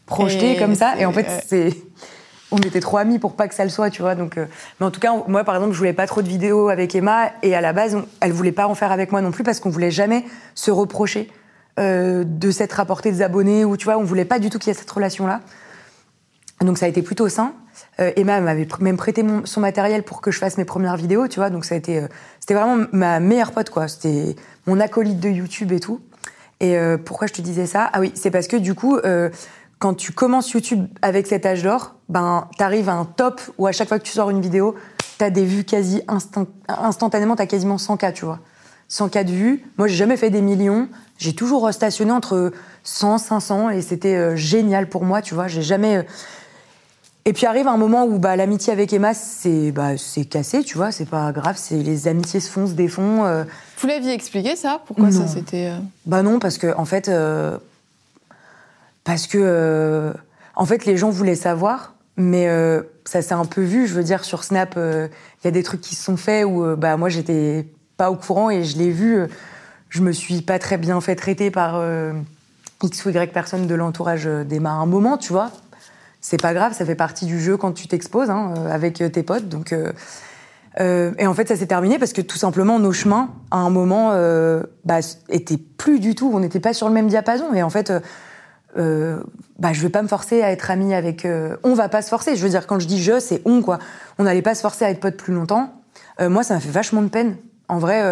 projeté 0.07 0.57
comme 0.57 0.75
ça. 0.75 0.95
Et 0.99 1.07
en 1.07 1.13
fait, 1.13 1.27
c'est 1.47 1.75
on 2.51 2.59
était 2.59 2.81
trop 2.81 2.99
amis 2.99 3.19
pour 3.19 3.35
pas 3.35 3.49
que 3.49 3.55
ça 3.55 3.65
le 3.65 3.71
soit, 3.71 3.91
tu 3.91 4.03
vois. 4.03 4.15
Donc, 4.15 4.39
euh, 4.39 4.47
mais 4.81 4.87
en 4.87 4.91
tout 4.91 5.01
cas, 5.01 5.13
moi, 5.27 5.45
par 5.45 5.57
exemple, 5.57 5.73
je 5.73 5.79
voulais 5.79 5.93
pas 5.93 6.07
trop 6.07 6.23
de 6.23 6.29
vidéos 6.29 6.69
avec 6.69 6.95
Emma, 6.95 7.31
et 7.43 7.55
à 7.55 7.61
la 7.61 7.73
base, 7.73 7.97
elle 8.21 8.33
voulait 8.33 8.53
pas 8.53 8.67
en 8.67 8.75
faire 8.75 8.93
avec 8.93 9.13
moi 9.13 9.21
non 9.21 9.31
plus 9.31 9.45
parce 9.45 9.61
qu'on 9.61 9.71
voulait 9.71 9.91
jamais 9.91 10.25
se 10.55 10.71
reprocher 10.71 11.31
euh, 11.79 12.25
de 12.25 12.51
s'être 12.51 12.75
rapporté 12.75 13.11
des 13.11 13.23
abonnés 13.23 13.65
ou 13.65 13.77
tu 13.77 13.85
vois, 13.85 13.97
on 13.99 14.05
voulait 14.05 14.25
pas 14.25 14.39
du 14.39 14.51
tout 14.51 14.59
qu'il 14.59 14.69
y 14.69 14.71
ait 14.71 14.79
cette 14.79 14.91
relation-là. 14.91 15.41
Donc 16.61 16.79
ça 16.79 16.87
a 16.87 16.89
été 16.89 17.03
plutôt 17.03 17.29
sain. 17.29 17.53
Euh, 18.01 18.13
Emma 18.17 18.41
m'avait 18.41 18.67
même 18.81 18.97
prêté 18.97 19.25
son 19.45 19.61
matériel 19.61 20.03
pour 20.03 20.21
que 20.21 20.31
je 20.31 20.39
fasse 20.39 20.57
mes 20.57 20.65
premières 20.65 20.97
vidéos, 20.97 21.29
tu 21.29 21.39
vois. 21.39 21.51
Donc 21.51 21.65
ça 21.65 21.75
a 21.75 21.79
été, 21.79 22.07
c'était 22.41 22.55
vraiment 22.55 22.87
ma 22.93 23.21
meilleure 23.21 23.53
pote, 23.53 23.71
quoi. 23.71 23.89
C'était 23.89 24.37
mon 24.67 24.81
acolyte 24.81 25.21
de 25.21 25.29
YouTube 25.29 25.73
et 25.73 25.81
tout. 25.81 26.01
Et 26.61 26.79
pourquoi 27.05 27.27
je 27.27 27.35
te 27.35 27.43
disais 27.43 27.67
ça? 27.67 27.91
Ah 27.93 28.01
oui, 28.01 28.13
c'est 28.15 28.31
parce 28.31 28.49
que 28.49 28.57
du 28.57 28.75
coup 28.75 28.99
quand 29.79 29.95
tu 29.95 30.13
commences 30.13 30.51
YouTube 30.53 30.87
avec 31.03 31.27
cet 31.27 31.45
âge 31.47 31.63
d'or, 31.63 31.97
ben, 32.09 32.49
t'arrives 32.57 32.89
à 32.89 32.95
un 32.95 33.05
top 33.05 33.41
où 33.59 33.67
à 33.67 33.73
chaque 33.73 33.89
fois 33.89 33.99
que 33.99 34.05
tu 34.05 34.13
sors 34.13 34.31
une 34.31 34.41
vidéo, 34.41 34.75
t'as 35.19 35.31
des 35.31 35.45
vues 35.45 35.65
quasi 35.65 36.03
instant... 36.09 36.47
instantanément, 36.69 37.37
t'as 37.37 37.47
quasiment 37.47 37.77
100K, 37.77 38.13
tu 38.13 38.25
vois. 38.25 38.41
100K 38.91 39.25
de 39.25 39.33
vues. 39.33 39.65
Moi, 39.77 39.89
j'ai 39.89 39.97
jamais 39.97 40.17
fait 40.17 40.31
des 40.31 40.41
millions. 40.41 40.89
J'ai 41.19 41.35
toujours 41.35 41.73
stationné 41.73 42.13
entre 42.13 42.53
100, 42.85 43.19
500 43.19 43.71
et 43.71 43.81
c'était 43.83 44.15
euh, 44.17 44.37
génial 44.37 44.89
pour 44.89 45.05
moi, 45.05 45.23
tu 45.23 45.35
vois. 45.35 45.49
J'ai 45.49 45.63
jamais. 45.63 45.97
Euh, 45.99 46.03
Et 47.25 47.33
puis 47.33 47.47
arrive 47.47 47.67
un 47.69 47.77
moment 47.79 48.05
où 48.05 48.19
bah, 48.19 48.37
l'amitié 48.37 48.73
avec 48.73 48.93
Emma, 48.93 49.13
c'est 49.15 49.73
bah, 49.73 49.93
cassé, 50.31 50.63
tu 50.63 50.77
vois, 50.77 50.93
c'est 50.93 51.09
pas 51.09 51.33
grave, 51.33 51.57
c'est 51.59 51.77
les 51.77 52.07
amitiés 52.07 52.39
se 52.41 52.51
font, 52.51 52.67
se 52.69 52.73
défont. 52.75 53.25
euh. 53.25 53.45
Vous 53.81 53.89
l'aviez 53.89 54.13
expliqué 54.13 54.55
ça? 54.57 54.81
Pourquoi 54.87 55.11
ça 55.11 55.27
c'était. 55.27 55.67
euh, 55.71 55.79
Bah 56.07 56.23
non, 56.23 56.39
parce 56.39 56.59
que 56.59 56.73
en 56.77 56.85
fait, 56.85 57.09
euh, 57.09 57.59
parce 59.05 59.27
que 59.27 59.39
euh, 59.41 60.13
en 60.55 60.67
fait, 60.67 60.85
les 60.87 60.97
gens 60.97 61.11
voulaient 61.11 61.35
savoir, 61.35 61.95
mais 62.17 62.49
euh, 62.49 62.83
ça 63.05 63.23
s'est 63.23 63.35
un 63.35 63.45
peu 63.45 63.63
vu. 63.63 63.87
Je 63.87 63.95
veux 63.95 64.05
dire, 64.05 64.25
sur 64.25 64.45
Snap, 64.45 64.75
euh, 64.77 65.09
il 65.43 65.47
y 65.47 65.49
a 65.49 65.51
des 65.51 65.63
trucs 65.63 65.81
qui 65.81 65.95
se 65.95 66.05
sont 66.05 66.17
faits 66.17 66.45
où 66.47 66.65
euh, 66.65 66.77
bah 66.77 66.97
moi 66.97 67.09
j'étais 67.09 67.67
pas 67.97 68.11
au 68.11 68.17
courant 68.17 68.51
et 68.51 68.65
je 68.65 68.79
l'ai 68.79 68.91
vu. 68.91 69.19
Je 69.89 70.03
me 70.03 70.13
suis 70.13 70.43
pas 70.43 70.59
très 70.59 70.79
bien 70.79 71.01
fait 71.01 71.17
traiter 71.17 71.51
par 71.51 71.77
euh, 71.77 72.13
x 72.83 73.05
ou 73.05 73.11
y 73.11 73.33
personne 73.33 73.67
de 73.67 73.75
l'entourage 73.75 74.27
euh, 74.27 74.45
d'Emma 74.45 74.71
à 74.71 74.75
un 74.75 74.87
moment, 74.87 75.17
tu 75.17 75.33
vois. 75.33 75.51
C'est 76.21 76.41
pas 76.41 76.55
grave, 76.55 76.73
ça 76.73 76.85
fait 76.85 76.95
partie 76.97 77.27
du 77.27 77.41
jeu 77.41 77.57
quand 77.57 77.73
tu 77.73 77.87
t'exposes 77.87 78.31
hein, 78.31 78.55
euh, 78.57 78.71
avec 78.71 78.95
tes 78.95 79.23
potes, 79.23 79.49
donc. 79.49 79.75
et 80.79 81.27
en 81.27 81.35
fait, 81.35 81.49
ça 81.49 81.57
s'est 81.57 81.67
terminé 81.67 81.99
parce 81.99 82.13
que 82.13 82.21
tout 82.21 82.37
simplement, 82.37 82.79
nos 82.79 82.93
chemins, 82.93 83.31
à 83.51 83.59
un 83.59 83.71
moment, 83.71 84.11
euh, 84.13 84.63
bah, 84.85 84.99
étaient 85.29 85.57
plus 85.57 86.01
du 86.01 86.15
tout. 86.15 86.31
On 86.35 86.41
n'était 86.41 86.61
pas 86.61 86.75
sur 86.75 86.89
le 86.89 86.95
même 86.95 87.09
diapason. 87.09 87.55
Et 87.55 87.63
en 87.63 87.71
fait, 87.71 87.93
euh, 88.77 89.23
bah, 89.59 89.73
je 89.73 89.81
vais 89.81 89.89
pas 89.89 90.03
me 90.03 90.09
forcer 90.09 90.43
à 90.43 90.51
être 90.51 90.71
amie 90.71 90.95
avec. 90.95 91.25
euh, 91.25 91.57
on 91.63 91.75
va 91.75 91.89
pas 91.89 92.03
se 92.03 92.09
forcer. 92.09 92.37
Je 92.37 92.43
veux 92.43 92.51
dire, 92.51 92.67
quand 92.67 92.79
je 92.79 92.87
dis 92.87 93.03
je, 93.03 93.21
c'est 93.21 93.41
on, 93.45 93.63
quoi. 93.63 93.79
On 94.19 94.25
n'allait 94.25 94.43
pas 94.43 94.55
se 94.55 94.61
forcer 94.61 94.85
à 94.85 94.91
être 94.91 95.01
potes 95.01 95.17
plus 95.17 95.35
longtemps. 95.35 95.73
Moi, 96.19 96.43
ça 96.43 96.55
m'a 96.55 96.61
fait 96.61 96.71
vachement 96.71 97.03
de 97.03 97.09
peine. 97.09 97.37
En 97.69 97.79
vrai, 97.79 98.03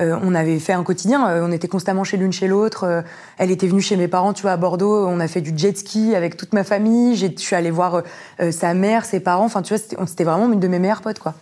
euh, 0.00 0.18
on 0.22 0.34
avait 0.34 0.58
fait 0.58 0.72
un 0.72 0.82
quotidien. 0.82 1.28
euh, 1.28 1.46
on 1.46 1.52
était 1.52 1.68
constamment 1.68 2.04
chez 2.04 2.16
l'une 2.16 2.32
chez 2.32 2.48
l'autre. 2.48 2.84
euh, 2.84 3.02
elle 3.38 3.50
était 3.50 3.66
venue 3.66 3.82
chez 3.82 3.96
mes 3.96 4.08
parents, 4.08 4.32
tu 4.32 4.42
vois, 4.42 4.52
à 4.52 4.56
Bordeaux. 4.56 5.06
On 5.06 5.20
a 5.20 5.28
fait 5.28 5.40
du 5.40 5.52
jet 5.56 5.76
ski 5.76 6.14
avec 6.14 6.36
toute 6.36 6.52
ma 6.54 6.64
famille. 6.64 7.16
Je 7.16 7.26
suis 7.36 7.56
allée 7.56 7.70
voir 7.70 8.02
sa 8.50 8.74
mère, 8.74 9.04
ses 9.04 9.20
parents. 9.20 9.44
Enfin, 9.44 9.62
tu 9.62 9.74
vois, 9.74 10.06
c'était 10.06 10.24
vraiment 10.24 10.50
une 10.50 10.60
de 10.60 10.68
mes 10.68 10.78
meilleures 10.78 11.02
potes, 11.02 11.18
quoi. 11.18 11.34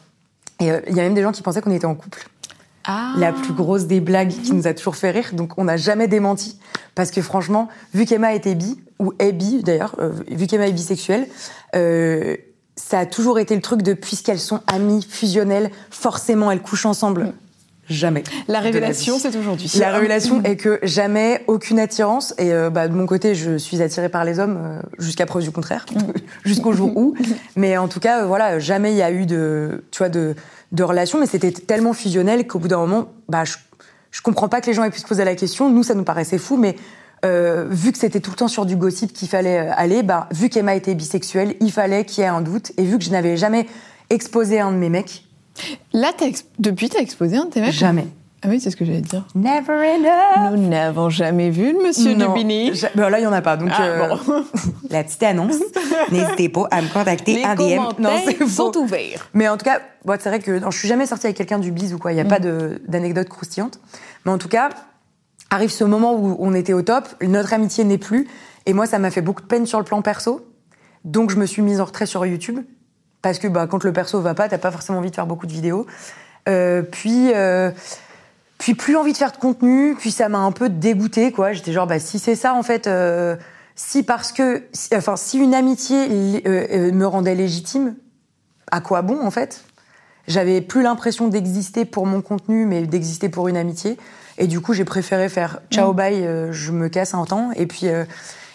Et 0.59 0.71
il 0.89 0.97
y 0.97 1.01
a 1.01 1.03
même 1.05 1.15
des 1.15 1.23
gens 1.23 1.33
qui 1.33 1.43
pensaient 1.43 1.63
qu'on 1.63 1.71
était 1.71 1.87
en 1.87 1.95
couple. 1.95 2.29
Ah 2.85 3.13
La 3.19 3.33
plus 3.33 3.53
grosse 3.53 3.85
des 3.85 4.01
blagues 4.01 4.31
qui 4.31 4.53
nous 4.53 4.67
a 4.67 4.75
toujours 4.75 4.97
fait 4.97 5.11
rire, 5.11 5.31
donc 5.33 5.53
on 5.59 5.65
n'a 5.65 5.77
jamais 5.77 6.09
démenti. 6.09 6.59
Parce 6.95 7.11
que 7.11 7.23
franchement, 7.23 7.69
vu 7.95 8.05
qu'Emma 8.05 8.35
était 8.35 8.55
bi, 8.55 8.81
ou 8.99 9.13
est 9.19 9.33
bi 9.33 9.63
d'ailleurs, 9.63 9.97
vu 10.29 10.47
qu'Emma 10.47 10.67
est 10.67 10.73
bisexuelle, 10.73 11.29
ça 11.73 12.99
a 12.99 13.07
toujours 13.07 13.39
été 13.39 13.55
le 13.55 13.63
truc 13.63 13.83
de 13.83 13.93
puisqu'elles 13.93 14.41
sont 14.41 14.61
amies, 14.67 15.07
fusionnelles, 15.09 15.71
forcément 15.91 16.51
elles 16.51 16.63
couchent 16.63 16.87
ensemble. 16.87 17.33
Jamais. 17.91 18.23
La 18.49 18.61
révélation, 18.61 19.19
c'est 19.19 19.37
aujourd'hui. 19.37 19.71
La 19.79 19.91
révélation 19.91 20.43
est 20.45 20.57
que 20.57 20.79
jamais 20.83 21.45
aucune 21.47 21.79
attirance. 21.79 22.35
Et 22.39 22.53
euh, 22.53 22.71
bah, 22.71 22.89
de 22.89 22.95
mon 22.95 23.07
côté, 23.07 23.35
je 23.35 23.59
suis 23.59 23.83
attirée 23.83 24.09
par 24.09 24.25
les 24.25 24.39
hommes 24.39 24.59
euh, 24.59 24.81
jusqu'à 24.99 25.27
preuve 25.27 25.43
du 25.43 25.51
contraire, 25.51 25.85
jusqu'au 26.45 26.73
jour 26.73 26.97
où. 26.97 27.15
Mais 27.57 27.77
en 27.77 27.89
tout 27.89 28.01
cas, 28.01 28.23
euh, 28.23 28.27
voilà, 28.27 28.59
jamais 28.59 28.93
il 28.93 28.97
y 28.97 29.03
a 29.03 29.11
eu 29.11 29.27
de, 29.27 29.85
tu 29.91 29.99
vois, 29.99 30.09
de, 30.09 30.35
de 30.73 30.83
relation. 30.83 31.19
Mais 31.19 31.27
c'était 31.27 31.53
tellement 31.53 31.93
fusionnel 31.93 32.47
qu'au 32.47 32.59
bout 32.59 32.69
d'un 32.69 32.79
moment, 32.79 33.09
bah, 33.29 33.45
je, 33.45 33.57
je 34.11 34.23
comprends 34.23 34.49
pas 34.49 34.61
que 34.61 34.67
les 34.67 34.75
gens 34.75 34.85
aient 34.85 34.91
pu 34.91 35.01
se 35.01 35.07
poser 35.07 35.25
la 35.25 35.35
question. 35.35 35.71
Nous, 35.71 35.83
ça 35.83 35.95
nous 35.95 36.05
paraissait 36.05 36.39
fou, 36.39 36.57
mais 36.57 36.77
euh, 37.25 37.67
vu 37.69 37.93
que 37.93 37.99
c'était 37.99 38.21
tout 38.21 38.31
le 38.31 38.37
temps 38.37 38.49
sur 38.49 38.65
du 38.65 38.77
gossip 38.77 39.13
qu'il 39.13 39.29
fallait 39.29 39.59
euh, 39.59 39.73
aller, 39.77 40.03
bah, 40.03 40.29
vu 40.33 40.49
qu'Emma 40.49 40.75
était 40.75 40.95
bisexuelle, 40.95 41.55
il 41.61 41.71
fallait 41.71 42.05
qu'il 42.05 42.23
y 42.23 42.25
ait 42.25 42.31
un 42.31 42.41
doute. 42.41 42.73
Et 42.79 42.85
vu 42.85 42.99
que 42.99 43.05
je 43.05 43.11
n'avais 43.11 43.37
jamais 43.37 43.67
exposé 44.09 44.61
un 44.61 44.73
de 44.73 44.77
mes 44.77 44.89
mecs, 44.89 45.25
Là, 45.93 46.13
ex- 46.23 46.45
depuis, 46.59 46.89
t'as 46.89 47.01
exposé 47.01 47.37
un 47.37 47.45
de 47.47 47.51
tes 47.51 47.61
mecs 47.61 47.73
jamais. 47.73 48.07
Ah 48.43 48.49
oui, 48.49 48.59
c'est 48.59 48.71
ce 48.71 48.77
que 48.77 48.87
j'allais 48.87 49.03
dire. 49.03 49.27
Never 49.35 49.97
enough. 49.99 50.53
Nous 50.57 50.69
n'avons 50.69 51.11
jamais 51.11 51.51
vu 51.51 51.73
le 51.75 51.83
monsieur 51.87 52.15
Non. 52.15 52.33
Dubini. 52.33 52.75
Ja- 52.75 52.89
bah 52.95 53.11
là, 53.11 53.19
il 53.21 53.23
y 53.25 53.27
en 53.27 53.33
a 53.35 53.43
pas. 53.43 53.59
Donc, 53.59 53.69
Ah, 53.71 53.83
euh, 53.83 54.09
bon. 54.27 54.45
la 54.91 55.05
petite 55.05 55.23
annonce. 55.25 55.57
N'hésitez 56.11 56.49
pas 56.49 56.67
à 56.71 56.81
me 56.81 56.89
contacter 56.89 57.35
Les 57.35 57.45
en 57.45 57.55
DM. 57.55 57.77
commentaires 57.97 58.35
faux. 58.39 58.73
sont 58.73 58.77
ouverts. 58.79 59.29
Mais 59.35 59.47
en 59.47 59.59
tout 59.59 59.65
cas, 59.67 59.81
bon, 60.07 60.17
c'est 60.19 60.31
vrai 60.31 60.39
que 60.39 60.59
non, 60.59 60.71
je 60.71 60.79
suis 60.79 60.89
jamais 60.89 61.05
sortie 61.05 61.27
avec 61.27 61.37
quelqu'un 61.37 61.59
du 61.59 61.71
bise 61.71 61.93
ou 61.93 61.99
quoi. 61.99 62.13
Il 62.13 62.15
n'y 62.15 62.21
a 62.23 62.25
pas 62.25 62.39
de- 62.41 62.81
d'anecdote 62.89 63.29
croustillante. 63.29 63.79
Mais 64.25 64.33
en 64.33 64.39
tout 64.39 64.49
cas, 64.49 64.71
arrive 65.51 65.71
ce 65.71 65.85
moment 65.85 66.15
où 66.15 66.37
on 66.39 66.55
était 66.55 66.73
au 66.73 66.81
top, 66.81 67.09
notre 67.21 67.53
amitié 67.53 67.85
n'est 67.85 67.99
plus. 67.99 68.27
Et 68.65 68.73
moi, 68.73 68.87
ça 68.87 68.99
m'a 68.99 69.11
fait 69.11 69.21
beaucoup 69.23 69.43
de 69.43 69.49
peine 69.49 69.67
sur 69.67 69.79
le 69.79 69.85
plan 69.85 70.01
perso. 70.01 70.47
Donc, 71.05 71.31
je 71.31 71.37
me 71.37 71.45
suis 71.45 71.61
mise 71.61 71.79
en 71.81 71.85
retrait 71.85 72.07
sur 72.07 72.25
YouTube. 72.25 72.61
Parce 73.23 73.39
que 73.39 73.49
bah, 73.49 73.67
quand 73.67 73.85
le 73.85 73.93
perso 73.93 74.21
va 74.21 74.35
pas, 74.35 74.49
t'as 74.49 74.59
pas 74.59 74.71
forcément 74.71 74.99
envie 74.99 75.11
de 75.11 75.15
faire 75.15 75.27
beaucoup 75.27 75.47
de 75.47 75.53
vidéos. 75.53 75.87
Euh, 76.49 76.83
puis, 76.83 77.33
euh, 77.35 77.71
puis 78.59 78.75
plus 78.75 78.97
envie 78.97 79.13
de 79.13 79.17
faire 79.19 79.33
de 79.33 79.37
contenu. 79.37 79.95
Puis 79.99 80.11
ça 80.11 80.29
m'a 80.29 80.39
un 80.39 80.53
peu 80.53 80.69
dégoûtée, 80.69 81.33
quoi. 81.33 81.53
J'étais 81.53 81.73
genre, 81.73 81.87
bah, 81.87 81.99
si 81.99 82.19
c'est 82.19 82.35
ça, 82.35 82.55
en 82.55 82.63
fait, 82.63 82.87
euh, 82.87 83.37
si 83.77 84.03
parce 84.03 84.33
que, 84.33 84.63
si- 84.73 84.89
enfin, 84.95 85.17
si 85.17 85.39
une 85.39 85.55
amitié 85.55 86.43
euh, 86.47 86.67
euh, 86.71 86.93
me 86.93 87.07
rendait 87.07 87.35
légitime, 87.35 87.95
à 88.71 88.81
quoi 88.81 89.03
bon, 89.03 89.21
en 89.25 89.31
fait? 89.31 89.65
J'avais 90.29 90.61
plus 90.61 90.83
l'impression 90.83 91.29
d'exister 91.29 91.85
pour 91.85 92.07
mon 92.07 92.23
contenu, 92.23 92.65
mais 92.65 92.83
d'exister 92.87 93.29
pour 93.29 93.49
une 93.49 93.57
amitié. 93.57 93.99
Et 94.39 94.47
du 94.47 94.61
coup, 94.61 94.73
j'ai 94.75 94.85
préféré 94.85 95.29
faire 95.29 95.61
ciao 95.71 95.93
bye, 95.93 96.25
euh, 96.25 96.53
je 96.53 96.73
me 96.73 96.89
casse 96.89 97.15
un 97.15 97.25
temps. 97.25 97.51
Et 97.57 97.67
puis, 97.67 97.89
euh, 97.89 98.05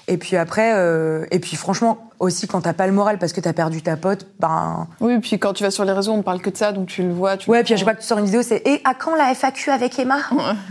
et 0.07 0.17
puis 0.17 0.37
après, 0.37 0.71
euh, 0.75 1.25
et 1.31 1.39
puis 1.39 1.55
franchement, 1.55 1.97
aussi 2.19 2.47
quand 2.47 2.61
t'as 2.61 2.73
pas 2.73 2.87
le 2.87 2.93
moral 2.93 3.17
parce 3.17 3.33
que 3.33 3.41
t'as 3.41 3.51
perdu 3.51 3.81
ta 3.81 3.97
pote, 3.97 4.27
ben 4.39 4.87
Oui, 5.01 5.19
puis 5.19 5.37
quand 5.37 5.51
tu 5.53 5.63
vas 5.63 5.71
sur 5.71 5.83
les 5.83 5.91
réseaux, 5.91 6.13
on 6.13 6.17
ne 6.17 6.21
parle 6.21 6.39
que 6.41 6.49
de 6.49 6.55
ça, 6.55 6.71
donc 6.71 6.87
tu 6.87 7.03
le 7.03 7.11
vois. 7.11 7.35
Tu 7.37 7.49
ouais. 7.49 7.57
le 7.59 7.63
Puis 7.65 7.73
à 7.73 7.77
chaque 7.77 7.85
fois 7.85 7.93
que 7.93 7.99
tu 8.01 8.07
sors 8.07 8.17
une 8.19 8.25
vidéo, 8.25 8.41
c'est 8.41 8.61
et 8.65 8.81
à 8.85 8.93
quand 8.93 9.15
la 9.15 9.33
FAQ 9.33 9.69
avec 9.71 9.99
Emma? 9.99 10.17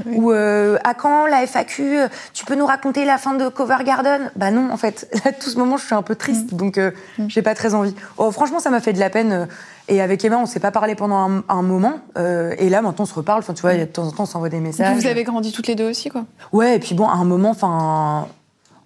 Ou 0.07 0.33
euh, 0.33 0.79
à 0.85 0.95
quand 0.95 1.27
la 1.27 1.47
FAQ 1.47 1.99
Tu 2.33 2.45
peux 2.47 2.55
nous 2.55 2.65
raconter 2.67 3.05
la 3.05 3.19
fin 3.19 3.35
de 3.35 3.49
Cover 3.49 3.77
Garden? 3.85 4.31
Bah 4.37 4.51
non, 4.51 4.71
en 4.73 4.77
fait, 4.77 5.09
là, 5.25 5.33
tout 5.33 5.51
ce 5.51 5.59
moment, 5.59 5.77
je 5.77 5.85
suis 5.85 5.95
un 5.95 6.03
peu 6.03 6.15
triste, 6.17 6.53
Mm. 6.53 6.57
donc 6.57 6.79
euh, 6.79 6.93
j'ai 7.29 7.43
pas 7.43 7.55
très 7.55 7.75
envie. 7.75 7.95
Oh, 8.17 8.31
franchement, 8.31 8.59
ça 8.61 8.71
m'a 8.71 8.81
fait 8.81 8.93
de 8.95 9.01
la 9.01 9.11
peine. 9.11 9.33
euh, 9.33 9.47
Et 9.89 10.01
avec 10.01 10.25
Emma, 10.25 10.39
on 10.39 10.47
s'est 10.47 10.61
pas 10.61 10.71
parlé 10.71 10.95
pendant 10.95 11.17
un, 11.31 11.45
un 11.51 11.63
moment. 11.63 11.99
euh, 12.17 12.55
et 12.59 12.71
là, 12.71 12.81
maintenant, 12.81 13.03
on 13.03 13.07
se 13.07 13.15
reparle. 13.15 13.41
Enfin, 13.41 13.53
tu 13.53 13.61
vois, 13.61 13.73
a 13.73 13.77
de 13.77 13.85
temps 13.85 14.07
en 14.07 14.13
temps, 14.13 14.23
on 14.23 14.27
s'envoie 14.27 14.49
des 14.49 14.57
Et 14.57 14.61
messages. 14.61 14.97
vous 14.97 15.07
avez 15.07 15.25
grandi 15.25 15.53
toutes 15.53 15.67
les 15.67 15.75
deux 15.75 15.91
aussi, 15.91 16.09
quoi. 16.09 16.25
Ouais, 16.53 16.77
et 16.77 16.79
puis 16.79 16.95
bon, 16.95 17.07
à 17.07 17.13
un 17.15 17.25
moment, 17.25 17.51
enfin, 17.51 18.29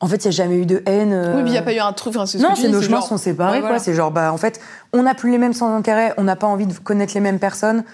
en 0.01 0.07
fait, 0.07 0.17
il 0.17 0.25
y 0.27 0.29
a 0.29 0.31
jamais 0.31 0.57
eu 0.59 0.67
de 0.67 0.83
haine. 0.87 1.13
euh, 1.13 1.35
Oui, 1.37 1.43
puis 1.43 1.51
il 1.51 1.53
n'y 1.53 1.59
a 1.59 1.63
pas 1.63 1.73
eu 1.75 1.79
un 1.79 1.93
truc. 1.93 2.15
enfin, 2.17 2.27
ce 2.27 2.39
non, 2.39 2.55
c'est 2.55 2.69
nos 2.69 2.81
chemins 2.81 2.97
genre- 2.99 3.07
sont 3.09 3.17
séparés, 3.19 3.55
Ouais, 3.55 3.59
quoi. 3.61 3.69
voilà. 3.71 3.83
C'est 3.83 3.95
genre, 3.95 4.11
bah, 4.11 4.33
en 4.33 4.37
fait, 4.37 4.61
on 4.93 5.03
n'a 5.03 5.15
plus 5.15 5.31
les 5.31 5.39
mêmes 5.39 5.53
sans 5.55 5.75
intérêt, 5.75 6.15
on 6.19 6.25
n'a 6.25 6.37
pas 6.37 6.47
envie 6.47 6.67
de 6.67 6.73
connaître 6.75 7.15
les 7.15 7.21
mêmes 7.21 7.39
personnes. 7.39 7.85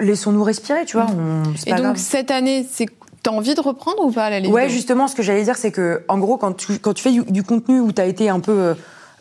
Laissons-nous 0.00 0.42
respirer, 0.42 0.84
tu 0.84 0.96
vois. 0.96 1.06
on- 1.10 1.42
c'est 1.56 1.68
Et 1.68 1.70
pas 1.70 1.76
donc 1.76 1.84
grave. 1.86 1.96
cette 1.96 2.30
année, 2.30 2.66
c'est 2.70 2.86
t'as 3.22 3.30
envie 3.30 3.54
de 3.54 3.60
reprendre 3.60 4.04
ou 4.04 4.10
pas 4.10 4.30
la 4.30 4.40
Ouais, 4.48 4.68
justement, 4.68 5.06
ce 5.06 5.14
que 5.14 5.22
j'allais 5.22 5.44
dire, 5.44 5.56
c'est 5.56 5.70
que, 5.70 6.02
en 6.08 6.18
gros, 6.18 6.36
quand 6.38 6.54
tu, 6.54 6.78
quand 6.80 6.92
tu 6.92 7.02
fais 7.04 7.12
du, 7.12 7.22
du 7.22 7.44
contenu 7.44 7.78
où 7.78 7.92
tu 7.92 8.00
as 8.02 8.06
été 8.06 8.28
un 8.28 8.40
peu. 8.40 8.52
euh, 8.52 8.74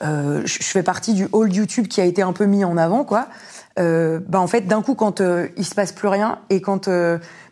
euh, 0.03 0.41
je 0.45 0.57
fais 0.63 0.81
partie 0.81 1.13
du 1.13 1.27
hall 1.31 1.53
YouTube 1.53 1.87
qui 1.87 2.01
a 2.01 2.05
été 2.05 2.23
un 2.23 2.33
peu 2.33 2.45
mis 2.45 2.65
en 2.65 2.75
avant, 2.77 3.03
quoi. 3.03 3.27
Euh, 3.79 4.19
bah, 4.27 4.39
en 4.39 4.47
fait, 4.47 4.61
d'un 4.61 4.81
coup, 4.81 4.95
quand 4.95 5.21
euh, 5.21 5.47
il 5.57 5.63
se 5.65 5.75
passe 5.75 5.91
plus 5.91 6.07
rien 6.07 6.39
et 6.49 6.59
quand 6.61 6.89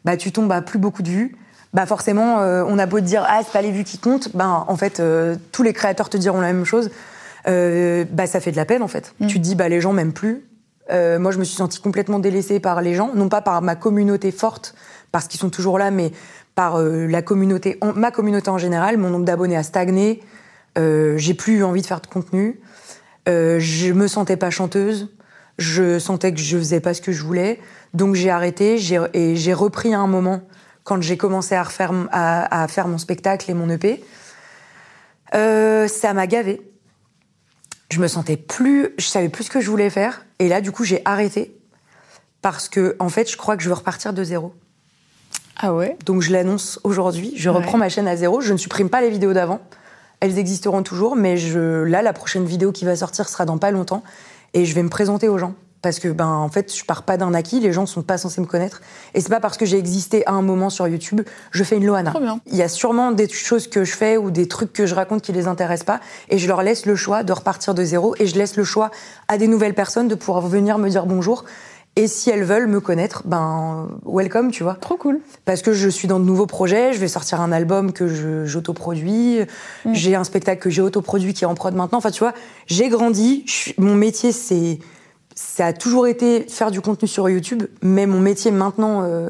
bah, 0.04 0.18
tu 0.18 0.32
tombes 0.32 0.52
à 0.52 0.64
plus 0.64 0.80
beaucoup 0.80 1.04
de 1.04 1.10
vues, 1.10 1.38
bah 1.74 1.86
forcément, 1.86 2.40
euh, 2.42 2.64
on 2.68 2.80
a 2.80 2.86
beau 2.86 3.00
te 3.00 3.06
dire 3.06 3.24
ah 3.28 3.42
c'est 3.44 3.52
pas 3.54 3.62
les 3.62 3.72
vues 3.72 3.84
qui 3.84 3.98
comptent, 4.00 4.36
ben 4.36 4.66
en 4.68 4.76
fait 4.76 5.00
euh, 5.00 5.36
tous 5.52 5.64
les 5.64 5.74
créateurs 5.74 6.10
te 6.10 6.18
diront 6.18 6.42
la 6.42 6.48
même 6.54 6.66
chose. 6.66 6.90
Euh, 7.48 8.06
bah 8.12 8.28
ça 8.28 8.40
fait 8.40 8.52
de 8.52 8.58
la 8.58 8.66
peine 8.66 8.82
en 8.84 8.88
fait. 8.88 9.14
Tu 9.28 9.36
te 9.36 9.44
dis 9.44 9.56
bah 9.56 9.70
les 9.70 9.80
gens 9.82 9.94
m'aiment 9.94 10.14
plus. 10.14 10.44
Moi 10.92 11.32
je 11.32 11.38
me 11.38 11.44
suis 11.44 11.56
sentie 11.56 11.80
complètement 11.80 12.18
délaissée 12.20 12.60
par 12.60 12.82
les 12.82 12.96
gens, 12.96 13.12
non 13.14 13.30
pas 13.30 13.42
par 13.42 13.62
ma 13.62 13.76
communauté 13.76 14.32
forte 14.32 14.74
parce 15.12 15.28
qu'ils 15.28 15.40
sont 15.40 15.52
toujours 15.52 15.78
là, 15.78 15.92
mais 15.92 16.12
par 16.56 16.82
la 16.82 17.22
communauté, 17.22 17.78
en- 17.82 17.94
ma 17.94 18.10
communauté 18.12 18.50
en 18.50 18.58
général. 18.58 18.98
Mon 18.98 19.10
nombre 19.12 19.26
d'abonnés 19.26 19.56
a 19.56 19.64
stagné. 19.64 20.22
J'ai 20.76 21.34
plus 21.36 21.58
eu 21.60 21.64
envie 21.64 21.82
de 21.82 21.86
faire 21.88 22.02
de 22.02 22.08
contenu. 22.08 22.60
Je 23.28 23.94
me 23.94 24.08
sentais 24.08 24.38
pas 24.38 24.50
chanteuse. 24.50 25.10
Je 25.60 26.00
sentais 26.00 26.34
que 26.34 26.40
je 26.40 26.58
faisais 26.58 26.80
pas 26.80 26.94
ce 26.96 27.02
que 27.02 27.12
je 27.12 27.24
voulais. 27.24 27.60
Donc 27.94 28.16
j'ai 28.16 28.30
arrêté 28.32 28.80
et 29.14 29.36
j'ai 29.36 29.54
repris 29.54 29.94
à 29.94 30.00
un 30.00 30.08
moment 30.08 30.42
quand 30.90 31.04
j'ai 31.04 31.18
commencé 31.18 31.54
à, 31.54 31.62
refaire, 31.62 31.92
m- 31.92 32.10
à, 32.12 32.64
à 32.64 32.68
faire 32.68 32.88
mon 32.88 32.98
spectacle 32.98 33.50
et 33.52 33.54
mon 33.54 33.70
EP. 33.70 34.04
Euh, 35.36 35.88
ça 35.88 36.14
m'a 36.14 36.26
gavé. 36.26 36.62
Je 37.92 38.00
me 38.00 38.08
sentais 38.08 38.38
plus, 38.38 38.90
je 38.98 39.06
savais 39.06 39.30
plus 39.30 39.44
ce 39.44 39.52
que 39.52 39.62
je 39.62 39.70
voulais 39.70 39.92
faire. 39.92 40.26
Et 40.40 40.48
là, 40.48 40.62
du 40.62 40.72
coup, 40.72 40.84
j'ai 40.84 41.04
arrêté 41.06 41.56
parce 42.42 42.70
que, 42.70 42.96
en 43.00 43.10
fait, 43.10 43.30
je 43.30 43.38
crois 43.38 43.56
que 43.56 43.62
je 43.62 43.70
veux 43.70 43.76
repartir 43.76 44.14
de 44.14 44.24
zéro. 44.24 44.56
Ah 45.58 45.76
ouais? 45.76 45.96
Donc 46.06 46.22
je 46.24 46.32
l'annonce 46.32 46.80
aujourd'hui. 46.84 47.34
Je 47.36 47.50
reprends 47.50 47.78
ma 47.78 47.90
chaîne 47.90 48.08
à 48.08 48.16
zéro. 48.16 48.42
Je 48.42 48.52
ne 48.54 48.58
supprime 48.58 48.90
pas 48.90 49.02
les 49.02 49.10
vidéos 49.12 49.34
d'avant. 49.34 49.60
Elles 50.22 50.40
existeront 50.40 50.82
toujours, 50.82 51.16
mais 51.16 51.38
je, 51.38 51.84
là, 51.84 52.02
la 52.02 52.14
prochaine 52.14 52.46
vidéo 52.46 52.72
qui 52.72 52.86
va 52.86 52.96
sortir 52.96 53.30
sera 53.30 53.46
dans 53.46 53.60
pas 53.60 53.70
longtemps. 53.70 54.04
Et 54.56 54.66
je 54.66 54.74
vais 54.74 54.82
me 54.84 54.90
présenter 54.90 55.28
aux 55.30 55.38
gens. 55.38 55.54
Parce 55.82 56.00
que, 56.00 56.10
ben, 56.10 56.28
en 56.28 56.50
fait, 56.50 56.76
je 56.76 56.84
pars 56.84 57.04
pas 57.04 57.16
d'un 57.16 57.34
acquis. 57.34 57.60
Les 57.62 57.72
gens 57.72 57.86
sont 57.86 58.02
pas 58.02 58.18
censés 58.18 58.42
me 58.42 58.46
connaître. 58.46 58.82
Et 59.14 59.22
c'est 59.22 59.30
pas 59.30 59.40
parce 59.40 59.58
que 59.58 59.66
j'ai 59.66 59.78
existé 59.78 60.26
à 60.28 60.34
un 60.34 60.42
moment 60.42 60.70
sur 60.70 60.88
YouTube, 60.88 61.22
je 61.52 61.64
fais 61.64 61.78
une 61.78 61.86
Loana. 61.86 62.14
Il 62.48 62.56
y 62.58 62.62
a 62.62 62.68
sûrement 62.68 63.12
des 63.12 63.30
choses 63.30 63.68
que 63.68 63.86
je 63.86 63.94
fais 63.96 64.18
ou 64.18 64.30
des 64.30 64.48
trucs 64.48 64.74
que 64.74 64.86
je 64.86 64.94
raconte 64.96 65.22
qui 65.22 65.32
les 65.32 65.48
intéressent 65.48 65.86
pas. 65.86 66.00
Et 66.30 66.38
je 66.38 66.48
leur 66.48 66.64
laisse 66.64 66.86
le 66.86 66.96
choix 66.96 67.24
de 67.24 67.32
repartir 67.32 67.74
de 67.74 67.84
zéro. 67.84 68.14
Et 68.20 68.28
je 68.28 68.36
laisse 68.36 68.58
le 68.58 68.64
choix 68.66 68.92
à 69.30 69.38
des 69.38 69.48
nouvelles 69.48 69.74
personnes 69.74 70.08
de 70.10 70.16
pouvoir 70.16 70.46
venir 70.48 70.78
me 70.80 70.90
dire 70.90 71.06
bonjour. 71.06 71.46
Et 71.96 72.08
si 72.08 72.30
elles 72.30 72.44
veulent 72.44 72.68
me 72.68 72.80
connaître, 72.80 73.24
ben 73.26 73.90
welcome, 74.06 74.52
tu 74.52 74.64
vois. 74.64 74.76
Trop 74.76 74.96
cool. 74.96 75.20
Parce 75.44 75.62
que 75.62 75.74
je 75.74 75.90
suis 75.90 76.08
dans 76.08 76.20
de 76.20 76.24
nouveaux 76.24 76.46
projets, 76.46 76.94
je 76.94 77.00
vais 77.00 77.08
sortir 77.10 77.42
un 77.42 77.52
album 77.52 77.92
que 77.94 78.46
j'autoproduis, 78.46 79.40
Mm. 79.86 79.94
j'ai 79.94 80.16
un 80.16 80.24
spectacle 80.24 80.62
que 80.62 80.70
j'ai 80.70 80.82
autoproduit 80.82 81.34
qui 81.34 81.44
est 81.44 81.48
en 81.48 81.56
prod 81.56 81.74
maintenant. 81.74 81.98
Enfin, 81.98 82.12
tu 82.12 82.20
vois, 82.20 82.34
j'ai 82.68 82.90
grandi. 82.90 83.44
je 83.48 83.72
mon 83.78 83.96
métier, 83.96 84.32
c'est 84.32 84.80
ça 85.42 85.68
a 85.68 85.74
toujours 85.74 86.06
été 86.06 86.42
faire 86.50 86.70
du 86.70 86.82
contenu 86.82 87.08
sur 87.08 87.30
YouTube, 87.30 87.64
mais 87.82 88.06
mon 88.06 88.20
métier 88.20 88.52
maintenant 88.52 89.04
euh, 89.04 89.30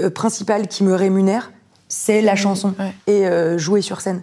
euh, 0.00 0.08
principal 0.08 0.68
qui 0.68 0.84
me 0.84 0.94
rémunère, 0.94 1.50
c'est 1.88 2.22
la 2.22 2.36
chanson 2.36 2.72
ouais. 2.78 2.94
et 3.08 3.26
euh, 3.26 3.58
jouer 3.58 3.82
sur 3.82 4.00
scène. 4.00 4.22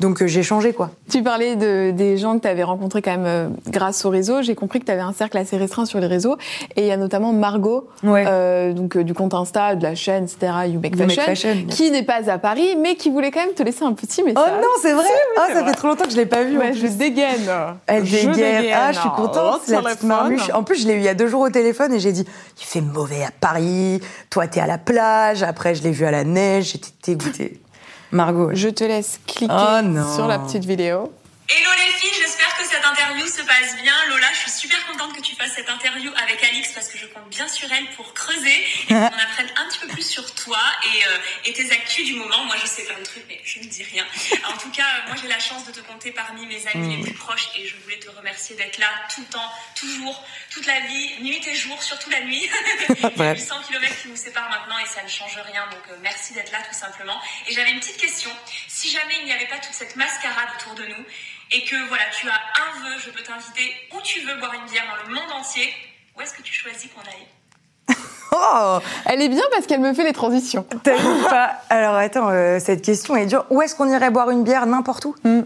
Donc 0.00 0.22
euh, 0.22 0.26
j'ai 0.26 0.42
changé 0.42 0.72
quoi. 0.72 0.90
Tu 1.10 1.22
parlais 1.22 1.56
de, 1.56 1.90
des 1.92 2.16
gens 2.18 2.36
que 2.36 2.42
tu 2.42 2.48
avais 2.48 2.62
rencontrés 2.62 3.02
quand 3.02 3.10
même 3.12 3.24
euh, 3.26 3.48
grâce 3.68 4.04
au 4.04 4.10
réseau. 4.10 4.42
J'ai 4.42 4.54
compris 4.54 4.80
que 4.80 4.84
tu 4.86 4.92
avais 4.92 5.00
un 5.02 5.12
cercle 5.12 5.36
assez 5.38 5.56
restreint 5.56 5.84
sur 5.86 6.00
les 6.00 6.06
réseaux. 6.06 6.36
Et 6.76 6.82
il 6.82 6.86
y 6.86 6.92
a 6.92 6.96
notamment 6.96 7.32
Margot, 7.32 7.88
Ouais. 8.02 8.24
euh, 8.26 8.72
donc, 8.72 8.96
du 8.98 9.14
compte 9.14 9.34
Insta, 9.34 9.74
de 9.76 9.82
la 9.82 9.94
chaîne, 9.94 10.24
etc., 10.24 10.52
You 10.66 10.80
Make 10.80 10.96
You 10.98 11.06
Make 11.06 11.20
Fashion, 11.20 11.64
qui 11.68 11.90
n'est 11.90 12.02
pas 12.02 12.30
à 12.30 12.38
Paris, 12.38 12.76
mais 12.80 12.96
qui 12.96 13.10
voulait 13.10 13.30
quand 13.30 13.40
même 13.44 13.54
te 13.54 13.62
laisser 13.62 13.84
un 13.84 13.92
petit 13.92 14.22
message. 14.22 14.42
Oh 14.46 14.60
non, 14.60 14.68
c'est 14.82 14.92
vrai. 14.92 15.04
C'est 15.36 15.40
ça 15.54 15.60
vrai. 15.60 15.70
fait 15.70 15.76
trop 15.76 15.88
longtemps 15.88 16.04
que 16.04 16.10
je 16.12 16.16
l'ai 16.16 16.26
pas 16.26 16.42
vu. 16.44 16.56
en 16.56 16.60
Ouais, 16.60 16.72
je 16.72 16.86
dégaine. 16.86 17.48
Elle 17.86 18.04
Je 18.04 18.26
dégaine. 18.28 18.64
Ah, 18.74 18.92
je 18.92 18.98
suis 19.00 19.08
Oh, 19.12 19.16
contente. 19.22 19.62
sur 19.66 19.80
la 19.82 19.90
petite 19.90 20.02
marmuche. 20.04 20.50
En 20.54 20.62
plus, 20.62 20.82
je 20.82 20.86
l'ai 20.88 20.94
eu 20.94 20.98
il 20.98 21.04
y 21.04 21.08
a 21.08 21.14
deux 21.14 21.26
jours 21.28 21.42
au 21.42 21.50
téléphone 21.50 21.92
et 21.94 21.98
j'ai 22.00 22.12
dit 22.12 22.24
il 22.60 22.64
fait 22.64 22.80
mauvais 22.80 23.22
à 23.24 23.30
Paris. 23.40 24.00
Toi, 24.30 24.46
t'es 24.46 24.60
à 24.60 24.66
la 24.66 24.78
plage. 24.78 25.42
Après, 25.42 25.74
je 25.74 25.82
l'ai 25.82 25.90
vu 25.90 26.04
à 26.04 26.10
la 26.10 26.24
neige. 26.24 26.72
J'étais 26.72 26.88
dégoûtée. 27.12 27.60
Margot. 28.12 28.50
Je 28.52 28.68
te 28.68 28.84
laisse 28.84 29.20
cliquer 29.26 29.52
Oh 29.52 30.14
sur 30.16 30.26
la 30.26 30.38
petite 30.38 30.64
vidéo. 30.64 31.12
Hello 31.52 31.70
les 31.84 31.92
filles, 31.98 32.12
j'espère 32.22 32.56
que 32.56 32.64
cette 32.64 32.84
interview 32.84 33.26
se 33.26 33.42
passe 33.42 33.74
bien. 33.82 33.92
Lola, 34.08 34.28
je 34.32 34.38
suis 34.38 34.50
super 34.52 34.86
contente 34.86 35.16
que 35.16 35.20
tu 35.20 35.34
fasses 35.34 35.52
cette 35.56 35.68
interview 35.68 36.12
avec 36.22 36.44
Alix 36.44 36.70
parce 36.72 36.86
que 36.86 36.96
je 36.96 37.06
compte 37.06 37.28
bien 37.28 37.48
sur 37.48 37.70
elle 37.72 37.86
pour 37.96 38.14
creuser 38.14 38.54
et 38.54 38.86
qu'on 38.88 38.94
apprenne 39.04 39.50
un 39.56 39.66
petit 39.68 39.80
peu 39.80 39.88
plus 39.88 40.08
sur 40.08 40.32
toi 40.36 40.60
et, 40.84 41.06
euh, 41.06 41.18
et 41.46 41.52
tes 41.52 41.72
actus 41.72 42.06
du 42.06 42.14
moment. 42.14 42.44
Moi, 42.44 42.54
je 42.62 42.68
sais 42.68 42.84
plein 42.84 42.98
de 42.98 43.02
trucs, 43.02 43.24
mais 43.26 43.40
je 43.44 43.58
ne 43.58 43.64
dis 43.64 43.82
rien. 43.82 44.06
En 44.48 44.56
tout 44.58 44.70
cas, 44.70 44.84
euh, 44.84 45.08
moi, 45.08 45.16
j'ai 45.20 45.26
la 45.26 45.40
chance 45.40 45.64
de 45.66 45.72
te 45.72 45.80
compter 45.80 46.12
parmi 46.12 46.46
mes 46.46 46.64
amis 46.68 46.96
les 46.98 47.02
plus 47.02 47.14
proches 47.14 47.48
et 47.56 47.66
je 47.66 47.74
voulais 47.82 47.98
te 47.98 48.08
remercier 48.10 48.54
d'être 48.54 48.78
là 48.78 48.86
tout 49.12 49.22
le 49.22 49.26
temps, 49.26 49.52
toujours, 49.74 50.24
toute 50.50 50.66
la 50.66 50.78
vie, 50.80 51.20
nuit 51.20 51.42
et 51.48 51.54
jour, 51.56 51.82
surtout 51.82 52.10
la 52.10 52.20
nuit. 52.20 52.48
Il 52.90 53.00
y 53.00 53.06
a 53.06 53.10
Ouais. 53.16 53.34
800 53.34 53.56
km 53.66 53.92
qui 54.02 54.08
nous 54.08 54.16
séparent 54.16 54.50
maintenant 54.50 54.78
et 54.78 54.86
ça 54.86 55.02
ne 55.02 55.08
change 55.08 55.36
rien. 55.46 55.66
Donc, 55.66 55.82
euh, 55.90 55.96
merci 56.00 56.32
d'être 56.32 56.52
là 56.52 56.58
tout 56.62 56.78
simplement. 56.78 57.20
Et 57.48 57.52
j'avais 57.54 57.72
une 57.72 57.80
petite 57.80 57.96
question. 57.96 58.30
Si 58.68 58.88
jamais 58.88 59.16
il 59.18 59.24
n'y 59.24 59.32
avait 59.32 59.48
pas 59.48 59.58
toute 59.58 59.74
cette 59.74 59.96
mascarade 59.96 60.48
autour 60.60 60.74
de 60.76 60.86
nous 60.86 61.04
et 61.52 61.64
que 61.64 61.88
voilà, 61.88 62.04
tu 62.18 62.28
as 62.28 62.32
un 62.34 62.80
vœu, 62.82 62.96
je 63.04 63.10
peux 63.10 63.22
t'inviter 63.22 63.72
où 63.94 64.00
tu 64.02 64.20
veux 64.20 64.36
boire 64.36 64.52
une 64.54 64.70
bière 64.70 64.84
dans 64.88 65.08
le 65.08 65.14
monde 65.14 65.30
entier, 65.38 65.72
où 66.16 66.20
est-ce 66.20 66.34
que 66.34 66.42
tu 66.42 66.52
choisis 66.52 66.88
qu'on 66.92 67.00
aille 67.00 67.96
Oh, 68.32 68.78
Elle 69.06 69.22
est 69.22 69.28
bien 69.28 69.42
parce 69.50 69.66
qu'elle 69.66 69.80
me 69.80 69.92
fait 69.92 70.04
les 70.04 70.12
transitions. 70.12 70.64
t'as 70.84 70.94
vu 70.96 71.22
pas? 71.28 71.62
Alors 71.68 71.96
attends, 71.96 72.28
euh, 72.30 72.58
cette 72.60 72.82
question 72.82 73.16
est 73.16 73.26
dure. 73.26 73.44
Où 73.50 73.60
est-ce 73.62 73.74
qu'on 73.74 73.88
irait 73.90 74.10
boire 74.10 74.30
une 74.30 74.44
bière? 74.44 74.66
N'importe 74.66 75.04
où? 75.06 75.16
Mm. 75.24 75.40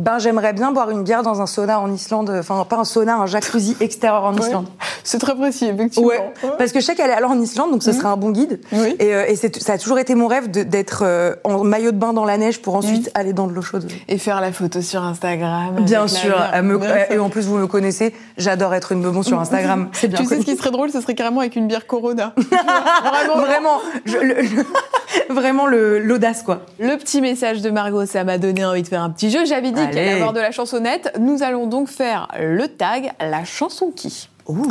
Ben, 0.00 0.18
j'aimerais 0.18 0.52
bien 0.52 0.72
boire 0.72 0.90
une 0.90 1.04
bière 1.04 1.22
dans 1.22 1.40
un 1.40 1.46
sauna 1.46 1.78
en 1.78 1.92
Islande. 1.92 2.28
Enfin, 2.40 2.64
pas 2.68 2.76
un 2.78 2.84
sauna, 2.84 3.16
un 3.16 3.26
jacuzzi 3.26 3.76
extérieur 3.80 4.24
en 4.24 4.36
Islande. 4.36 4.66
C'est 5.04 5.18
très 5.20 5.36
précis, 5.36 5.66
effectivement. 5.66 6.08
Ouais, 6.08 6.32
parce 6.58 6.72
que 6.72 6.80
je 6.80 6.84
sais 6.84 6.96
qu'elle 6.96 7.10
est 7.10 7.14
allée 7.14 7.24
en 7.26 7.40
Islande, 7.40 7.70
donc 7.70 7.82
ce 7.84 7.92
serait 7.92 8.08
un 8.08 8.16
bon 8.16 8.30
guide. 8.30 8.60
Oui. 8.72 8.96
Et, 8.98 9.14
euh, 9.14 9.24
et 9.28 9.36
ça 9.36 9.72
a 9.74 9.78
toujours 9.78 10.00
été 10.00 10.16
mon 10.16 10.26
rêve 10.26 10.50
d'être 10.50 11.02
euh, 11.06 11.36
en 11.44 11.62
maillot 11.62 11.92
de 11.92 11.96
bain 11.96 12.12
dans 12.12 12.24
la 12.24 12.36
neige 12.38 12.60
pour 12.60 12.74
ensuite 12.74 13.10
aller 13.14 13.32
dans 13.32 13.46
de 13.46 13.52
l'eau 13.52 13.62
chaude. 13.62 13.88
Et 14.08 14.18
faire 14.18 14.40
la 14.40 14.50
photo 14.50 14.80
sur 14.82 15.00
Instagram. 15.04 15.76
Bien 15.82 16.08
sûr. 16.08 16.34
elle 16.52 16.62
me- 16.64 16.80
et 17.12 17.18
en 17.20 17.28
plus, 17.30 17.46
vous 17.46 17.56
me 17.58 17.68
connaissez, 17.68 18.14
j'adore 18.36 18.74
être 18.74 18.90
une 18.92 19.00
bebon 19.02 19.22
sur 19.22 19.38
Instagram. 19.38 19.90
C'est 19.92 20.08
bien 20.08 20.18
Tu 20.18 20.26
sais 20.26 20.40
ce 20.40 20.44
qui 20.44 20.56
serait 20.56 20.72
drôle, 20.72 20.90
ce 20.90 21.00
serait 21.00 21.14
carrément 21.14 21.40
avec 21.40 21.54
une 21.54 21.68
bière 21.68 21.86
Corona. 21.86 22.34
Vraiment. 22.36 23.36
Vraiment, 23.44 23.80
je- 24.06 24.16
le- 24.18 24.34
le- 24.42 24.64
vraiment 25.30 25.66
le- 25.66 25.98
l'audace, 25.98 26.42
quoi. 26.42 26.62
Le 26.78 26.96
petit 26.96 27.20
message 27.20 27.60
de 27.62 27.70
Margot, 27.70 28.06
ça 28.06 28.24
m'a 28.24 28.38
donné 28.38 28.64
envie 28.64 28.82
de 28.82 28.88
faire 28.88 29.02
un 29.02 29.10
petit 29.10 29.30
jeu. 29.30 29.44
J'avais 29.44 29.70
dit 29.70 29.80
qu'il 29.88 29.98
allait 29.98 30.12
avoir 30.12 30.32
de 30.32 30.40
la 30.40 30.50
chansonnette. 30.50 31.12
Nous 31.18 31.42
allons 31.42 31.66
donc 31.66 31.88
faire 31.88 32.28
le 32.38 32.66
tag, 32.68 33.12
la 33.20 33.44
chanson 33.44 33.90
qui. 33.94 34.28
Ouh. 34.46 34.66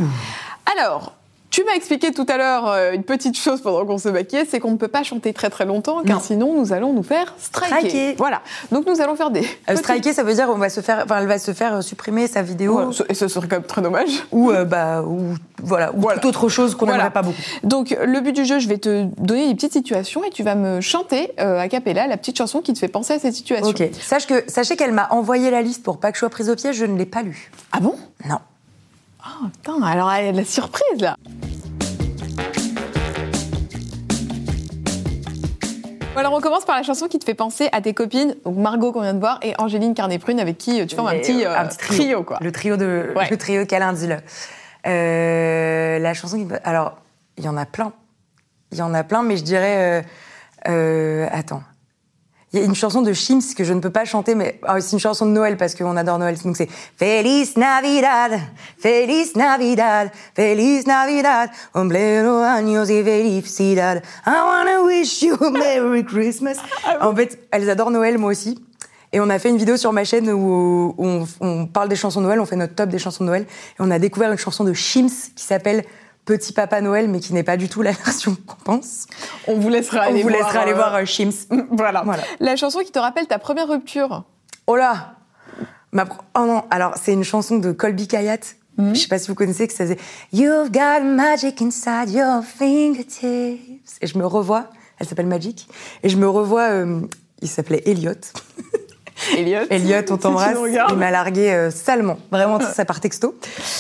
Alors, 0.77 1.13
tu 1.54 1.63
m'as 1.66 1.74
expliqué 1.76 2.12
tout 2.12 2.26
à 2.30 2.38
l'heure 2.38 2.68
euh, 2.68 2.94
une 2.94 3.04
petite 3.04 3.38
chose 3.38 3.62
pendant 3.62 3.86
qu'on 3.86 4.00
se 4.00 4.10
maquillait, 4.10 4.44
c'est 4.50 4.60
qu'on 4.60 4.72
ne 4.72 4.78
peut 4.78 4.88
pas 4.88 5.04
chanter 5.04 5.34
très 5.34 5.52
très 5.52 5.66
longtemps, 5.66 6.02
car 6.04 6.18
Non. 6.18 6.24
sinon 6.24 6.54
nous 6.60 6.74
allons 6.74 6.94
nous 6.94 7.04
faire 7.04 7.36
striker. 7.38 7.76
Striker. 7.89 8.16
Voilà. 8.18 8.42
Donc 8.72 8.88
nous 8.88 9.00
allons 9.02 9.16
faire 9.16 9.30
des. 9.30 9.46
Euh, 9.70 9.76
striker, 9.76 10.13
ça 10.13 10.24
veut 10.24 10.34
dire 10.34 10.50
on 10.50 10.58
va 10.58 10.70
se 10.70 10.82
faire, 10.82 11.04
enfin, 11.06 11.20
elle 11.20 11.28
va 11.28 11.38
se 11.38 11.54
faire 11.54 11.76
euh, 11.76 11.82
supprimer 11.82 12.26
sa 12.26 12.42
vidéo 12.42 12.89
Et 13.08 13.13
ce 13.13 13.28
serait 13.28 13.48
quand 13.48 13.58
même 13.58 13.66
très 13.68 13.84
dommage. 13.84 14.24
ou 14.32 14.50
euh, 14.50 14.66
bah 14.66 15.04
ou 15.04 15.36
voilà 15.62 15.94
ou 15.94 16.00
Voilà. 16.02 16.20
toute 16.20 16.30
autre 16.36 16.50
chose 16.50 16.74
qu'on 16.74 16.86
Voilà. 16.86 17.04
n'aimerait 17.04 17.13
pas 17.13 17.22
beaucoup. 17.22 17.38
Donc 17.62 17.96
le 18.04 18.20
but 18.22 18.34
du 18.34 18.46
jeu, 18.46 18.58
je 18.58 18.68
vais 18.68 18.80
te 18.80 19.04
donner 19.20 19.48
des 19.48 19.54
petites 19.54 19.74
situations 19.74 20.24
et 20.24 20.32
tu 20.32 20.42
vas 20.42 20.56
me 20.56 20.82
chanter 20.82 21.34
euh, 21.39 21.60
a 21.60 21.68
cappella 21.68 22.08
la 22.08 22.18
petite 22.18 22.36
chanson 22.39 22.62
qui 22.62 22.74
te 22.74 22.80
fait 22.80 22.88
penser 22.88 23.13
à 23.13 23.20
cette 23.20 23.36
situation. 23.36 23.68
Ok. 23.68 23.84
Sache 24.02 24.26
que 24.26 24.44
sachez 24.48 24.76
qu'elle 24.76 24.92
m'a 24.92 25.08
envoyé 25.12 25.52
la 25.52 25.62
liste 25.62 25.84
pour 25.84 26.00
pas 26.00 26.10
que 26.10 26.16
je 26.16 26.20
sois 26.22 26.30
prise 26.30 26.50
au 26.50 26.56
piège. 26.56 26.78
Je 26.78 26.86
ne 26.86 26.98
l'ai 26.98 27.06
pas 27.06 27.22
lue. 27.22 27.52
Ah 27.72 27.80
bon? 27.80 27.94
Non. 28.28 28.39
Oh, 29.26 29.46
putain, 29.54 29.82
alors 29.84 30.10
de 30.10 30.36
la 30.36 30.44
surprise 30.44 31.00
là. 31.00 31.16
Alors 36.15 36.34
on 36.34 36.41
commence 36.41 36.65
par 36.65 36.76
la 36.78 36.84
chanson 36.84 37.08
qui 37.08 37.17
te 37.19 37.26
fait 37.26 37.34
penser 37.34 37.69
à 37.71 37.82
tes 37.82 37.93
copines, 37.93 38.36
donc 38.45 38.58
Margot 38.58 38.91
qu'on 38.91 39.02
vient 39.02 39.13
de 39.13 39.19
voir 39.19 39.39
et 39.41 39.54
Angéline 39.58 39.93
Carnet-Prune 39.93 40.39
avec 40.39 40.58
qui 40.58 40.80
euh, 40.82 40.86
tu 40.86 40.95
formes 40.95 41.08
un 41.08 41.17
petit, 41.19 41.43
euh, 41.45 41.58
un 41.58 41.65
petit 41.65 41.78
trio. 41.78 42.23
quoi. 42.23 42.38
Le 42.41 42.52
trio 42.52 42.78
de 42.78 43.12
Ouais. 43.15 43.28
le 43.30 43.38
trio 43.38 43.65
câlin 43.65 43.93
dis-le. 43.93 44.17
Euh, 44.86 45.99
la 45.99 46.13
chanson 46.13 46.38
qui 46.38 46.47
alors 46.63 46.97
il 47.38 47.43
y 47.45 47.49
en 47.49 47.58
a 47.58 47.65
plein. 47.65 47.93
Il 48.71 48.78
y 48.78 48.82
en 48.82 48.93
a 48.93 49.04
plein, 49.04 49.23
mais 49.23 49.38
je 49.38 49.43
dirais 49.43 50.02
euh, 50.02 50.02
euh, 50.69 51.28
attends. 51.32 51.63
Il 52.54 52.60
y 52.60 52.62
a 52.62 52.66
une 52.66 52.76
chanson 52.76 53.02
de 53.02 53.13
Shims 53.13 53.56
que 53.58 53.63
je 53.63 53.74
ne 53.74 53.80
peux 53.80 53.89
pas 53.89 54.06
chanter, 54.06 54.36
mais 54.36 54.60
ah, 54.62 54.80
c'est 54.80 54.92
une 54.92 55.00
chanson 55.00 55.26
de 55.26 55.32
Noël 55.32 55.58
parce 55.58 55.74
qu'on 55.74 55.98
adore 55.98 56.20
Noël. 56.20 56.38
Donc 56.46 56.56
c'est 56.56 56.70
Feliz 56.98 57.58
Navidad, 57.58 58.39
Feliz 58.78 59.36
Navidad, 59.36 60.12
Feliz 60.36 60.86
Navidad, 60.86 61.50
Omblero 61.74 62.38
años 62.44 62.86
y 62.92 63.04
felicidad. 63.04 64.04
I 64.28 64.30
wanna 64.30 64.84
wish 64.84 65.24
you 65.24 65.36
a 65.42 65.50
Merry 65.50 66.06
Christmas. 66.06 66.58
en 67.02 67.16
fait, 67.16 67.39
elles 67.50 67.72
adorent 67.72 67.89
Noël, 67.89 68.20
moi 68.20 68.30
aussi. 68.30 68.63
Et 69.12 69.20
on 69.20 69.30
a 69.32 69.39
fait 69.39 69.50
une 69.50 69.58
vidéo 69.58 69.76
sur 69.76 69.92
ma 69.92 70.04
chaîne 70.04 70.30
où 70.30 70.94
on, 71.00 71.26
on 71.39 71.66
parle 71.66 71.89
des 71.89 71.96
chansons 71.96 72.22
de 72.22 72.26
Noël, 72.28 72.39
on 72.39 72.46
fait 72.46 72.56
notre 72.56 72.76
top 72.76 72.89
des 72.89 73.00
chansons 73.00 73.24
de 73.24 73.30
Noël. 73.30 73.44
Et 73.44 73.80
on 73.80 73.89
a 73.89 73.98
découvert 73.98 74.32
une 74.32 74.38
chanson 74.38 74.63
de 74.63 74.74
Shims 74.74 75.10
qui 75.36 75.44
s'appelle 75.44 75.84
Petit 76.26 76.54
Papa 76.54 76.80
Noël, 76.82 77.10
mais 77.10 77.20
qui 77.20 77.34
n'est 77.34 77.44
pas 77.44 77.58
du 77.58 77.68
tout 77.70 77.82
la 77.82 77.92
version 78.06 78.36
qu'on 78.48 78.56
pense. 78.64 79.08
On 79.48 79.58
vous 79.60 79.70
laissera 79.70 80.00
On 80.00 80.10
aller 80.10 80.24
vous 80.24 80.30
voir. 80.30 80.42
laissera 80.42 80.60
aller 80.62 80.72
euh, 80.72 80.76
voir 80.76 80.96
euh, 80.96 81.06
Shims. 81.06 81.32
Voilà. 81.72 82.02
Voilà. 82.04 82.24
La 82.40 82.56
chanson 82.56 82.80
qui 82.80 82.92
te 82.92 83.00
rappelle 83.00 83.28
ta 83.28 83.40
première 83.40 83.68
rupture. 83.68 84.24
Oh 84.68 84.76
là 84.76 85.16
Ma 85.92 86.06
pro- 86.06 86.22
Oh 86.38 86.46
non, 86.46 86.64
alors 86.72 86.94
c'est 87.02 87.14
une 87.14 87.24
chanson 87.24 87.58
de 87.58 87.72
Colby 87.72 88.08
Kayat. 88.08 88.40
Je 88.80 88.96
sais 88.96 89.08
pas 89.08 89.20
si 89.20 89.28
vous 89.28 89.36
connaissez, 89.36 89.68
que 89.68 89.74
ça 89.74 89.84
faisait 89.84 90.00
You've 90.32 90.72
got 90.72 91.04
magic 91.04 91.62
inside 91.62 92.10
your 92.10 92.44
fingertips. 92.44 93.98
Et 94.02 94.08
je 94.08 94.18
me 94.18 94.26
revois, 94.26 94.70
elle 95.00 95.08
s'appelle 95.08 95.28
Magic, 95.28 95.68
et 96.02 96.10
je 96.10 96.18
me 96.18 96.28
revois, 96.28 96.70
euh, 96.72 97.02
il 97.42 97.48
s'appelait 97.48 97.84
Elliot. 97.86 98.14
Elliot. 99.38 99.62
Elliot, 99.70 99.98
on 100.10 100.14
Si 100.16 100.20
t'embrasse. 100.20 100.58
regardes. 100.58 100.92
Il 100.92 100.98
m'a 100.98 101.12
largué 101.12 101.52
euh, 101.52 101.72
salement, 101.72 102.18
vraiment 102.32 102.60
ça 102.60 102.86
par 102.86 103.00
texto. 103.00 103.36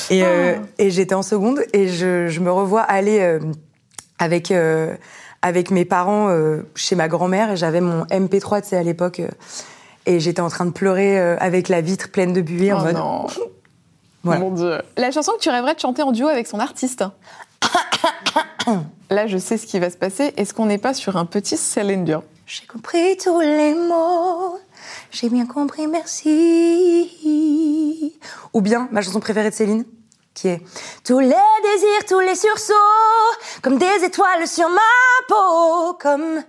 Et, 0.09 0.23
euh, 0.23 0.55
et 0.77 0.89
j'étais 0.91 1.15
en 1.15 1.23
seconde 1.23 1.61
et 1.73 1.87
je, 1.87 2.27
je 2.27 2.39
me 2.39 2.51
revois 2.51 2.81
aller 2.81 3.19
euh, 3.19 3.39
avec 4.19 4.51
euh, 4.51 4.95
avec 5.41 5.71
mes 5.71 5.83
parents 5.85 6.29
euh, 6.29 6.61
chez 6.75 6.95
ma 6.95 7.07
grand-mère 7.07 7.51
et 7.51 7.57
j'avais 7.57 7.81
mon 7.81 8.03
MP3, 8.05 8.61
tu 8.61 8.69
sais 8.69 8.77
à 8.77 8.83
l'époque, 8.83 9.19
euh, 9.19 9.27
et 10.05 10.19
j'étais 10.21 10.39
en 10.41 10.49
train 10.49 10.65
de 10.65 10.71
pleurer 10.71 11.19
euh, 11.19 11.35
avec 11.39 11.67
la 11.69 11.81
vitre 11.81 12.09
pleine 12.11 12.31
de 12.33 12.41
buée 12.41 12.71
en 12.73 12.79
Oh 12.79 12.83
mode. 12.85 12.95
non. 12.95 13.27
Voilà. 14.25 14.39
Mon 14.39 14.51
Dieu. 14.51 14.77
La 14.95 15.11
chanson 15.11 15.33
que 15.33 15.39
tu 15.39 15.49
rêverais 15.49 15.75
de 15.75 15.81
chanter 15.81 16.01
en 16.01 16.13
duo 16.13 16.29
avec 16.29 16.47
son 16.47 16.61
artiste. 16.61 17.03
Là, 19.09 19.27
je 19.27 19.37
sais 19.37 19.57
ce 19.57 19.67
qui 19.67 19.79
va 19.79 19.89
se 19.89 19.97
passer. 19.97 20.33
Est-ce 20.37 20.53
qu'on 20.53 20.65
n'est 20.65 20.77
pas 20.77 20.93
sur 20.93 21.17
un 21.17 21.25
petit 21.25 21.57
Céline 21.57 22.05
Dion? 22.05 22.23
J'ai 22.45 22.65
compris 22.65 23.17
tous 23.21 23.39
les 23.41 23.73
mots, 23.75 24.57
j'ai 25.13 25.29
bien 25.29 25.45
compris, 25.45 25.87
merci. 25.87 27.11
Ou 28.53 28.61
bien 28.61 28.87
ma 28.91 29.01
chanson 29.01 29.19
préférée 29.19 29.49
de 29.49 29.55
Céline, 29.55 29.85
qui 30.33 30.47
est 30.49 30.61
Tous 31.05 31.19
les 31.19 31.27
désirs, 31.27 32.05
tous 32.07 32.19
les 32.19 32.35
sursauts, 32.35 32.73
comme 33.61 33.77
des 33.77 34.03
étoiles 34.03 34.47
sur 34.47 34.67
ma 34.69 34.79
peau, 35.27 35.93
comme 35.99 36.41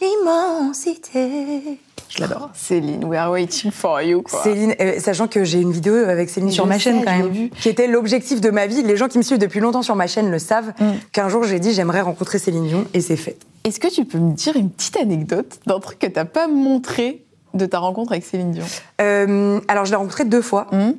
l'immensité. 0.00 1.78
Je 2.08 2.20
l'adore. 2.20 2.50
Céline, 2.54 3.04
we 3.04 3.18
are 3.18 3.30
waiting 3.32 3.70
for 3.72 4.00
you. 4.00 4.22
Quoi. 4.22 4.42
Céline, 4.42 4.74
euh, 4.80 4.98
sachant 5.00 5.26
que 5.26 5.42
j'ai 5.44 5.60
une 5.60 5.72
vidéo 5.72 5.94
avec 5.96 6.30
Céline 6.30 6.48
Je 6.50 6.54
sur 6.54 6.66
ma 6.66 6.74
sais, 6.74 6.80
chaîne 6.80 7.04
quand 7.04 7.10
même, 7.18 7.50
qui 7.50 7.68
était 7.68 7.88
l'objectif 7.88 8.40
de 8.40 8.50
ma 8.50 8.66
vie. 8.68 8.82
Les 8.84 8.96
gens 8.96 9.08
qui 9.08 9.18
me 9.18 9.22
suivent 9.24 9.38
depuis 9.40 9.58
longtemps 9.60 9.82
sur 9.82 9.96
ma 9.96 10.06
chaîne 10.06 10.30
le 10.30 10.38
savent 10.38 10.72
Mm. 10.78 10.92
qu'un 11.12 11.28
jour 11.28 11.42
j'ai 11.44 11.58
dit 11.58 11.72
j'aimerais 11.74 12.00
rencontrer 12.02 12.38
Céline 12.38 12.66
Dion 12.68 12.86
et 12.94 13.00
c'est 13.00 13.16
fait. 13.16 13.36
Est-ce 13.64 13.80
que 13.80 13.88
tu 13.88 14.04
peux 14.04 14.18
me 14.18 14.32
dire 14.34 14.54
une 14.56 14.70
petite 14.70 14.96
anecdote 14.96 15.58
d'un 15.66 15.80
truc 15.80 15.98
que 15.98 16.06
t'as 16.06 16.24
pas 16.24 16.46
montré 16.46 17.24
de 17.56 17.66
ta 17.66 17.78
rencontre 17.78 18.12
avec 18.12 18.24
Céline 18.24 18.52
Dion 18.52 18.64
Euh, 19.00 19.60
alors 19.68 19.84
je 19.84 19.90
l'ai 19.90 19.96
rencontrée 19.96 20.24
deux 20.24 20.42
fois. 20.42 20.66
Hum 20.72 20.94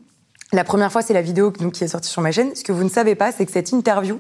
La 0.54 0.64
première 0.64 0.92
fois, 0.92 1.02
c'est 1.02 1.14
la 1.14 1.22
vidéo 1.22 1.52
donc, 1.52 1.74
qui 1.74 1.84
est 1.84 1.88
sortie 1.88 2.10
sur 2.10 2.22
ma 2.22 2.32
chaîne. 2.32 2.56
Ce 2.56 2.64
que 2.64 2.72
vous 2.72 2.84
ne 2.84 2.90
savez 2.90 3.16
pas, 3.16 3.32
c'est 3.32 3.46
que 3.46 3.52
cette 3.52 3.72
interview 3.72 4.20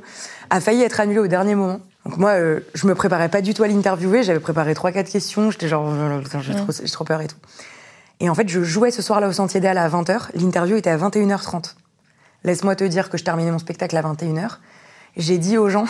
a 0.49 0.59
failli 0.59 0.81
être 0.81 0.99
annulée 0.99 1.19
au 1.19 1.27
dernier 1.27 1.55
moment. 1.55 1.79
Donc 2.05 2.17
moi, 2.17 2.31
euh, 2.31 2.61
je 2.73 2.88
me 2.88 2.95
préparais 2.95 3.29
pas 3.29 3.41
du 3.41 3.53
tout 3.53 3.63
à 3.63 3.67
l'interviewer. 3.67 4.23
J'avais 4.23 4.39
préparé 4.39 4.73
trois, 4.73 4.91
quatre 4.91 5.09
questions. 5.09 5.51
J'étais 5.51 5.67
genre, 5.67 5.89
euh, 5.89 6.21
j'ai 6.41 6.55
trop, 6.55 6.71
j'ai 6.71 6.91
trop 6.91 7.03
peur 7.03 7.21
et 7.21 7.27
tout. 7.27 7.35
Et 8.19 8.29
en 8.29 8.35
fait, 8.35 8.47
je 8.49 8.63
jouais 8.63 8.91
ce 8.91 9.01
soir-là 9.01 9.27
au 9.27 9.31
Sentier 9.31 9.59
d'Al 9.59 9.77
à 9.77 9.88
20h. 9.89 10.29
L'interview 10.35 10.77
était 10.77 10.89
à 10.89 10.97
21h30. 10.97 11.75
Laisse-moi 12.43 12.75
te 12.75 12.83
dire 12.83 13.09
que 13.09 13.17
je 13.17 13.23
terminais 13.23 13.51
mon 13.51 13.59
spectacle 13.59 13.95
à 13.97 14.01
21h. 14.01 14.57
J'ai 15.17 15.38
dit 15.38 15.57
aux 15.57 15.69
gens, 15.69 15.85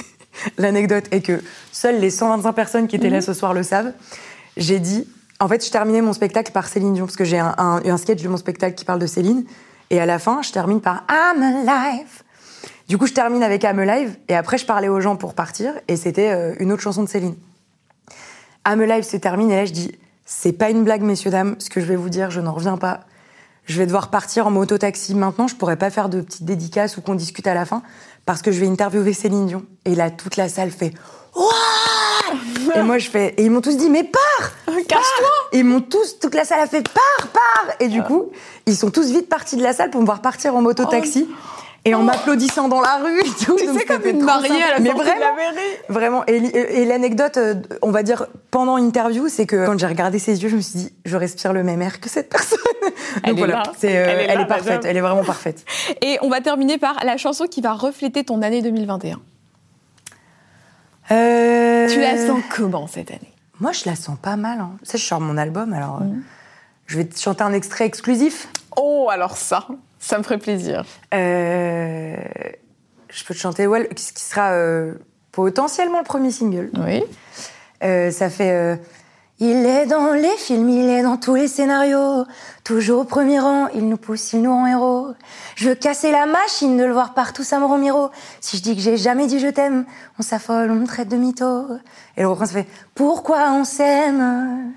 l'anecdote 0.58 1.04
est 1.10 1.20
que 1.20 1.42
seules 1.72 2.00
les 2.00 2.10
125 2.10 2.52
personnes 2.52 2.88
qui 2.88 2.96
étaient 2.96 3.10
là 3.10 3.20
ce 3.20 3.32
soir 3.32 3.54
le 3.54 3.62
savent. 3.62 3.92
J'ai 4.56 4.78
dit, 4.80 5.08
en 5.40 5.48
fait, 5.48 5.64
je 5.64 5.70
terminais 5.70 6.00
mon 6.00 6.12
spectacle 6.12 6.52
par 6.52 6.68
Céline 6.68 6.94
Dion, 6.94 7.06
parce 7.06 7.16
que 7.16 7.24
j'ai 7.24 7.38
un, 7.38 7.54
un, 7.58 7.96
sketch 7.96 8.22
de 8.22 8.28
mon 8.28 8.36
spectacle 8.36 8.74
qui 8.74 8.84
parle 8.84 9.00
de 9.00 9.06
Céline. 9.06 9.44
Et 9.90 10.00
à 10.00 10.06
la 10.06 10.18
fin, 10.18 10.42
je 10.42 10.52
termine 10.52 10.80
par 10.80 11.04
I'm 11.10 11.42
alive. 11.42 12.22
Du 12.88 12.98
coup, 12.98 13.06
je 13.06 13.12
termine 13.12 13.42
avec 13.42 13.64
I'm 13.64 13.78
alive. 13.78 14.16
Et 14.28 14.34
après, 14.34 14.58
je 14.58 14.66
parlais 14.66 14.88
aux 14.88 15.00
gens 15.00 15.16
pour 15.16 15.34
partir. 15.34 15.74
Et 15.88 15.96
c'était 15.96 16.30
euh, 16.30 16.54
une 16.60 16.72
autre 16.72 16.82
chanson 16.82 17.02
de 17.02 17.08
Céline. 17.08 17.34
I'm 18.66 18.80
alive 18.80 19.02
se 19.02 19.16
termine. 19.16 19.50
Et 19.50 19.56
là, 19.56 19.64
je 19.64 19.72
dis 19.72 19.92
c'est 20.24 20.52
pas 20.52 20.70
une 20.70 20.84
blague, 20.84 21.02
messieurs, 21.02 21.30
dames. 21.30 21.56
Ce 21.58 21.68
que 21.68 21.80
je 21.80 21.86
vais 21.86 21.96
vous 21.96 22.08
dire, 22.08 22.30
je 22.30 22.40
n'en 22.40 22.52
reviens 22.52 22.78
pas. 22.78 23.00
Je 23.66 23.78
vais 23.78 23.86
devoir 23.86 24.10
partir 24.10 24.46
en 24.46 24.50
moto-taxi 24.50 25.14
maintenant. 25.14 25.48
Je 25.48 25.56
pourrais 25.56 25.76
pas 25.76 25.90
faire 25.90 26.08
de 26.08 26.20
petites 26.20 26.44
dédicaces 26.44 26.96
ou 26.96 27.02
qu'on 27.02 27.14
discute 27.14 27.46
à 27.46 27.54
la 27.54 27.64
fin. 27.64 27.82
Parce 28.24 28.40
que 28.40 28.52
je 28.52 28.60
vais 28.60 28.68
interviewer 28.68 29.12
Céline 29.12 29.46
Dion. 29.46 29.64
Et 29.84 29.94
là, 29.94 30.10
toute 30.10 30.36
la 30.36 30.48
salle 30.48 30.70
fait 30.70 30.92
Et 32.76 32.82
moi, 32.82 32.98
je 32.98 33.10
fais. 33.10 33.34
Et 33.36 33.44
ils 33.44 33.50
m'ont 33.50 33.60
tous 33.60 33.76
dit 33.76 33.90
Mais 33.90 34.04
pars 34.04 34.52
Cache-toi 34.66 35.28
Et 35.52 35.58
ils 35.58 35.64
m'ont 35.64 35.80
tous. 35.80 36.18
Toute 36.18 36.34
la 36.34 36.44
salle 36.44 36.60
a 36.60 36.66
fait 36.66 36.82
Pars, 36.88 37.28
pars 37.32 37.74
Et 37.80 37.88
du 37.88 38.02
coup, 38.02 38.30
ils 38.66 38.76
sont 38.76 38.90
tous 38.90 39.10
vite 39.10 39.28
partis 39.28 39.56
de 39.56 39.62
la 39.62 39.72
salle 39.72 39.90
pour 39.90 40.00
me 40.00 40.06
voir 40.06 40.20
partir 40.20 40.54
en 40.56 40.62
moto-taxi. 40.62 41.28
Et 41.86 41.94
en 41.94 42.02
m'applaudissant 42.02 42.68
dans 42.68 42.80
la 42.80 42.96
rue 42.96 43.20
et 43.20 43.24
tout. 43.44 43.56
Tu 43.58 43.66
Donc 43.66 43.78
sais, 43.78 43.84
comme 43.84 44.06
une 44.06 44.22
mariée 44.22 44.48
sympa. 44.48 44.64
à 44.64 44.70
la 44.70 44.80
Mais 44.80 44.90
sortie 44.90 45.04
de 45.04 45.20
la 45.20 45.32
vraiment, 45.32 45.36
mairie. 45.36 45.76
Vraiment. 45.90 46.24
Et, 46.26 46.84
l'anecdote, 46.86 47.36
euh, 47.36 47.54
on 47.82 47.90
va 47.90 48.02
dire, 48.02 48.24
pendant 48.50 48.78
interview, 48.78 49.28
c'est 49.28 49.44
que 49.44 49.66
quand 49.66 49.78
j'ai 49.78 49.86
regardé 49.86 50.18
ses 50.18 50.42
yeux, 50.42 50.48
je 50.48 50.56
me 50.56 50.62
suis 50.62 50.78
dit, 50.78 50.92
je 51.04 51.14
respire 51.18 51.52
le 51.52 51.62
même 51.62 51.82
air 51.82 52.00
que 52.00 52.08
cette 52.08 52.30
personne. 52.30 52.58
Elle 53.22 53.32
Donc 53.34 53.38
est 53.40 53.46
voilà, 53.46 53.62
euh, 53.66 53.72
Elle 53.82 53.90
est 53.92 54.24
elle, 54.30 54.38
là, 54.38 54.44
est 54.44 54.46
parfaite, 54.46 54.66
madame. 54.66 54.90
elle 54.90 54.96
est 54.96 55.00
vraiment 55.02 55.24
parfaite. 55.24 55.64
Et 56.00 56.16
on 56.22 56.30
va 56.30 56.40
terminer 56.40 56.78
par 56.78 57.04
la 57.04 57.18
chanson 57.18 57.44
qui 57.44 57.60
va 57.60 57.74
refléter 57.74 58.24
ton 58.24 58.40
année 58.40 58.62
2021. 58.62 59.20
Euh, 61.10 61.88
Tu 61.88 62.00
la 62.00 62.16
sens 62.26 62.42
comment 62.54 62.86
cette 62.86 63.10
année? 63.10 63.32
Moi, 63.60 63.72
je 63.72 63.82
la 63.86 63.94
sens 63.96 64.16
pas 64.20 64.36
mal. 64.36 64.60
Hein. 64.60 64.72
Tu 64.82 64.90
sais, 64.90 64.98
je 64.98 65.04
sors 65.04 65.20
mon 65.20 65.36
album, 65.36 65.72
alors 65.72 66.00
Mm. 66.00 66.04
euh, 66.04 66.20
je 66.86 66.96
vais 66.98 67.04
te 67.04 67.18
chanter 67.18 67.42
un 67.42 67.52
extrait 67.52 67.84
exclusif. 67.86 68.48
Oh, 68.76 69.08
alors 69.10 69.36
ça, 69.36 69.66
ça 69.98 70.18
me 70.18 70.22
ferait 70.22 70.38
plaisir. 70.38 70.84
Euh, 71.14 72.16
je 73.08 73.24
peux 73.24 73.34
te 73.34 73.38
chanter 73.38 73.66
ouais, 73.66 73.88
ce 73.96 74.12
qui 74.12 74.22
sera 74.22 74.52
potentiellement 75.32 75.98
le 75.98 76.04
premier 76.04 76.30
single. 76.30 76.70
Oui. 76.78 77.02
Ça 78.12 78.30
fait. 78.30 78.80
Il 79.44 79.66
est 79.66 79.86
dans 79.86 80.12
les 80.12 80.36
films, 80.38 80.68
il 80.70 80.88
est 80.88 81.02
dans 81.02 81.18
tous 81.18 81.34
les 81.34 81.48
scénarios. 81.48 82.24
Toujours 82.64 83.00
au 83.00 83.04
premier 83.04 83.38
rang, 83.38 83.68
il 83.74 83.86
nous 83.88 83.98
pousse, 83.98 84.32
il 84.32 84.40
nous 84.42 84.50
rend 84.50 84.66
héros. 84.66 85.08
Je 85.54 85.68
veux 85.68 85.74
casser 85.74 86.10
la 86.10 86.24
machine, 86.24 86.78
de 86.78 86.84
le 86.84 86.92
voir 86.92 87.12
partout, 87.12 87.42
ça 87.42 87.58
me 87.58 87.66
rend 87.66 87.76
miro. 87.76 88.10
Si 88.40 88.56
je 88.56 88.62
dis 88.62 88.74
que 88.74 88.80
j'ai 88.80 88.96
jamais 88.96 89.26
dit 89.26 89.38
je 89.38 89.48
t'aime, 89.48 89.84
on 90.18 90.22
s'affole, 90.22 90.70
on 90.70 90.76
me 90.76 90.86
traite 90.86 91.08
de 91.08 91.16
mytho. 91.16 91.66
Et 92.16 92.22
le 92.22 92.28
refrain, 92.28 92.46
ça 92.46 92.54
fait 92.54 92.68
Pourquoi 92.94 93.50
on 93.50 93.64
s'aime? 93.64 94.72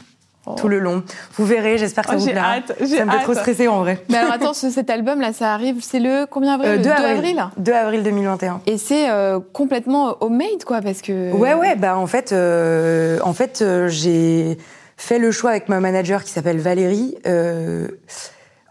Tout 0.55 0.67
le 0.67 0.79
long. 0.79 1.03
Vous 1.37 1.45
verrez, 1.45 1.77
j'espère 1.77 2.03
que 2.05 2.11
ça 2.11 2.15
Oh, 2.15 2.19
vous 2.19 2.25
j'ai 2.25 2.31
plaira. 2.31 2.47
hâte, 2.53 2.73
j'ai 2.79 2.97
ça 2.97 3.05
me 3.05 3.11
fait 3.11 3.17
hâte. 3.17 3.23
trop 3.23 3.33
stresser 3.33 3.67
en 3.67 3.79
vrai. 3.79 4.03
Mais 4.09 4.17
alors 4.17 4.31
attends, 4.31 4.53
ce- 4.53 4.69
cet 4.69 4.89
album-là, 4.89 5.33
ça 5.33 5.53
arrive, 5.53 5.77
c'est 5.81 5.99
le 5.99 6.25
combien 6.29 6.53
avril 6.53 6.69
Euh, 6.69 6.75
Le 6.77 6.81
2 6.83 6.89
avril. 6.89 7.43
2 7.57 7.71
avril 7.73 8.03
2021. 8.03 8.61
Et 8.65 8.77
c'est 8.77 9.09
euh, 9.09 9.39
complètement 9.53 10.15
homemade, 10.21 10.63
quoi, 10.65 10.81
parce 10.81 11.01
que... 11.01 11.31
Ouais, 11.33 11.53
ouais, 11.53 11.75
bah 11.75 11.97
en 11.97 12.07
fait, 12.07 12.31
euh, 12.31 13.19
en 13.23 13.33
fait 13.33 13.61
euh, 13.61 13.87
j'ai 13.89 14.57
fait 14.95 15.19
le 15.19 15.31
choix 15.31 15.51
avec 15.51 15.69
ma 15.69 15.79
manager 15.79 16.23
qui 16.23 16.31
s'appelle 16.31 16.59
Valérie. 16.59 17.15
euh, 17.27 17.87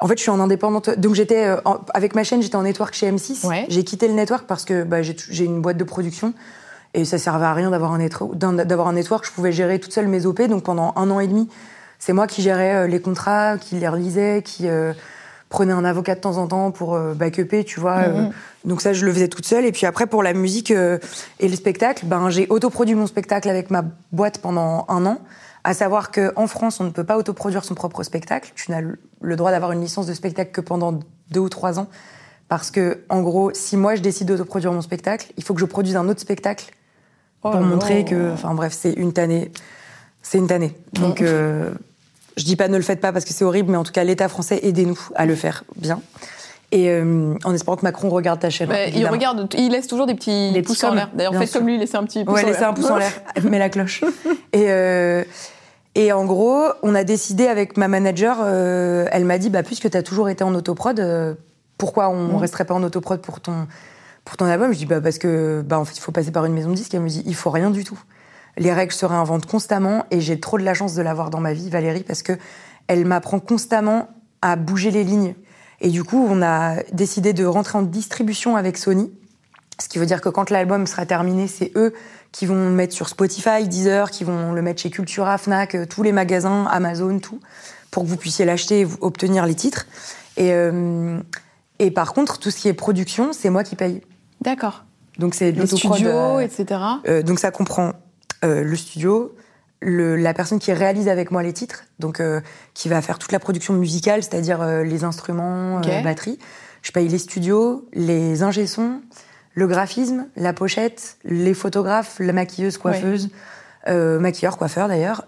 en 0.00 0.08
fait, 0.08 0.18
je 0.18 0.22
suis 0.22 0.30
en 0.30 0.40
indépendante. 0.40 0.90
Donc, 0.98 1.14
j'étais 1.14 1.44
euh, 1.46 1.56
avec 1.94 2.14
ma 2.14 2.22
chaîne, 2.22 2.42
j'étais 2.42 2.56
en 2.56 2.64
network 2.64 2.92
chez 2.94 3.10
M6. 3.10 3.46
Ouais. 3.46 3.64
J'ai 3.70 3.82
quitté 3.82 4.08
le 4.08 4.14
network 4.14 4.44
parce 4.46 4.64
que 4.66 4.82
bah, 4.82 4.98
j'ai 5.02 5.44
une 5.44 5.62
boîte 5.62 5.78
de 5.78 5.84
production 5.84 6.34
et 6.96 7.04
ça 7.04 7.18
servait 7.18 7.44
à 7.46 7.52
rien 7.54 7.70
d'avoir 7.70 7.92
un, 7.92 8.52
d'avoir 8.64 8.88
un 8.88 8.92
network. 8.94 9.24
Je 9.26 9.30
pouvais 9.30 9.52
gérer 9.52 9.78
toute 9.78 9.92
seule 9.92 10.08
mes 10.08 10.26
OP. 10.26 10.42
Donc, 10.48 10.64
pendant 10.64 10.92
un 10.96 11.10
an 11.10 11.20
et 11.20 11.28
demi, 11.28 11.48
c'est 12.00 12.12
moi 12.12 12.26
qui 12.26 12.42
gérais 12.42 12.74
euh, 12.74 12.86
les 12.88 13.00
contrats, 13.00 13.58
qui 13.58 13.76
les 13.76 13.86
relisais, 13.88 14.42
qui 14.44 14.66
euh, 14.68 14.92
prenais 15.48 15.72
un 15.72 15.84
avocat 15.84 16.14
de 16.16 16.20
temps 16.20 16.38
en 16.38 16.48
temps 16.48 16.70
pour 16.72 16.94
euh, 16.94 17.14
backuper, 17.14 17.62
tu 17.64 17.78
vois. 17.80 17.98
euh, 17.98 18.22
Mhm. 18.22 18.30
donc 18.64 18.80
ça, 18.80 18.92
je 18.92 19.04
le 19.06 19.12
faisais 19.12 19.28
toute 19.28 19.46
seule. 19.46 19.64
Et 19.64 19.72
puis 19.72 19.86
après, 19.86 20.06
pour 20.06 20.22
la 20.22 20.32
musique 20.32 20.70
euh, 20.72 20.98
et 21.38 21.48
le 21.48 21.54
spectacle, 21.56 22.06
ben, 22.06 22.30
j'ai 22.30 22.46
autoproduit 22.48 22.94
mon 22.96 23.06
spectacle 23.06 23.48
avec 23.48 23.70
ma 23.70 23.84
boîte 24.12 24.38
pendant 24.38 24.86
un 24.88 25.04
an. 25.06 25.18
À 25.64 25.74
savoir 25.74 26.10
qu'en 26.12 26.46
France, 26.46 26.80
on 26.80 26.84
ne 26.84 26.90
peut 26.90 27.04
pas 27.04 27.16
autoproduire 27.18 27.64
son 27.64 27.74
propre 27.74 28.02
spectacle. 28.04 28.52
Tu 28.54 28.70
n'as 28.70 28.80
le- 28.80 28.98
le 29.20 29.36
droit 29.36 29.50
d'avoir 29.50 29.72
une 29.72 29.80
licence 29.80 30.06
de 30.06 30.14
spectacle 30.14 30.50
que 30.52 30.60
pendant 30.60 30.98
deux 31.30 31.40
ou 31.40 31.48
trois 31.48 31.78
ans. 31.78 31.88
Parce 32.48 32.70
que, 32.70 33.00
en 33.08 33.20
gros, 33.22 33.50
si 33.52 33.76
moi 33.76 33.96
je 33.96 34.00
décide 34.00 34.28
d'autoproduire 34.28 34.72
mon 34.72 34.80
spectacle, 34.80 35.32
il 35.36 35.42
faut 35.42 35.52
que 35.54 35.60
je 35.60 35.64
produise 35.66 35.96
un 35.96 36.08
autre 36.08 36.20
spectacle 36.20 36.72
Oh 37.42 37.50
pour 37.50 37.60
montrer 37.60 38.04
que. 38.04 38.32
Enfin 38.32 38.54
bref, 38.54 38.72
c'est 38.78 38.92
une 38.92 39.12
tannée. 39.12 39.50
C'est 40.22 40.38
une 40.38 40.46
tannée. 40.48 40.74
Donc, 40.94 41.20
euh, 41.22 41.70
je 42.36 42.44
dis 42.44 42.56
pas 42.56 42.68
ne 42.68 42.76
le 42.76 42.82
faites 42.82 43.00
pas 43.00 43.12
parce 43.12 43.24
que 43.24 43.32
c'est 43.32 43.44
horrible, 43.44 43.70
mais 43.70 43.76
en 43.76 43.84
tout 43.84 43.92
cas, 43.92 44.02
l'État 44.04 44.28
français, 44.28 44.58
aidez-nous 44.62 44.98
à 45.14 45.24
le 45.26 45.34
faire 45.36 45.62
bien. 45.76 46.00
Et 46.72 46.90
euh, 46.90 47.34
en 47.44 47.54
espérant 47.54 47.76
que 47.76 47.82
Macron 47.82 48.08
regarde 48.10 48.40
ta 48.40 48.50
chaîne. 48.50 48.68
Il 48.94 49.06
regarde, 49.06 49.48
il 49.56 49.70
laisse 49.70 49.86
toujours 49.86 50.06
des 50.06 50.14
petits 50.16 50.50
Des 50.52 50.62
pouces 50.62 50.82
en 50.82 50.94
l'air. 50.94 51.10
D'ailleurs, 51.14 51.34
faites 51.34 51.48
sûr. 51.48 51.60
comme 51.60 51.68
lui, 51.68 51.78
laissez 51.78 51.96
un 51.96 52.02
petit 52.02 52.24
pouce 52.24 52.34
Ouais, 52.34 52.42
en 52.42 52.46
laissez 52.48 52.60
l'air. 52.60 52.68
un 52.70 52.74
pouce 52.74 52.90
en 52.90 52.96
l'air, 52.96 53.12
mets 53.44 53.60
la 53.60 53.68
cloche. 53.68 54.02
Et, 54.52 54.64
euh, 54.68 55.22
et 55.94 56.12
en 56.12 56.24
gros, 56.26 56.64
on 56.82 56.94
a 56.96 57.04
décidé 57.04 57.46
avec 57.46 57.76
ma 57.78 57.86
manager, 57.88 58.38
euh, 58.42 59.06
elle 59.12 59.24
m'a 59.24 59.38
dit, 59.38 59.48
bah, 59.48 59.62
puisque 59.62 59.88
tu 59.88 59.96
as 59.96 60.02
toujours 60.02 60.28
été 60.28 60.42
en 60.44 60.54
autoprod, 60.54 61.36
pourquoi 61.78 62.08
on 62.10 62.32
Mm. 62.34 62.36
resterait 62.36 62.64
pas 62.64 62.74
en 62.74 62.82
autoprod 62.82 63.20
pour 63.22 63.40
ton, 63.40 63.66
pour 64.26 64.36
ton 64.36 64.44
album 64.44 64.72
Je 64.72 64.78
dis, 64.78 64.86
bah, 64.86 65.00
parce 65.00 65.16
que, 65.16 65.62
bah, 65.64 65.78
en 65.78 65.86
fait, 65.86 65.96
il 65.96 66.00
faut 66.00 66.12
passer 66.12 66.32
par 66.32 66.44
une 66.44 66.52
maison 66.52 66.70
de 66.70 66.74
disques. 66.74 66.92
Elle 66.92 67.00
me 67.00 67.08
dit, 67.08 67.22
il 67.24 67.34
faut 67.34 67.48
rien 67.48 67.70
du 67.70 67.84
tout. 67.84 67.98
Les 68.58 68.72
règles 68.72 68.92
se 68.92 69.06
réinventent 69.06 69.46
constamment 69.46 70.04
et 70.10 70.20
j'ai 70.20 70.40
trop 70.40 70.58
de 70.58 70.64
la 70.64 70.74
chance 70.74 70.94
de 70.94 71.02
l'avoir 71.02 71.30
dans 71.30 71.40
ma 71.40 71.52
vie, 71.52 71.70
Valérie, 71.70 72.02
parce 72.02 72.22
que 72.22 72.32
elle 72.88 73.04
m'apprend 73.06 73.38
constamment 73.38 74.08
à 74.42 74.56
bouger 74.56 74.90
les 74.90 75.04
lignes. 75.04 75.34
Et 75.80 75.90
du 75.90 76.04
coup, 76.04 76.26
on 76.28 76.42
a 76.42 76.82
décidé 76.92 77.32
de 77.32 77.44
rentrer 77.44 77.78
en 77.78 77.82
distribution 77.82 78.56
avec 78.56 78.78
Sony. 78.78 79.12
Ce 79.80 79.88
qui 79.88 79.98
veut 79.98 80.06
dire 80.06 80.20
que 80.20 80.28
quand 80.28 80.50
l'album 80.50 80.86
sera 80.86 81.06
terminé, 81.06 81.46
c'est 81.48 81.70
eux 81.76 81.94
qui 82.32 82.46
vont 82.46 82.68
le 82.68 82.74
mettre 82.74 82.94
sur 82.94 83.08
Spotify, 83.08 83.68
Deezer, 83.68 84.10
qui 84.10 84.24
vont 84.24 84.52
le 84.52 84.62
mettre 84.62 84.82
chez 84.82 84.90
Cultura, 84.90 85.38
Fnac, 85.38 85.74
euh, 85.74 85.86
tous 85.86 86.02
les 86.02 86.12
magasins, 86.12 86.64
Amazon, 86.64 87.18
tout, 87.18 87.40
pour 87.90 88.02
que 88.02 88.08
vous 88.08 88.16
puissiez 88.16 88.44
l'acheter 88.44 88.80
et 88.80 88.88
obtenir 89.00 89.46
les 89.46 89.54
titres. 89.54 89.86
Et, 90.36 90.52
euh, 90.52 91.18
et 91.78 91.90
par 91.90 92.14
contre, 92.14 92.38
tout 92.38 92.50
ce 92.50 92.56
qui 92.56 92.68
est 92.68 92.74
production, 92.74 93.32
c'est 93.32 93.50
moi 93.50 93.62
qui 93.62 93.76
paye. 93.76 94.02
D'accord. 94.42 94.84
Donc 95.18 95.34
c'est 95.34 95.52
de 95.52 95.58
l'autoprod, 95.60 95.94
studios, 95.94 96.10
euh, 96.10 96.40
etc. 96.40 96.80
euh, 97.08 97.22
donc 97.22 97.38
ça 97.38 97.50
comprend 97.50 97.92
euh, 98.44 98.62
le 98.62 98.76
studio, 98.76 99.34
le- 99.80 100.16
la 100.16 100.34
personne 100.34 100.58
qui 100.58 100.72
réalise 100.72 101.08
avec 101.08 101.30
moi 101.30 101.42
les 101.42 101.52
titres, 101.54 101.84
donc 101.98 102.20
euh, 102.20 102.40
qui 102.74 102.88
va 102.88 103.00
faire 103.00 103.18
toute 103.18 103.32
la 103.32 103.38
production 103.38 103.72
musicale, 103.74 104.22
c'est-à-dire 104.22 104.62
les 104.82 105.04
instruments, 105.04 105.78
Ok. 105.78 105.88
euh, 105.88 106.02
batterie. 106.02 106.38
Je 106.82 106.92
paye 106.92 107.08
les 107.08 107.18
studios, 107.18 107.88
les 107.94 108.42
ingé 108.42 108.66
sons, 108.66 109.00
le 109.54 109.66
graphisme, 109.66 110.26
la 110.36 110.52
pochette, 110.52 111.16
les 111.24 111.54
photographes, 111.54 112.16
la 112.20 112.32
maquilleuse, 112.32 112.76
coiffeuse, 112.78 113.30
maquilleur, 113.88 114.56
coiffeur 114.58 114.86
d'ailleurs. 114.86 115.24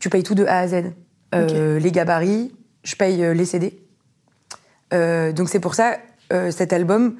Tu 0.00 0.10
payes 0.10 0.22
tout 0.24 0.34
de 0.34 0.44
A 0.44 0.58
à 0.58 0.68
Z. 0.68 0.92
Les 1.32 1.92
gabarits, 1.92 2.54
je 2.82 2.96
paye 2.96 3.18
les 3.34 3.44
CD. 3.46 3.80
Donc 4.92 5.48
c'est 5.48 5.60
pour 5.60 5.74
ça, 5.74 5.96
cet 6.50 6.72
album, 6.72 7.16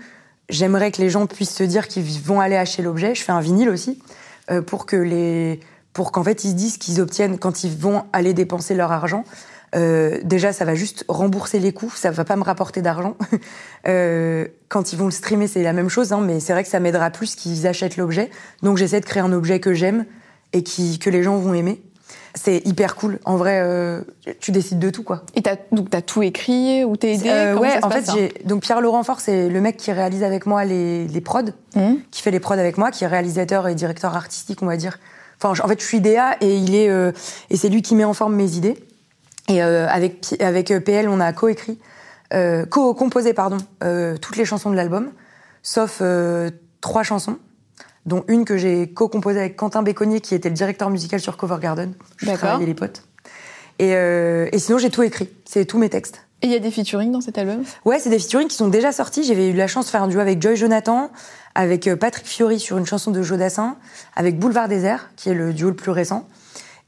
j'aimerais 0.49 0.91
que 0.91 1.01
les 1.01 1.11
gens 1.11 1.27
puissent 1.27 1.55
se 1.55 1.65
dire 1.65 1.89
qu'ils 1.89 2.21
vont 2.21 2.41
aller 2.41 2.57
acheter 2.57 2.83
l'objet. 2.83 3.15
Je 3.15 3.23
fais 3.23 3.33
un 3.33 3.41
vinyle 3.41 3.69
aussi, 3.69 4.01
euh, 4.51 4.63
pour 4.63 4.87
que 4.87 4.97
les, 4.97 5.61
pour 5.93 6.13
qu'en 6.13 6.23
fait 6.23 6.45
ils 6.45 6.51
se 6.51 6.55
disent 6.55 6.79
qu'ils 6.79 7.01
obtiennent 7.01 7.39
quand 7.39 7.65
ils 7.65 7.77
vont 7.77 8.05
aller 8.13 8.35
dépenser 8.35 8.75
leur 8.75 8.93
argent. 8.93 9.25
Euh, 9.75 10.21
déjà, 10.23 10.53
ça 10.53 10.65
va 10.65 10.75
juste 10.75 11.05
rembourser 11.09 11.59
les 11.59 11.73
coûts, 11.73 11.93
ça 11.95 12.11
va 12.11 12.25
pas 12.25 12.37
me 12.37 12.45
rapporter 12.45 12.83
d'argent. 12.83 13.17
Euh, 13.89 14.49
quand 14.69 14.93
ils 14.93 14.99
vont 14.99 15.05
le 15.05 15.13
streamer, 15.13 15.47
c'est 15.47 15.63
la 15.63 15.73
même 15.73 15.89
chose, 15.89 16.13
hein, 16.13 16.21
mais 16.21 16.41
c'est 16.41 16.53
vrai 16.53 16.65
que 16.65 16.69
ça 16.69 16.81
m'aidera 16.81 17.11
plus 17.11 17.37
qu'ils 17.37 17.69
achètent 17.69 17.97
l'objet. 17.97 18.31
Donc 18.65 18.79
j'essaie 18.79 18.99
de 18.99 19.05
créer 19.05 19.23
un 19.23 19.33
objet 19.33 19.61
que 19.61 19.75
j'aime 19.75 20.07
et 20.53 20.65
qui, 20.65 20.99
que 20.99 21.09
les 21.09 21.23
gens 21.23 21.37
vont 21.37 21.55
aimer. 21.55 21.85
C'est 22.39 22.59
hyper 22.67 22.97
cool. 22.97 23.19
En 23.25 23.37
vrai, 23.37 23.61
euh, 23.63 24.03
tu 24.41 24.53
décides 24.53 24.79
de 24.79 24.91
tout, 24.91 25.03
quoi. 25.03 25.23
Et 25.35 25.41
t'as, 25.43 25.57
donc, 25.73 25.89
t'as 25.89 26.03
tout 26.03 26.23
écrit 26.23 26.85
ou 26.85 26.97
t'es 26.97 27.15
aidé? 27.15 27.31
Euh, 27.31 27.57
ouais, 27.57 27.71
ça 27.71 27.81
se 27.81 27.87
en 27.87 27.89
passe, 27.89 28.11
fait, 28.11 28.13
j'ai 28.39 28.47
donc 28.47 28.61
Pierre 28.63 28.83
Laurent 28.83 29.03
Fort, 29.03 29.21
c'est 29.21 29.49
le 29.49 29.61
mec 29.63 29.79
qui 29.79 29.91
réalise 29.91 30.23
avec 30.23 30.45
moi 30.45 30.65
les, 30.67 31.09
les 31.09 31.21
prods, 31.23 31.41
Mhm. 31.75 31.99
qui 32.11 32.21
fait 32.23 32.31
les 32.31 32.39
prods 32.41 32.53
avec 32.55 32.77
moi, 32.77 32.91
qui 32.91 33.05
est 33.05 33.07
réalisateur 33.07 33.67
et 33.69 33.75
directeur 33.75 34.15
artistique, 34.15 34.63
on 34.63 34.67
va 34.67 34.77
dire. 34.77 34.99
Enfin, 35.43 35.59
en 35.65 35.69
fait, 35.69 35.81
je 35.81 35.87
suis 35.87 36.01
DA 36.01 36.37
et 36.43 36.57
il 36.57 36.75
est 36.75 36.89
euh, 36.91 37.11
et 37.51 37.57
c'est 37.57 37.69
lui 37.71 37.81
qui 37.83 37.95
met 37.95 38.05
en 38.05 38.13
forme 38.15 38.35
mes 38.37 38.53
idées. 38.57 38.77
Et 39.49 39.63
euh, 39.63 39.89
avec 39.89 40.35
avec 40.41 40.71
euh, 40.71 40.81
PL, 40.81 41.09
on 41.09 41.21
a 41.21 41.33
coécrit 41.33 41.79
euh, 42.35 42.67
co-composé 42.67 43.33
pardon, 43.33 43.57
euh, 43.85 44.17
toutes 44.19 44.37
les 44.37 44.45
chansons 44.45 44.71
de 44.71 44.77
l'album, 44.77 45.11
sauf 45.63 45.99
euh, 46.03 46.51
trois 46.81 47.03
chansons, 47.03 47.37
dont 48.07 48.25
une 48.29 48.45
que 48.45 48.57
j'ai 48.57 48.89
co-composée 48.93 49.41
avec 49.41 49.57
Quentin 49.57 49.83
Béconnier, 49.83 50.21
qui 50.21 50.35
était 50.35 50.49
le 50.49 50.55
directeur 50.55 50.91
musical 50.91 51.21
sur 51.21 51.37
Cover 51.37 51.59
Garden. 51.61 51.93
Je 52.17 52.27
D'accord. 52.27 52.41
travaillais 52.41 52.67
les 52.67 52.75
potes. 52.75 53.03
Et, 53.79 53.95
euh, 53.95 54.49
et 54.53 54.59
sinon, 54.59 54.79
j'ai 54.79 54.91
tout 54.91 55.03
écrit. 55.03 55.29
C'est 55.45 55.67
tous 55.67 55.79
mes 55.79 55.91
textes. 55.91 56.23
Et 56.43 56.47
il 56.47 56.53
y 56.53 56.57
a 56.57 56.59
des 56.59 56.71
featuring 56.71 57.11
dans 57.13 57.21
cet 57.21 57.39
album? 57.39 57.65
Ouais, 57.85 57.99
c'est 57.99 58.11
des 58.11 58.19
featuring 58.19 58.49
qui 58.49 58.57
sont 58.57 58.69
déjà 58.69 58.93
sortis. 58.93 59.25
J'avais 59.25 59.51
eu 59.51 59.55
la 59.55 59.67
chance 59.67 59.87
de 59.87 59.91
faire 59.91 60.03
un 60.03 60.09
duo 60.09 60.21
avec 60.21 60.41
Joy 60.41 60.55
Jonathan, 60.55 61.11
avec 61.55 61.87
euh, 61.87 61.97
Patrick 61.97 62.27
Fiori 62.27 62.61
sur 62.61 62.77
une 62.79 62.87
chanson 62.87 63.11
de 63.11 63.23
Jodassin, 63.23 63.77
avec 64.15 64.39
Boulevard 64.39 64.69
Désert, 64.69 65.11
qui 65.17 65.31
est 65.31 65.35
le 65.35 65.53
duo 65.53 65.71
le 65.71 65.77
plus 65.77 65.91
récent, 65.91 66.29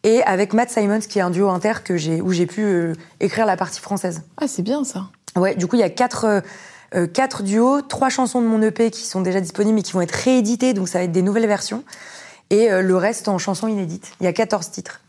et 0.02 0.22
avec 0.24 0.52
Matt 0.52 0.70
Simons, 0.70 1.00
qui 1.00 1.18
est 1.18 1.22
un 1.22 1.30
duo 1.30 1.48
inter 1.48 1.72
que 1.82 1.96
j'ai, 1.96 2.20
où 2.20 2.30
j'ai 2.32 2.46
pu 2.46 2.62
euh, 2.62 2.92
écrire 3.20 3.46
la 3.46 3.56
partie 3.56 3.80
française. 3.80 4.22
Ah, 4.36 4.46
c'est 4.46 4.62
bien 4.62 4.84
ça. 4.84 5.06
Ouais, 5.34 5.54
du 5.56 5.66
coup, 5.66 5.76
il 5.76 5.80
y 5.80 5.84
a 5.84 5.90
quatre, 5.90 6.24
euh, 6.26 6.40
euh, 6.94 7.06
quatre 7.06 7.42
duos, 7.42 7.82
trois 7.82 8.08
chansons 8.08 8.40
de 8.40 8.46
mon 8.46 8.62
EP 8.62 8.90
qui 8.90 9.02
sont 9.02 9.20
déjà 9.20 9.40
disponibles 9.40 9.78
et 9.78 9.82
qui 9.82 9.92
vont 9.92 10.00
être 10.00 10.12
rééditées, 10.12 10.72
donc 10.72 10.88
ça 10.88 10.98
va 10.98 11.04
être 11.04 11.12
des 11.12 11.22
nouvelles 11.22 11.46
versions, 11.46 11.84
et 12.50 12.70
euh, 12.70 12.82
le 12.82 12.96
reste 12.96 13.28
en 13.28 13.38
chansons 13.38 13.68
inédites. 13.68 14.12
Il 14.20 14.24
y 14.24 14.26
a 14.26 14.32
14 14.32 14.70
titres. 14.70 15.02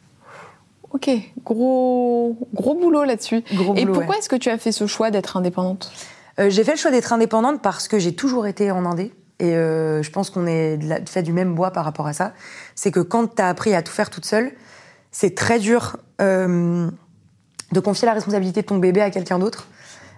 Ok, 0.91 1.09
gros, 1.45 2.35
gros 2.53 2.75
boulot 2.75 3.03
là-dessus. 3.03 3.43
Et 3.51 3.55
boulot, 3.55 3.93
pourquoi 3.93 4.15
ouais. 4.15 4.19
est-ce 4.19 4.29
que 4.29 4.35
tu 4.35 4.49
as 4.49 4.57
fait 4.57 4.71
ce 4.71 4.87
choix 4.87 5.11
d'être 5.11 5.37
indépendante? 5.37 5.91
Euh, 6.39 6.49
j'ai 6.49 6.63
fait 6.63 6.71
le 6.71 6.77
choix 6.77 6.91
d'être 6.91 7.13
indépendante 7.13 7.61
parce 7.61 7.87
que 7.87 7.99
j'ai 7.99 8.13
toujours 8.15 8.47
été 8.47 8.71
en 8.71 8.85
indé. 8.85 9.13
Et 9.39 9.55
euh, 9.55 10.03
je 10.03 10.11
pense 10.11 10.29
qu'on 10.29 10.47
est 10.47 10.79
fait 11.07 11.23
du 11.23 11.31
même 11.31 11.55
bois 11.55 11.71
par 11.71 11.85
rapport 11.85 12.07
à 12.07 12.13
ça. 12.13 12.33
C'est 12.75 12.91
que 12.91 12.99
quand 12.99 13.35
tu 13.35 13.41
as 13.41 13.47
appris 13.47 13.73
à 13.73 13.81
tout 13.81 13.93
faire 13.93 14.09
toute 14.09 14.25
seule, 14.25 14.51
c'est 15.11 15.35
très 15.35 15.59
dur 15.59 15.97
de 16.19 17.79
confier 17.81 18.05
la 18.05 18.13
responsabilité 18.13 18.61
de 18.61 18.67
ton 18.67 18.77
bébé 18.77 19.01
à 19.01 19.11
quelqu'un 19.11 19.39
d'autre. 19.39 19.67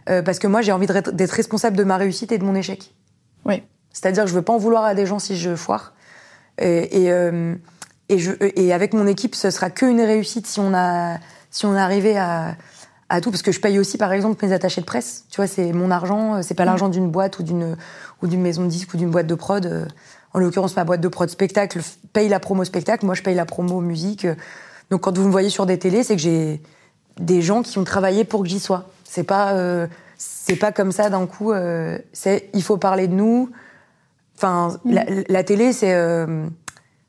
Euh, 0.09 0.21
parce 0.21 0.39
que 0.39 0.47
moi, 0.47 0.61
j'ai 0.61 0.71
envie 0.71 0.87
d'être 0.87 1.31
responsable 1.31 1.77
de 1.77 1.83
ma 1.83 1.97
réussite 1.97 2.31
et 2.31 2.37
de 2.37 2.43
mon 2.43 2.55
échec. 2.55 2.93
Oui. 3.45 3.63
C'est-à-dire 3.93 4.23
que 4.23 4.29
je 4.29 4.35
veux 4.35 4.41
pas 4.41 4.53
en 4.53 4.57
vouloir 4.57 4.83
à 4.83 4.95
des 4.95 5.05
gens 5.05 5.19
si 5.19 5.37
je 5.37 5.55
foire. 5.55 5.93
Et, 6.57 7.03
et, 7.03 7.11
euh, 7.11 7.55
et, 8.09 8.17
je, 8.17 8.31
et 8.39 8.73
avec 8.73 8.93
mon 8.93 9.07
équipe, 9.07 9.35
ce 9.35 9.49
sera 9.49 9.69
qu'une 9.69 10.01
réussite 10.01 10.47
si 10.47 10.59
on 10.59 10.73
a, 10.73 11.17
si 11.49 11.65
on 11.65 11.75
est 11.75 11.79
arrivé 11.79 12.17
à, 12.17 12.55
à 13.09 13.21
tout. 13.21 13.31
Parce 13.31 13.43
que 13.43 13.51
je 13.51 13.59
paye 13.59 13.79
aussi, 13.79 13.97
par 13.97 14.11
exemple, 14.11 14.43
mes 14.45 14.53
attachés 14.53 14.81
de 14.81 14.85
presse. 14.85 15.25
Tu 15.29 15.37
vois, 15.37 15.47
c'est 15.47 15.71
mon 15.71 15.91
argent, 15.91 16.35
euh, 16.35 16.41
c'est 16.41 16.55
pas 16.55 16.65
l'argent 16.65 16.89
d'une 16.89 17.09
boîte 17.09 17.39
ou 17.39 17.43
d'une 17.43 17.75
ou 18.21 18.27
d'une 18.27 18.41
maison 18.41 18.63
de 18.63 18.69
disques 18.69 18.93
ou 18.93 18.97
d'une 18.97 19.11
boîte 19.11 19.27
de 19.27 19.35
prod. 19.35 19.87
En 20.33 20.39
l'occurrence, 20.39 20.75
ma 20.75 20.83
boîte 20.83 21.01
de 21.01 21.07
prod 21.07 21.29
spectacle 21.29 21.81
paye 22.13 22.29
la 22.29 22.39
promo 22.39 22.63
spectacle. 22.63 23.05
Moi, 23.05 23.15
je 23.15 23.21
paye 23.21 23.35
la 23.35 23.45
promo 23.45 23.81
musique. 23.81 24.25
Donc, 24.89 25.01
quand 25.01 25.17
vous 25.17 25.25
me 25.25 25.31
voyez 25.31 25.49
sur 25.49 25.65
des 25.65 25.77
télés, 25.77 26.03
c'est 26.03 26.15
que 26.15 26.21
j'ai 26.21 26.61
des 27.19 27.41
gens 27.41 27.61
qui 27.61 27.77
ont 27.77 27.83
travaillé 27.83 28.23
pour 28.23 28.43
que 28.43 28.47
j'y 28.47 28.59
sois. 28.59 28.89
C'est 29.13 29.25
pas, 29.25 29.51
euh, 29.55 29.87
c'est 30.17 30.55
pas 30.55 30.71
comme 30.71 30.93
ça 30.93 31.09
d'un 31.09 31.25
coup. 31.27 31.51
euh, 31.51 31.97
c'est 32.13 32.49
il 32.53 32.63
faut 32.63 32.77
parler 32.77 33.09
de 33.09 33.13
nous. 33.13 33.49
Enfin, 34.37 34.79
la, 34.85 35.03
la 35.27 35.43
télé, 35.43 35.73
c'est 35.73 35.93
euh, 35.93 36.47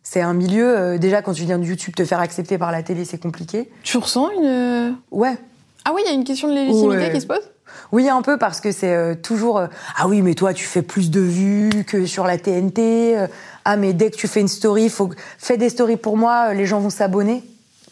c'est 0.03 0.21
un 0.21 0.35
milieu. 0.35 0.99
déjà, 0.99 1.23
quand 1.23 1.33
tu 1.33 1.45
viens 1.45 1.61
de 1.61 1.65
YouTube, 1.65 1.95
te 1.95 2.05
faire 2.05 2.19
accepter 2.19 2.59
par 2.59 2.73
la 2.73 2.83
télé, 2.83 3.05
c'est 3.05 3.23
compliqué. 3.23 3.71
Tu 3.85 3.99
ressens 3.99 4.31
une. 4.31 4.97
Ouais. 5.13 5.37
Ah 5.85 5.93
oui, 5.95 6.03
il 6.05 6.09
y 6.09 6.13
a 6.13 6.15
une 6.15 6.25
question 6.25 6.49
de 6.49 6.55
légitimité 6.55 7.13
qui 7.13 7.21
se 7.21 7.27
pose? 7.29 7.49
Oui, 7.93 8.09
un 8.09 8.21
peu 8.21 8.37
parce 8.37 8.61
que 8.61 8.73
c'est 8.73 9.23
toujours 9.23 9.59
euh, 9.59 9.67
ah 9.97 10.09
oui, 10.09 10.23
mais 10.23 10.35
toi 10.35 10.53
tu 10.53 10.65
fais 10.65 10.83
plus 10.83 11.09
de 11.11 11.21
vues 11.21 11.85
que 11.87 12.05
sur 12.05 12.27
la 12.27 12.37
TNT. 12.37 13.17
euh, 13.17 13.27
ah 13.65 13.77
mais 13.77 13.93
dès 13.93 14.11
que 14.11 14.17
tu 14.17 14.27
fais 14.27 14.41
une 14.41 14.49
story, 14.49 14.89
faut 14.89 15.11
fais 15.39 15.57
des 15.57 15.69
stories 15.69 15.97
pour 15.99 16.17
moi, 16.17 16.53
les 16.53 16.67
gens 16.67 16.81
vont 16.81 16.91
s'abonner. 16.91 17.45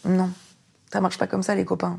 Non, 0.03 0.29
ça 0.91 0.99
marche 0.99 1.17
pas 1.17 1.27
comme 1.27 1.43
ça 1.43 1.55
les 1.55 1.63
copains. 1.65 1.97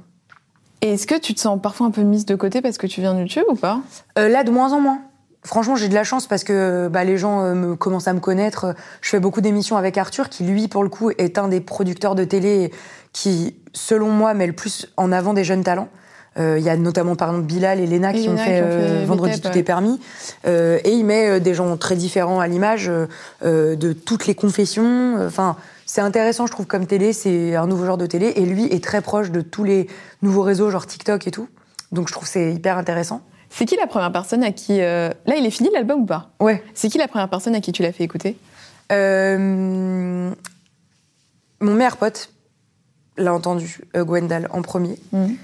Et 0.82 0.94
est-ce 0.94 1.06
que 1.06 1.18
tu 1.18 1.32
te 1.32 1.40
sens 1.40 1.60
parfois 1.62 1.86
un 1.86 1.90
peu 1.90 2.02
mise 2.02 2.26
de 2.26 2.34
côté 2.34 2.60
parce 2.60 2.76
que 2.76 2.88
tu 2.88 3.00
viens 3.00 3.14
de 3.14 3.20
YouTube 3.20 3.44
ou 3.48 3.54
pas? 3.54 3.80
Euh, 4.18 4.28
là, 4.28 4.42
de 4.42 4.50
moins 4.50 4.72
en 4.72 4.80
moins. 4.80 5.00
Franchement, 5.44 5.76
j'ai 5.76 5.88
de 5.88 5.94
la 5.94 6.04
chance 6.04 6.26
parce 6.26 6.44
que 6.44 6.88
bah, 6.88 7.04
les 7.04 7.18
gens 7.18 7.42
euh, 7.42 7.54
me, 7.54 7.76
commencent 7.76 8.08
à 8.08 8.12
me 8.12 8.20
connaître. 8.20 8.74
Je 9.00 9.08
fais 9.08 9.20
beaucoup 9.20 9.40
d'émissions 9.40 9.76
avec 9.76 9.96
Arthur, 9.96 10.28
qui 10.28 10.44
lui, 10.44 10.68
pour 10.68 10.82
le 10.82 10.88
coup, 10.88 11.10
est 11.10 11.38
un 11.38 11.48
des 11.48 11.60
producteurs 11.60 12.14
de 12.16 12.24
télé 12.24 12.72
qui, 13.12 13.56
selon 13.72 14.10
moi, 14.10 14.34
met 14.34 14.46
le 14.46 14.52
plus 14.52 14.88
en 14.96 15.12
avant 15.12 15.34
des 15.34 15.44
jeunes 15.44 15.64
talents. 15.64 15.88
Euh, 16.38 16.58
Il 16.58 16.64
y 16.64 16.70
a 16.70 16.76
notamment, 16.76 17.14
par 17.14 17.28
exemple, 17.28 17.46
Bilal 17.46 17.80
et 17.80 17.86
Léna 17.86 18.10
Et 18.10 18.20
qui 18.20 18.28
ont 18.28 18.32
Léna 18.32 18.44
fait, 18.44 18.58
qui 18.58 18.62
ont 18.62 18.66
euh, 18.66 19.00
fait 19.00 19.04
Vendredi 19.04 19.40
tout 19.40 19.48
ouais. 19.48 19.58
est 19.58 19.62
permis. 19.62 20.00
Euh, 20.46 20.78
et 20.84 20.92
il 20.92 21.04
met 21.04 21.40
des 21.40 21.54
gens 21.54 21.76
très 21.76 21.96
différents 21.96 22.40
à 22.40 22.46
l'image 22.46 22.90
de 23.44 23.92
toutes 23.92 24.26
les 24.26 24.34
confessions. 24.34 25.16
Enfin, 25.24 25.56
c'est 25.94 26.00
intéressant, 26.00 26.46
je 26.46 26.52
trouve, 26.52 26.64
comme 26.64 26.86
télé. 26.86 27.12
C'est 27.12 27.54
un 27.54 27.66
nouveau 27.66 27.84
genre 27.84 27.98
de 27.98 28.06
télé. 28.06 28.32
Et 28.36 28.46
lui 28.46 28.64
est 28.64 28.82
très 28.82 29.02
proche 29.02 29.30
de 29.30 29.42
tous 29.42 29.62
les 29.62 29.88
nouveaux 30.22 30.40
réseaux, 30.40 30.70
genre 30.70 30.86
TikTok 30.86 31.26
et 31.26 31.30
tout. 31.30 31.50
Donc, 31.90 32.08
je 32.08 32.14
trouve 32.14 32.24
que 32.24 32.30
c'est 32.30 32.54
hyper 32.54 32.78
intéressant. 32.78 33.20
C'est 33.50 33.66
qui 33.66 33.76
la 33.76 33.86
première 33.86 34.10
personne 34.10 34.42
à 34.42 34.52
qui. 34.52 34.80
euh, 34.80 35.10
Là, 35.26 35.34
il 35.36 35.44
est 35.44 35.50
fini 35.50 35.68
l'album 35.70 36.00
ou 36.00 36.06
pas? 36.06 36.30
Ouais. 36.40 36.64
C'est 36.72 36.88
qui 36.88 36.96
la 36.96 37.08
première 37.08 37.28
personne 37.28 37.54
à 37.54 37.60
qui 37.60 37.72
tu 37.72 37.82
l'as 37.82 37.92
fait 37.92 38.04
écouter? 38.04 38.38
Euh, 38.90 40.30
mon 41.60 41.74
meilleur 41.74 41.98
pote 41.98 42.30
l'a 43.18 43.34
entendu, 43.34 43.82
euh, 43.94 44.02
Gwendal, 44.02 44.48
en 44.50 44.62
premier. 44.62 44.98
Mhm. 45.12 45.36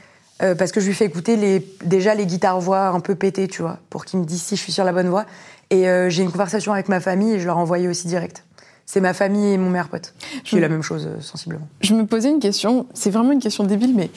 Parce 0.57 0.73
que 0.73 0.81
je 0.81 0.87
lui 0.87 0.95
fais 0.95 1.05
écouter 1.05 1.37
les, 1.37 1.67
déjà 1.85 2.15
les 2.15 2.25
guitares-voix 2.25 2.87
un 2.87 3.01
peu 3.01 3.17
pétées, 3.17 3.49
tu 3.49 3.61
vois, 3.61 3.81
pour 3.91 4.07
qu'il 4.07 4.21
me 4.21 4.25
dise 4.25 4.41
si 4.41 4.57
je 4.57 4.63
suis 4.63 4.73
sur 4.73 4.85
la 4.85 4.93
bonne 4.93 5.09
voie. 5.09 5.27
Et 5.69 5.85
j'ai 6.09 6.23
une 6.23 6.31
conversation 6.31 6.73
avec 6.73 6.89
ma 6.89 7.01
famille 7.01 7.35
et 7.35 7.41
je 7.41 7.45
leur 7.47 7.57
ai 7.57 7.61
envoyé 7.61 7.89
aussi 7.89 8.07
direct. 8.07 8.45
C'est 8.91 9.03
ma 9.03 9.13
famille 9.13 9.53
et 9.53 9.59
mon 9.59 9.69
meilleur 9.69 9.89
pote. 9.89 10.15
Est 10.51 10.55
Mhm. 10.57 10.61
la 10.63 10.69
même 10.71 10.83
chose, 10.83 11.07
euh, 11.07 11.21
sensiblement. 11.21 11.69
Je 11.83 11.93
me 11.93 12.07
posais 12.07 12.31
une 12.31 12.41
question, 12.41 12.87
c'est 12.95 13.11
vraiment 13.11 13.33
une 13.33 13.39
question 13.39 13.65
débile, 13.65 13.93
mais 13.95 14.09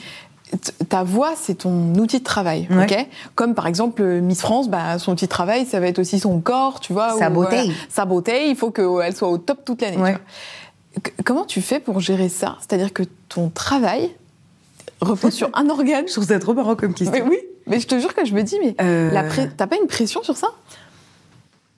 ta 0.88 1.02
voix, 1.02 1.34
c'est 1.36 1.56
ton 1.56 1.94
outil 1.96 2.20
de 2.20 2.24
travail, 2.24 2.66
Ouais. 2.70 2.84
ok? 2.84 3.06
Comme 3.34 3.54
par 3.54 3.66
exemple 3.66 4.00
euh, 4.00 4.22
Miss 4.22 4.40
France, 4.40 4.70
bah, 4.70 4.98
son 4.98 5.12
outil 5.12 5.26
de 5.26 5.30
travail, 5.30 5.66
ça 5.66 5.78
va 5.78 5.88
être 5.88 5.98
aussi 5.98 6.18
son 6.18 6.40
corps, 6.40 6.80
tu 6.80 6.94
vois. 6.94 7.18
Sa 7.18 7.28
beauté. 7.28 7.56
voilà, 7.56 7.72
sa 7.90 8.06
beauté, 8.06 8.48
il 8.48 8.56
faut 8.56 8.70
qu'elle 8.70 9.14
soit 9.14 9.28
au 9.28 9.36
top 9.36 9.62
toute 9.66 9.82
l'année. 9.82 9.98
Ouais. 9.98 10.16
Comment 11.22 11.44
tu 11.44 11.60
fais 11.60 11.78
pour 11.78 12.00
gérer 12.00 12.30
ça? 12.30 12.56
C'est-à-dire 12.60 12.94
que 12.94 13.02
ton 13.28 13.50
travail 13.50 14.10
repose 15.02 15.34
sur 15.34 15.50
un 15.52 15.68
organe? 15.68 16.06
Je 16.08 16.12
trouve 16.12 16.26
ça 16.26 16.38
trop 16.38 16.54
marrant 16.54 16.76
comme 16.76 16.94
question. 16.94 17.12
Mais 17.12 17.30
oui, 17.30 17.38
mais 17.66 17.78
je 17.78 17.86
te 17.86 17.98
jure 17.98 18.14
que 18.14 18.24
je 18.24 18.32
me 18.34 18.42
dis, 18.42 18.56
mais 18.58 18.74
Euh, 18.80 19.10
t'as 19.58 19.66
pas 19.66 19.76
une 19.76 19.86
pression 19.86 20.22
sur 20.22 20.38
ça? 20.38 20.48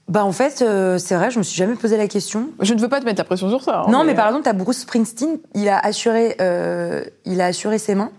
Bah 0.09 0.24
en 0.24 0.32
fait, 0.32 0.61
euh, 0.62 0.98
c'est 0.98 1.14
vrai, 1.14 1.30
je 1.30 1.38
me 1.38 1.42
suis 1.42 1.57
jamais 1.57 1.76
posé 1.76 1.96
la 1.96 2.07
question. 2.09 2.48
Je 2.61 2.74
ne 2.74 2.80
veux 2.80 2.88
pas 2.88 3.00
te 3.00 3.07
mettre 3.07 3.18
la 3.18 3.24
pression 3.24 3.48
sur 3.48 3.62
ça. 3.62 3.80
hein, 3.86 3.90
non, 3.90 4.05
mais 4.05 4.14
par 4.14 4.26
exemple, 4.26 4.44
t'as 4.44 4.52
Bruce 4.52 4.80
Springsteen, 4.80 5.38
il 5.55 5.68
a 5.68 5.78
assuré, 5.78 6.36
euh, 6.40 7.05
il 7.24 7.40
a 7.40 7.46
assuré 7.46 7.78
ses 7.78 7.94
mains. 7.94 8.11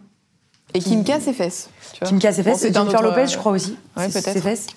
Et 0.73 0.79
qui 0.79 0.97
me 0.97 1.03
casse 1.03 1.23
ses 1.23 1.33
fesses. 1.33 1.69
tu 1.93 1.99
vois. 1.99 2.07
Qui 2.09 2.15
me 2.15 2.19
casse 2.19 2.35
ses 2.37 2.43
Bon, 2.43 2.51
fesses. 2.51 2.65
un 2.65 2.73
Jennifer 2.73 2.99
autre, 2.99 3.03
Lopez, 3.09 3.21
euh, 3.21 3.27
je 3.27 3.37
crois 3.37 3.51
aussi. 3.51 3.77
ouais, 3.97 4.07
peut-être. 4.09 4.29
Ses 4.33 4.41
fesses. 4.41 4.67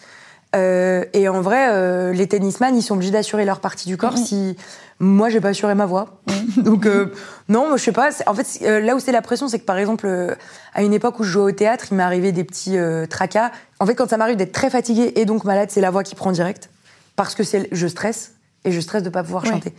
Euh, 0.57 1.05
et 1.13 1.29
en 1.29 1.41
vrai, 1.41 1.69
euh, 1.71 2.13
les 2.13 2.27
tennisman, 2.27 2.75
ils 2.77 2.83
sont 2.83 2.95
obligés 2.95 3.11
d'assurer 3.11 3.45
leur 3.45 3.61
partie 3.61 3.87
du 3.89 3.97
corps 3.97 4.13
Mhm. 4.17 4.25
si 4.25 4.57
moi 4.99 5.29
j'ai 5.29 5.41
pas 5.41 5.49
assuré 5.51 5.75
ma 5.75 5.85
voix. 5.87 6.21
Donc 6.57 6.87
euh, 6.87 7.13
non, 7.49 7.77
je 7.77 7.83
sais 7.83 7.93
pas. 7.93 8.11
En 8.27 8.35
fait, 8.35 8.47
euh, 8.63 8.81
là 8.81 8.95
où 8.97 9.01
c'est 9.01 9.13
la 9.13 9.21
pression, 9.23 9.49
c'est 9.49 9.59
que 9.59 9.65
par 9.67 9.77
exemple, 9.77 10.07
euh, 10.07 10.35
à 10.75 10.83
une 10.83 10.95
époque 10.95 11.19
où 11.21 11.25
je 11.25 11.31
jouais 11.33 11.43
au 11.43 11.53
théâtre, 11.53 11.87
il 11.91 11.97
m'est 11.97 12.03
arrivé 12.03 12.33
des 12.33 12.45
petits 12.45 12.79
euh, 12.79 13.05
tracas. 13.07 13.51
En 13.81 13.87
fait, 13.87 13.95
quand 13.95 14.09
ça 14.09 14.17
m'arrive 14.17 14.37
d'être 14.37 14.53
très 14.53 14.71
fatiguée 14.71 15.13
et 15.17 15.25
donc 15.27 15.45
malade, 15.45 15.69
c'est 15.71 15.81
la 15.83 15.91
voix 15.91 16.03
qui 16.03 16.15
prend 16.15 16.33
direct 16.33 16.71
parce 17.19 17.35
que 17.35 17.43
c'est 17.43 17.69
je 17.73 17.89
stresse 17.89 18.35
et 18.65 18.71
je 18.71 18.79
stresse 18.79 19.03
de 19.03 19.11
pas 19.11 19.25
pouvoir 19.25 19.43
Ouais. 19.43 19.51
chanter. 19.51 19.75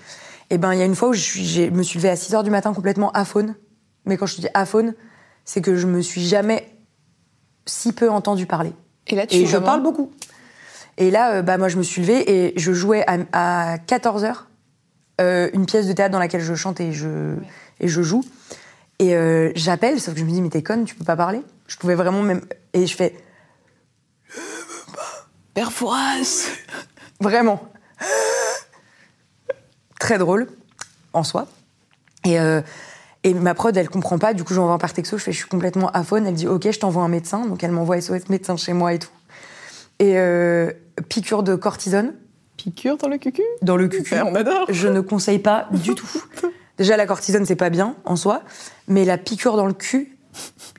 Et 0.50 0.58
ben 0.58 0.74
il 0.74 0.80
y 0.80 0.82
a 0.82 0.86
une 0.86 0.96
fois 0.96 1.08
où 1.08 1.14
je, 1.14 1.22
suis, 1.22 1.72
me 1.72 1.84
suis 1.84 1.98
levée 1.98 2.10
à 2.10 2.18
6 2.18 2.36
heures 2.36 2.44
du 2.44 2.50
matin 2.50 2.74
complètement 2.74 3.12
aphone. 3.14 3.56
Mais 4.06 4.18
quand 4.18 4.26
je 4.26 4.36
te 4.36 4.42
dis 4.42 4.50
aphone, 4.54 4.94
c'est 5.46 5.62
que 5.62 5.78
je 5.78 5.88
me 5.88 6.02
suis 6.02 6.28
jamais 6.28 6.70
si 7.66 7.94
peu 7.94 8.10
entendu 8.10 8.46
parler. 8.46 8.74
Et 9.08 9.16
là, 9.16 9.26
tu 9.26 9.38
Et 9.38 9.46
je 9.46 9.56
parle 9.58 9.82
beaucoup. 9.82 10.12
Et 10.98 11.12
là, 11.12 11.36
euh, 11.36 11.42
bah, 11.42 11.58
moi, 11.58 11.70
je 11.70 11.78
me 11.78 11.84
suis 11.84 12.02
levée 12.02 12.30
et 12.30 12.60
je 12.60 12.74
jouais 12.74 13.06
à, 13.08 13.78
14h 13.78 14.36
une 15.54 15.66
pièce 15.66 15.88
de 15.88 15.94
théâtre 15.94 16.12
dans 16.12 16.20
laquelle 16.20 16.42
je 16.42 16.56
chante 16.56 16.82
et 16.82 16.92
je, 16.92 17.36
et 17.80 17.88
je 17.88 18.02
joue. 18.02 18.24
Et 19.00 19.16
euh, 19.16 19.52
j'appelle, 19.56 20.02
sauf 20.02 20.14
que 20.14 20.20
je 20.20 20.26
me 20.26 20.32
dis, 20.32 20.42
mais 20.42 20.50
t'es 20.50 20.64
conne, 20.64 20.84
tu 20.84 20.96
peux 20.96 21.06
pas 21.06 21.16
parler. 21.16 21.42
Je 21.68 21.78
pouvais 21.78 21.96
vraiment 21.96 22.22
même. 22.22 22.42
Et 22.74 22.86
je 22.86 22.96
fais 22.96 23.16
Perforas 25.54 26.50
vraiment. 27.20 27.62
Très 30.00 30.18
drôle, 30.18 30.48
en 31.14 31.24
soi. 31.24 31.48
Et, 32.26 32.40
euh, 32.40 32.62
et 33.24 33.34
ma 33.34 33.54
prod, 33.54 33.76
elle 33.76 33.90
comprend 33.90 34.18
pas. 34.18 34.34
Du 34.34 34.44
coup, 34.44 34.54
j'envoie 34.54 34.74
un 34.74 34.78
par 34.78 34.94
texto. 34.94 35.18
Je 35.18 35.24
fais, 35.24 35.32
je 35.32 35.38
suis 35.38 35.50
complètement 35.50 35.90
aphone. 35.92 36.26
Elle 36.26 36.34
dit, 36.34 36.48
OK, 36.48 36.70
je 36.70 36.80
t'envoie 36.80 37.04
un 37.04 37.10
médecin. 37.10 37.46
Donc, 37.46 37.64
elle 37.64 37.72
m'envoie 37.72 38.00
SOS 38.00 38.30
médecin 38.30 38.56
chez 38.58 38.74
moi 38.74 38.94
et 38.94 39.00
tout. 39.00 39.10
Et 40.00 40.18
euh, 40.18 40.72
piqûre 41.10 41.44
de 41.44 41.56
cortisone 41.56 42.14
Piqûre 42.60 42.98
dans 42.98 43.08
le 43.08 43.18
cucu? 43.18 43.42
Dans 43.62 43.78
le 43.78 43.88
cucu. 43.88 44.16
On 44.16 44.36
adore 44.36 44.66
Je 44.68 44.90
ne 44.90 45.00
conseille 45.00 45.40
pas 45.40 45.68
du 45.72 45.96
tout. 45.96 46.10
Déjà, 46.78 46.98
la 46.98 47.06
cortisone, 47.06 47.46
c'est 47.46 47.56
pas 47.56 47.70
bien 47.70 47.96
en 48.04 48.18
soi, 48.18 48.44
mais 48.88 49.06
la 49.06 49.18
piqûre 49.18 49.56
dans 49.56 49.66
le 49.66 49.74
cul, 49.74 50.18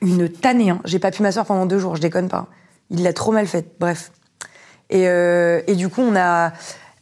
une 0.01 0.29
tannée. 0.29 0.69
Hein. 0.69 0.81
J'ai 0.85 0.99
pas 0.99 1.11
pu 1.11 1.23
m'asseoir 1.23 1.45
pendant 1.45 1.65
deux 1.65 1.79
jours, 1.79 1.95
je 1.95 2.01
déconne 2.01 2.27
pas. 2.27 2.47
Il 2.91 3.01
l'a 3.01 3.13
trop 3.13 3.31
mal 3.31 3.47
faite, 3.47 3.75
bref. 3.79 4.11
Et, 4.91 5.07
euh, 5.07 5.61
et 5.67 5.75
du 5.75 5.89
coup, 5.89 6.01
on 6.01 6.15
a. 6.15 6.51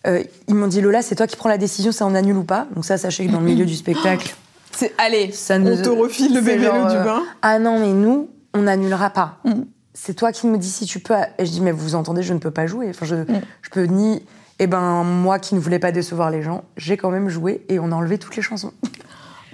euh, 0.08 0.24
ils 0.48 0.56
m'ont 0.56 0.68
dit 0.68 0.80
Lola, 0.82 1.02
c'est 1.02 1.16
toi 1.16 1.28
qui 1.28 1.36
prends 1.36 1.50
la 1.50 1.58
décision, 1.58 1.92
ça 1.92 2.06
en 2.06 2.16
annule 2.16 2.38
ou 2.38 2.44
pas? 2.44 2.68
Donc, 2.76 2.86
ça, 2.86 2.98
sachez 2.98 3.26
que 3.28 3.32
dans 3.32 3.40
le 3.40 3.46
milieu 3.46 3.66
du 3.66 3.76
spectacle, 3.76 4.34
C'est 4.72 4.94
allez, 4.98 5.32
ça 5.34 5.56
on 5.56 5.60
ne- 5.60 5.76
te 5.76 5.90
refile 5.90 6.34
le 6.34 6.42
bébé 6.42 6.64
genre, 6.66 6.88
du 6.90 6.96
euh, 6.96 7.04
bain. 7.04 7.24
Ah 7.42 7.60
non, 7.60 7.80
mais 7.80 7.92
nous, 7.92 8.30
on 8.54 8.62
n'annulera 8.62 9.10
pas. 9.10 9.38
Mm. 9.44 9.64
c'est 9.94 10.14
toi 10.14 10.32
qui 10.32 10.48
me 10.48 10.58
dis 10.58 10.70
si 10.70 10.86
tu 10.86 11.00
peux. 11.00 11.16
Et 11.38 11.46
je 11.46 11.52
dis, 11.52 11.60
mais 11.62 11.72
vous 11.74 11.96
entendez, 11.96 12.22
je 12.24 12.34
ne 12.34 12.40
peux 12.40 12.52
pas 12.52 12.66
jouer. 12.68 12.88
Enfin, 12.90 13.06
je, 13.06 13.16
Mm. 13.16 13.42
je 13.64 13.70
peux 13.72 13.84
ni. 13.84 14.24
Et 14.60 14.68
ben, 14.68 15.04
moi 15.04 15.40
qui 15.40 15.56
ne 15.56 15.60
voulais 15.60 15.80
pas 15.80 15.92
décevoir 15.92 16.30
les 16.32 16.42
gens, 16.44 16.64
j'ai 16.78 16.96
quand 16.98 17.10
même 17.10 17.28
joué 17.30 17.66
et 17.70 17.80
on 17.80 17.92
a 17.92 17.96
enlevé 17.96 18.18
toutes 18.20 18.36
les 18.36 18.42
chansons. 18.42 18.72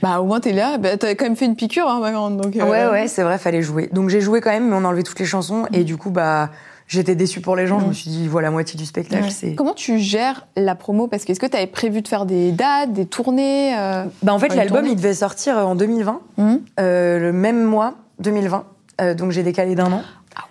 Bah, 0.01 0.19
au 0.19 0.25
moins, 0.25 0.39
t'es 0.41 0.51
là. 0.51 0.77
Bah, 0.77 0.97
t'as 0.97 1.15
quand 1.15 1.23
même 1.25 1.37
fait 1.37 1.45
une 1.45 1.55
piqûre, 1.55 1.87
hein, 1.89 1.99
ma 2.01 2.11
grande. 2.11 2.37
Donc, 2.39 2.55
euh, 2.57 2.63
Ouais, 2.69 2.85
ouais, 2.91 3.07
c'est 3.07 3.23
vrai, 3.23 3.37
fallait 3.39 3.61
jouer. 3.63 3.89
Donc 3.93 4.09
j'ai 4.09 4.19
joué 4.21 4.41
quand 4.41 4.51
même, 4.51 4.67
mais 4.69 4.75
on 4.75 4.83
a 4.83 4.87
enlevé 4.89 5.03
toutes 5.03 5.19
les 5.19 5.25
chansons. 5.25 5.65
Et 5.73 5.83
du 5.85 5.95
coup, 5.97 6.09
bah, 6.11 6.49
j'étais 6.87 7.15
déçue 7.15 7.41
pour 7.41 7.55
les 7.55 7.67
gens. 7.67 7.79
Je 7.79 7.85
me 7.85 7.93
suis 7.93 8.09
dit, 8.09 8.27
voilà, 8.27 8.47
la 8.47 8.51
moitié 8.51 8.77
du 8.77 8.85
spectacle, 8.85 9.29
c'est. 9.31 9.55
Comment 9.55 9.73
tu 9.73 9.99
gères 9.99 10.47
la 10.55 10.75
promo? 10.75 11.07
Parce 11.07 11.25
que 11.25 11.31
est-ce 11.31 11.39
que 11.39 11.45
tu 11.45 11.57
avais 11.57 11.67
prévu 11.67 12.01
de 12.01 12.07
faire 12.07 12.25
des 12.25 12.51
dates, 12.51 12.93
des 12.93 13.05
tournées 13.05 13.77
euh, 13.77 14.03
Bah, 14.23 14.33
en 14.33 14.39
fait, 14.39 14.47
Enfin, 14.47 14.55
l'album, 14.55 14.85
il 14.85 14.95
devait 14.95 15.13
sortir 15.13 15.57
euh, 15.57 15.63
en 15.63 15.75
2020, 15.75 16.21
hum 16.37 16.61
euh, 16.79 17.19
le 17.19 17.33
même 17.33 17.63
mois, 17.63 17.95
2020. 18.19 18.65
Euh, 19.01 19.13
donc 19.13 19.31
j'ai 19.31 19.43
décalé 19.43 19.75
d'un 19.75 19.91
an. 19.91 20.01
Ah 20.35 20.43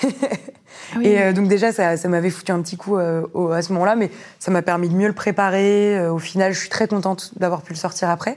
oui. 0.00 0.14
Et 1.06 1.20
euh, 1.22 1.32
donc 1.32 1.48
déjà, 1.48 1.72
ça, 1.72 1.96
ça 1.96 2.08
m'avait 2.08 2.28
foutu 2.30 2.52
un 2.52 2.60
petit 2.60 2.76
coup 2.76 2.96
au- 2.98 3.50
à 3.50 3.62
ce 3.62 3.72
moment-là, 3.72 3.96
mais 3.96 4.10
ça 4.38 4.50
m'a 4.50 4.60
permis 4.60 4.88
de 4.90 4.94
mieux 4.94 5.06
le 5.06 5.14
préparer. 5.14 6.06
Au 6.08 6.18
final, 6.18 6.52
je 6.52 6.58
suis 6.58 6.68
très 6.68 6.86
contente 6.86 7.30
d'avoir 7.38 7.62
pu 7.62 7.72
le 7.72 7.78
sortir 7.78 8.10
après. 8.10 8.36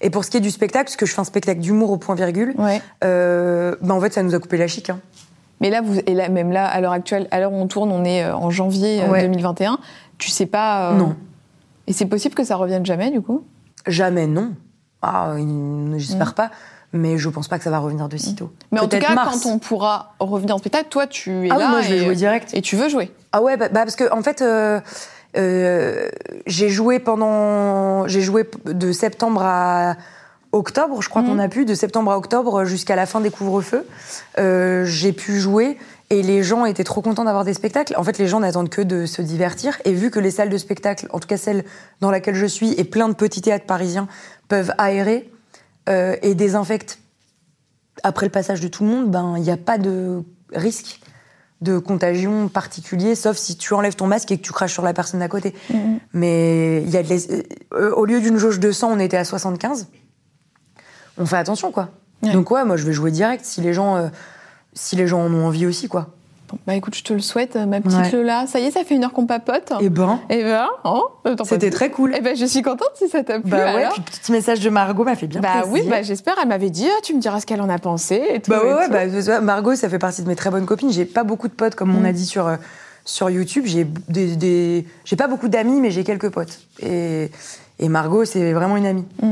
Et 0.00 0.10
pour 0.10 0.24
ce 0.24 0.30
qui 0.30 0.36
est 0.38 0.40
du 0.40 0.50
spectacle, 0.50 0.86
parce 0.86 0.96
que 0.96 1.06
je 1.06 1.12
fais 1.14 1.20
un 1.20 1.24
spectacle 1.24 1.60
d'humour 1.60 1.92
au 1.92 1.96
point 1.98 2.14
virgule, 2.16 2.54
Ouais. 2.58 2.80
bah, 3.02 3.94
en 3.94 4.00
fait, 4.00 4.12
ça 4.12 4.22
nous 4.24 4.34
a 4.34 4.38
coupé 4.40 4.56
la 4.56 4.66
chic. 4.66 4.90
hein. 4.90 4.98
Mais 5.62 5.70
là, 5.70 5.80
vous, 5.80 6.00
et 6.06 6.12
là, 6.14 6.28
même 6.28 6.52
là, 6.52 6.66
à 6.66 6.80
l'heure 6.80 6.92
actuelle, 6.92 7.26
à 7.30 7.40
l'heure 7.40 7.52
où 7.52 7.56
on 7.56 7.66
tourne, 7.68 7.90
on 7.90 8.04
est 8.04 8.24
euh, 8.24 8.34
en 8.36 8.50
janvier 8.50 9.02
euh, 9.02 9.08
Ouais. 9.08 9.22
2021. 9.22 9.78
Tu 10.18 10.28
sais 10.28 10.46
pas. 10.46 10.90
euh, 10.90 10.96
Non. 10.96 11.16
Et 11.86 11.92
c'est 11.94 12.06
possible 12.06 12.34
que 12.34 12.44
ça 12.44 12.56
revienne 12.56 12.84
jamais, 12.84 13.10
du 13.10 13.20
coup? 13.22 13.44
Jamais, 13.86 14.26
non. 14.26 14.52
Ah, 15.00 15.34
j'espère 15.96 16.34
pas. 16.34 16.50
Mais 16.92 17.16
je 17.16 17.28
pense 17.30 17.48
pas 17.48 17.56
que 17.58 17.64
ça 17.64 17.70
va 17.70 17.78
revenir 17.78 18.08
de 18.08 18.16
sitôt. 18.18 18.46
Mm. 18.46 18.50
Mais 18.72 18.80
en 18.80 18.88
tout 18.88 18.98
cas, 18.98 19.14
mars. 19.14 19.40
quand 19.42 19.48
on 19.50 19.58
pourra 19.58 20.14
revenir 20.20 20.54
en 20.54 20.58
spectacle, 20.58 20.88
toi, 20.90 21.06
tu 21.06 21.46
es 21.46 21.50
Ah 21.50 21.54
oui, 21.56 21.62
là. 21.62 21.68
moi, 21.68 21.80
je 21.80 21.88
vais 21.88 21.96
et, 21.96 22.04
jouer 22.04 22.14
direct. 22.14 22.50
Et 22.52 22.60
tu 22.60 22.76
veux 22.76 22.88
jouer. 22.90 23.10
Ah 23.32 23.40
ouais, 23.42 23.56
bah, 23.56 23.68
bah, 23.68 23.80
parce 23.80 23.96
que 23.96 24.12
en 24.12 24.22
fait, 24.22 24.42
euh, 24.42 24.78
euh, 25.36 26.08
j'ai 26.46 26.68
joué 26.68 26.98
pendant, 26.98 28.06
j'ai 28.08 28.20
joué 28.20 28.48
de 28.66 28.92
septembre 28.92 29.42
à 29.42 29.94
octobre, 30.52 31.00
je 31.02 31.08
crois 31.08 31.22
Mhm. 31.22 31.28
qu'on 31.28 31.38
a 31.38 31.48
pu, 31.48 31.64
de 31.64 31.74
septembre 31.74 32.12
à 32.12 32.18
octobre 32.18 32.64
jusqu'à 32.64 32.96
la 32.96 33.06
fin 33.06 33.20
des 33.20 33.30
couvre-feux. 33.30 33.86
Euh, 34.38 34.84
j'ai 34.84 35.12
pu 35.12 35.38
jouer 35.40 35.78
et 36.10 36.22
les 36.22 36.42
gens 36.42 36.64
étaient 36.66 36.84
trop 36.84 37.00
contents 37.00 37.24
d'avoir 37.24 37.44
des 37.44 37.54
spectacles. 37.54 37.94
En 37.96 38.04
fait, 38.04 38.18
les 38.18 38.28
gens 38.28 38.40
n'attendent 38.40 38.68
que 38.68 38.82
de 38.82 39.06
se 39.06 39.22
divertir 39.22 39.78
et 39.84 39.92
vu 39.92 40.10
que 40.10 40.20
les 40.20 40.30
salles 40.30 40.50
de 40.50 40.58
spectacle, 40.58 41.06
en 41.10 41.20
tout 41.20 41.28
cas 41.28 41.36
celle 41.38 41.64
dans 42.00 42.10
laquelle 42.10 42.34
je 42.34 42.46
suis 42.46 42.72
et 42.78 42.84
plein 42.84 43.08
de 43.08 43.14
petits 43.14 43.40
théâtres 43.40 43.66
parisiens 43.66 44.08
peuvent 44.48 44.72
aérer 44.78 45.30
euh, 45.88 46.16
et 46.22 46.34
désinfectent 46.34 46.98
après 48.04 48.26
le 48.26 48.30
passage 48.32 48.60
de 48.60 48.68
tout 48.68 48.84
le 48.84 48.90
monde, 48.90 49.10
ben 49.10 49.34
il 49.36 49.42
n'y 49.42 49.50
a 49.50 49.56
pas 49.56 49.78
de 49.78 50.22
risque 50.52 51.00
de 51.60 51.78
contagion 51.78 52.48
particulier, 52.48 53.14
sauf 53.14 53.36
si 53.36 53.56
tu 53.56 53.72
enlèves 53.74 53.94
ton 53.94 54.06
masque 54.08 54.32
et 54.32 54.36
que 54.36 54.42
tu 54.42 54.52
craches 54.52 54.72
sur 54.72 54.82
la 54.82 54.92
personne 54.92 55.20
d'à 55.20 55.28
côté. 55.28 55.54
Mais 56.12 56.82
il 56.82 56.90
y 56.90 56.96
a 56.96 57.02
de 57.04 57.08
l'es- 57.08 57.46
euh, 57.74 57.92
au 57.94 58.04
lieu 58.04 58.20
d'une 58.20 58.36
jauge 58.36 58.58
de 58.58 58.72
100, 58.72 58.90
on 58.92 58.98
était 58.98 59.16
à 59.16 59.24
75. 59.24 59.86
On 61.18 61.26
fait 61.26 61.36
attention, 61.36 61.70
quoi. 61.72 61.88
Ouais. 62.22 62.32
Donc 62.32 62.50
ouais, 62.50 62.64
moi 62.64 62.76
je 62.76 62.84
vais 62.84 62.92
jouer 62.92 63.10
direct 63.10 63.44
si 63.44 63.60
les 63.60 63.72
gens, 63.72 63.96
euh, 63.96 64.08
si 64.74 64.96
les 64.96 65.06
gens 65.06 65.20
en 65.20 65.32
ont 65.34 65.46
envie 65.46 65.66
aussi, 65.66 65.88
quoi. 65.88 66.08
Bon, 66.48 66.58
bah 66.66 66.74
écoute, 66.74 66.94
je 66.94 67.02
te 67.02 67.12
le 67.14 67.20
souhaite, 67.20 67.56
ma 67.56 67.80
petite 67.80 67.98
Ouais. 67.98 68.10
Lola. 68.12 68.46
Ça 68.46 68.60
y 68.60 68.64
est, 68.66 68.70
ça 68.70 68.84
fait 68.84 68.94
une 68.94 69.04
heure 69.04 69.12
qu'on 69.14 69.24
papote. 69.26 69.72
Et 69.80 69.88
ben, 69.88 70.20
Et 70.28 70.42
ben, 70.42 70.66
hein, 70.84 71.00
t'en 71.24 71.34
pas 71.36 71.44
c'était 71.44 71.70
très 71.70 71.90
cool. 71.90 72.12
Eh 72.14 72.20
ben, 72.20 72.36
je 72.36 72.44
suis 72.44 72.60
contente 72.60 72.90
si 72.94 73.08
ça 73.08 73.24
t'a 73.24 73.40
plu. 73.40 73.50
Bah 73.50 73.56
ouais, 73.74 73.82
alors. 73.84 73.94
puis 73.94 74.02
le 74.06 74.18
petit 74.18 74.32
message 74.32 74.60
de 74.60 74.68
Margot 74.68 75.02
m'a 75.04 75.16
fait 75.16 75.26
bien 75.26 75.40
Bah 75.40 75.62
plaisir. 75.62 75.72
oui, 75.72 75.82
bah 75.88 76.02
j'espère. 76.02 76.34
Elle 76.42 76.48
m'avait 76.48 76.68
dit, 76.68 76.86
ah, 76.88 77.00
tu 77.02 77.14
me 77.14 77.20
diras 77.20 77.40
ce 77.40 77.46
qu'elle 77.46 77.62
en 77.62 77.70
a 77.70 77.78
pensé. 77.78 78.22
Et 78.34 78.40
tout, 78.40 78.50
Bah 78.50 78.60
et 78.62 78.66
ouais, 78.66 78.74
ouais, 78.74 78.86
tout. 78.86 78.92
bah, 78.92 79.22
ça. 79.22 79.40
Margot, 79.40 79.74
ça 79.74 79.88
fait 79.88 79.98
partie 79.98 80.22
de 80.22 80.28
mes 80.28 80.36
très 80.36 80.50
bonnes 80.50 80.66
copines. 80.66 80.92
J'ai 80.92 81.06
pas 81.06 81.24
beaucoup 81.24 81.48
de 81.48 81.54
potes, 81.54 81.74
comme 81.74 81.96
on 81.96 82.00
Mm. 82.00 82.06
a 82.06 82.12
dit 82.12 82.26
sur, 82.26 82.46
euh, 82.46 82.56
sur 83.06 83.30
YouTube. 83.30 83.64
J'ai 83.66 83.86
des, 84.08 84.36
des- 84.36 84.86
j'ai 85.06 85.16
pas 85.16 85.28
beaucoup 85.28 85.48
d'amis, 85.48 85.80
mais 85.80 85.90
j'ai 85.90 86.04
quelques 86.04 86.28
potes. 86.28 86.60
Et, 86.82 87.30
et 87.82 87.88
Margot, 87.88 88.24
c'est 88.24 88.52
vraiment 88.52 88.76
une 88.76 88.86
amie. 88.86 89.04
Il 89.22 89.28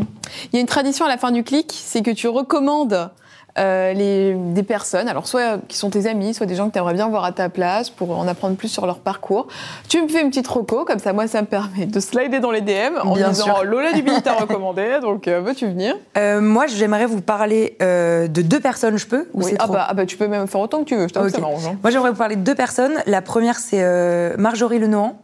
y 0.53 0.57
a 0.57 0.61
une 0.61 0.66
tradition 0.66 1.05
à 1.07 1.09
la 1.09 1.16
fin 1.16 1.30
du 1.30 1.44
clic, 1.44 1.72
c'est 1.74 2.03
que 2.03 2.11
tu 2.11 2.28
recommandes 2.28 3.11
euh, 3.59 3.92
les, 3.94 4.34
des 4.34 4.62
personnes, 4.62 5.09
alors 5.09 5.26
soit 5.26 5.59
qui 5.66 5.76
sont 5.76 5.90
tes 5.90 6.07
amis, 6.07 6.34
soit 6.34 6.46
des 6.46 6.55
gens 6.55 6.68
que 6.68 6.72
tu 6.72 6.78
aimerais 6.78 6.94
bien 6.94 7.09
voir 7.09 7.24
à 7.24 7.32
ta 7.32 7.48
place 7.48 7.90
pour 7.90 8.16
en 8.16 8.28
apprendre 8.28 8.55
plus 8.57 8.68
sur 8.68 8.86
leur 8.86 9.01
parcours. 9.01 9.48
Tu 9.88 10.01
me 10.01 10.07
fais 10.09 10.20
une 10.22 10.28
petite 10.30 10.46
reco, 10.46 10.84
comme 10.84 11.01
ça 11.01 11.12
moi 11.12 11.26
ça 11.26 11.40
me 11.42 11.46
permet 11.46 11.86
de 11.86 11.98
slider 12.01 12.38
dans 12.38 12.53
les 12.53 12.61
DM 12.61 12.96
en 13.03 13.14
Bien 13.14 13.30
disant 13.30 13.46
sûr. 13.46 13.64
Lola 13.64 13.92
Dubilly 13.92 14.22
t'a 14.22 14.34
recommandé, 14.40 14.98
donc 15.03 15.26
euh, 15.26 15.40
veux-tu 15.40 15.66
venir? 15.66 15.96
Euh, 16.16 16.40
moi, 16.40 16.66
j'aimerais 16.68 17.07
vous 17.07 17.20
parler 17.22 17.76
de 17.80 18.42
deux 18.42 18.61
personnes, 18.61 18.96
je 18.98 19.07
peux? 19.07 19.28
Ou 19.34 19.40
Oui. 19.42 19.46
c'est 19.51 19.57
ah, 19.59 19.64
trop 19.64 19.72
bah, 19.74 19.86
ah 19.88 19.94
bah 19.94 20.07
tu 20.07 20.16
peux 20.16 20.28
même 20.28 20.46
faire 20.46 20.61
autant 20.61 20.78
que 20.80 20.84
tu 20.84 20.96
veux, 20.96 21.09
je 21.09 21.12
t'avoue 21.12 21.26
que 21.26 21.30
Ok. 21.32 21.36
ça 21.36 21.40
m'arrange. 21.40 21.66
hein. 21.66 21.76
Moi, 21.82 21.90
j'aimerais 21.90 22.11
vous 22.11 22.16
parler 22.18 22.36
de 22.36 22.42
deux 22.42 22.55
personnes. 22.55 22.94
La 23.07 23.20
première, 23.20 23.59
c'est 23.59 24.36
Marjorie 24.38 24.78
Lenohan, 24.78 25.18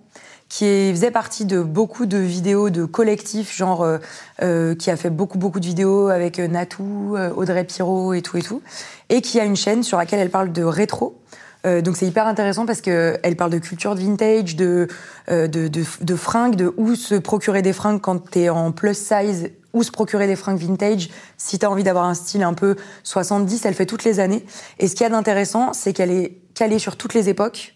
qui 0.49 0.91
faisait 0.91 1.11
partie 1.11 1.45
de 1.45 1.63
beaucoup 1.63 2.07
de 2.07 2.19
vidéos 2.19 2.71
de 2.71 2.85
collectifs, 2.85 3.55
genre 3.55 3.83
euh, 3.83 3.99
euh, 4.43 4.75
qui 4.75 4.91
a 4.91 4.97
fait 4.97 5.11
beaucoup 5.11 5.39
beaucoup 5.39 5.61
de 5.61 5.67
vidéos 5.67 6.09
avec 6.09 6.39
euh, 6.39 6.47
Natou, 6.47 7.17
euh, 7.17 7.33
Audrey 7.35 7.65
Pirot 7.65 8.15
et 8.15 8.23
tout 8.23 8.37
et 8.37 8.43
tout, 8.43 8.63
et 9.09 9.21
qui 9.21 9.41
a 9.41 9.45
une 9.45 9.57
chaîne 9.57 9.83
sur 9.83 9.99
laquelle 9.99 10.21
elle 10.21 10.31
parle 10.31 10.53
de 10.53 10.63
rétro. 10.63 11.21
Euh, 11.67 11.81
donc 11.83 11.97
c'est 11.97 12.07
hyper 12.07 12.27
intéressant 12.27 12.65
parce 12.65 12.81
que 12.81 13.19
elle 13.23 13.37
parle 13.37 13.51
de 13.51 13.59
culture 13.59 13.95
de 13.95 14.01
vintage, 14.01 14.57
de, 14.57 14.89
euh, 15.31 15.49
de, 15.49 15.69
de, 15.69 15.85
de 16.01 16.17
fringues, 16.17 16.55
de 16.55 16.73
où 16.77 16.95
se 16.95 17.15
procurer 17.15 17.63
des 17.63 17.73
fringues 17.73 18.01
quand 18.01 18.31
t'es 18.31 18.49
en 18.49 18.73
plus 18.73 18.97
size, 18.97 19.51
où 19.73 19.83
se 19.83 19.91
procurer 19.91 20.27
des 20.27 20.37
fringues 20.37 20.59
vintage. 20.59 21.11
Si 21.37 21.59
t'as 21.59 21.69
envie 21.69 21.83
d'avoir 21.83 22.05
un 22.05 22.15
style 22.15 22.43
un 22.43 22.55
peu 22.55 22.77
70, 23.03 23.65
elle 23.65 23.75
fait 23.75 23.87
toutes 23.87 24.05
les 24.05 24.21
années. 24.21 24.45
Et 24.79 24.87
ce 24.87 24.95
qu'il 24.95 25.03
y 25.03 25.07
a 25.07 25.11
d'intéressant, 25.11 25.73
c'est 25.73 25.93
qu'elle 25.93 26.13
est 26.13 26.39
calée 26.55 26.79
sur 26.79 26.97
toutes 26.97 27.15
les 27.15 27.29
époques. 27.29 27.76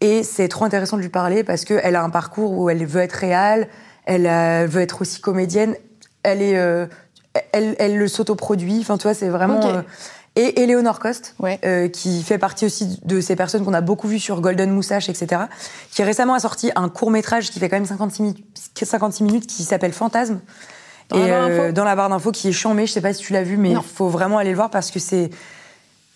Et 0.00 0.22
c'est 0.22 0.48
trop 0.48 0.64
intéressant 0.64 0.96
de 0.96 1.02
lui 1.02 1.08
parler 1.08 1.42
parce 1.44 1.64
qu'elle 1.64 1.96
a 1.96 2.02
un 2.02 2.10
parcours 2.10 2.52
où 2.52 2.68
elle 2.68 2.84
veut 2.84 3.00
être 3.00 3.14
réelle, 3.14 3.68
elle 4.04 4.26
euh, 4.26 4.66
veut 4.68 4.82
être 4.82 5.00
aussi 5.02 5.20
comédienne, 5.20 5.74
elle 6.22 6.42
est, 6.42 6.58
euh, 6.58 6.86
elle, 7.52 7.74
elle 7.78 7.96
le 7.96 8.08
s'autoproduit. 8.08 8.78
Enfin, 8.80 8.98
tu 8.98 9.04
vois, 9.04 9.14
c'est 9.14 9.28
vraiment. 9.28 9.60
Euh, 9.64 9.82
et 10.38 10.62
Eleonore 10.62 10.98
Coste, 10.98 11.34
Ouais. 11.38 11.58
euh, 11.64 11.88
qui 11.88 12.22
fait 12.22 12.36
partie 12.36 12.66
aussi 12.66 13.00
de 13.04 13.22
ces 13.22 13.36
personnes 13.36 13.64
qu'on 13.64 13.72
a 13.72 13.80
beaucoup 13.80 14.06
vues 14.06 14.18
sur 14.18 14.42
Golden 14.42 14.70
Moustache, 14.70 15.08
etc., 15.08 15.44
qui 15.90 16.02
récemment 16.02 16.34
a 16.34 16.40
sorti 16.40 16.70
un 16.76 16.90
court 16.90 17.10
métrage 17.10 17.50
qui 17.50 17.58
fait 17.58 17.70
quand 17.70 17.76
même 17.76 17.86
56 17.86 18.22
minutes, 18.22 18.44
56 18.82 19.24
minutes 19.24 19.46
qui 19.46 19.64
s'appelle 19.64 19.94
Fantasme. 19.94 20.40
Dans 21.08 21.18
la 21.18 21.26
et 21.26 21.30
barre 21.30 21.48
d'infos? 21.48 21.72
dans 21.72 21.84
la 21.84 21.96
barre 21.96 22.08
d'infos 22.10 22.32
qui 22.32 22.48
est 22.48 22.52
chambé, 22.52 22.86
je 22.86 22.92
sais 22.92 23.00
pas 23.00 23.14
si 23.14 23.22
tu 23.22 23.32
l'as 23.32 23.44
vu, 23.44 23.56
mais 23.56 23.70
il 23.70 23.80
faut 23.80 24.08
vraiment 24.08 24.36
aller 24.36 24.50
le 24.50 24.56
voir 24.56 24.68
parce 24.68 24.90
que 24.90 24.98
c'est 24.98 25.30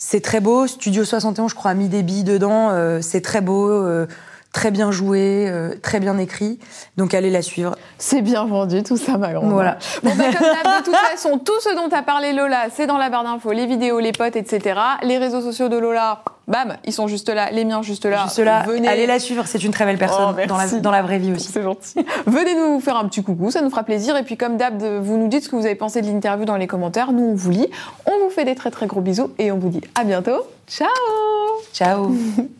c'est 0.02 0.22
très 0.22 0.40
beau. 0.40 0.66
Studio 0.66 1.04
71, 1.04 1.50
je 1.50 1.54
crois, 1.54 1.70
a 1.70 1.74
mis 1.74 1.88
des 1.88 2.02
billes 2.02 2.24
dedans. 2.24 2.70
euh, 2.70 3.00
c'est 3.02 3.20
très 3.20 3.42
beau, 3.42 3.68
euh, 3.68 4.06
très 4.52 4.70
bien 4.70 4.90
joué, 4.90 5.46
euh, 5.48 5.74
très 5.80 6.00
bien 6.00 6.18
écrit. 6.18 6.58
Donc 6.96 7.14
allez 7.14 7.30
la 7.30 7.42
suivre. 7.42 7.76
C'est 7.98 8.22
bien 8.22 8.44
vendu, 8.46 8.82
tout 8.82 8.96
ça, 8.96 9.16
ma 9.16 9.32
grande. 9.32 9.50
Voilà. 9.52 9.78
Bon, 10.02 10.10
bah, 10.16 10.24
comme 10.24 10.40
d'hab, 10.48 10.80
de 10.80 10.84
toute 10.84 10.96
façon, 10.96 11.38
tout 11.38 11.60
ce 11.60 11.74
dont 11.74 11.88
a 11.94 12.02
parlé 12.02 12.32
Lola, 12.32 12.64
c'est 12.74 12.86
dans 12.86 12.98
la 12.98 13.10
barre 13.10 13.24
d'infos, 13.24 13.52
les 13.52 13.66
vidéos, 13.66 14.00
les 14.00 14.12
potes, 14.12 14.36
etc. 14.36 14.80
Les 15.02 15.18
réseaux 15.18 15.40
sociaux 15.40 15.68
de 15.68 15.76
Lola, 15.76 16.22
bam, 16.48 16.76
ils 16.84 16.92
sont 16.92 17.06
juste 17.06 17.28
là, 17.28 17.50
les 17.52 17.64
miens 17.64 17.82
juste 17.82 18.04
là. 18.06 18.24
Juste 18.24 18.40
là, 18.40 18.64
Venez. 18.66 18.88
allez 18.88 19.06
la 19.06 19.18
suivre. 19.18 19.44
C'est 19.46 19.62
une 19.62 19.70
très 19.72 19.84
belle 19.84 19.98
personne 19.98 20.34
Oh, 20.36 20.46
dans, 20.48 20.56
la, 20.56 20.66
dans 20.66 20.90
la 20.90 21.02
vraie 21.02 21.18
vie 21.18 21.32
aussi. 21.32 21.50
C'est 21.52 21.62
gentil. 21.62 22.04
Venez 22.26 22.54
nous 22.54 22.80
faire 22.80 22.96
un 22.96 23.06
petit 23.06 23.22
coucou, 23.22 23.50
ça 23.50 23.62
nous 23.62 23.70
fera 23.70 23.84
plaisir. 23.84 24.16
Et 24.16 24.24
puis, 24.24 24.36
comme 24.36 24.56
d'hab, 24.56 24.82
vous 24.82 25.16
nous 25.16 25.28
dites 25.28 25.44
ce 25.44 25.48
que 25.48 25.56
vous 25.56 25.66
avez 25.66 25.74
pensé 25.76 26.02
de 26.02 26.06
l'interview 26.06 26.44
dans 26.44 26.56
les 26.56 26.66
commentaires. 26.66 27.12
Nous, 27.12 27.22
on 27.24 27.34
vous 27.34 27.50
lit. 27.50 27.68
On 28.06 28.24
vous 28.24 28.30
fait 28.30 28.44
des 28.44 28.54
très 28.54 28.70
très 28.70 28.86
gros 28.86 29.00
bisous 29.00 29.30
et 29.38 29.52
on 29.52 29.58
vous 29.58 29.68
dit 29.68 29.80
à 29.94 30.04
bientôt. 30.04 30.42
Ciao 30.66 30.88
Ciao. 31.72 32.10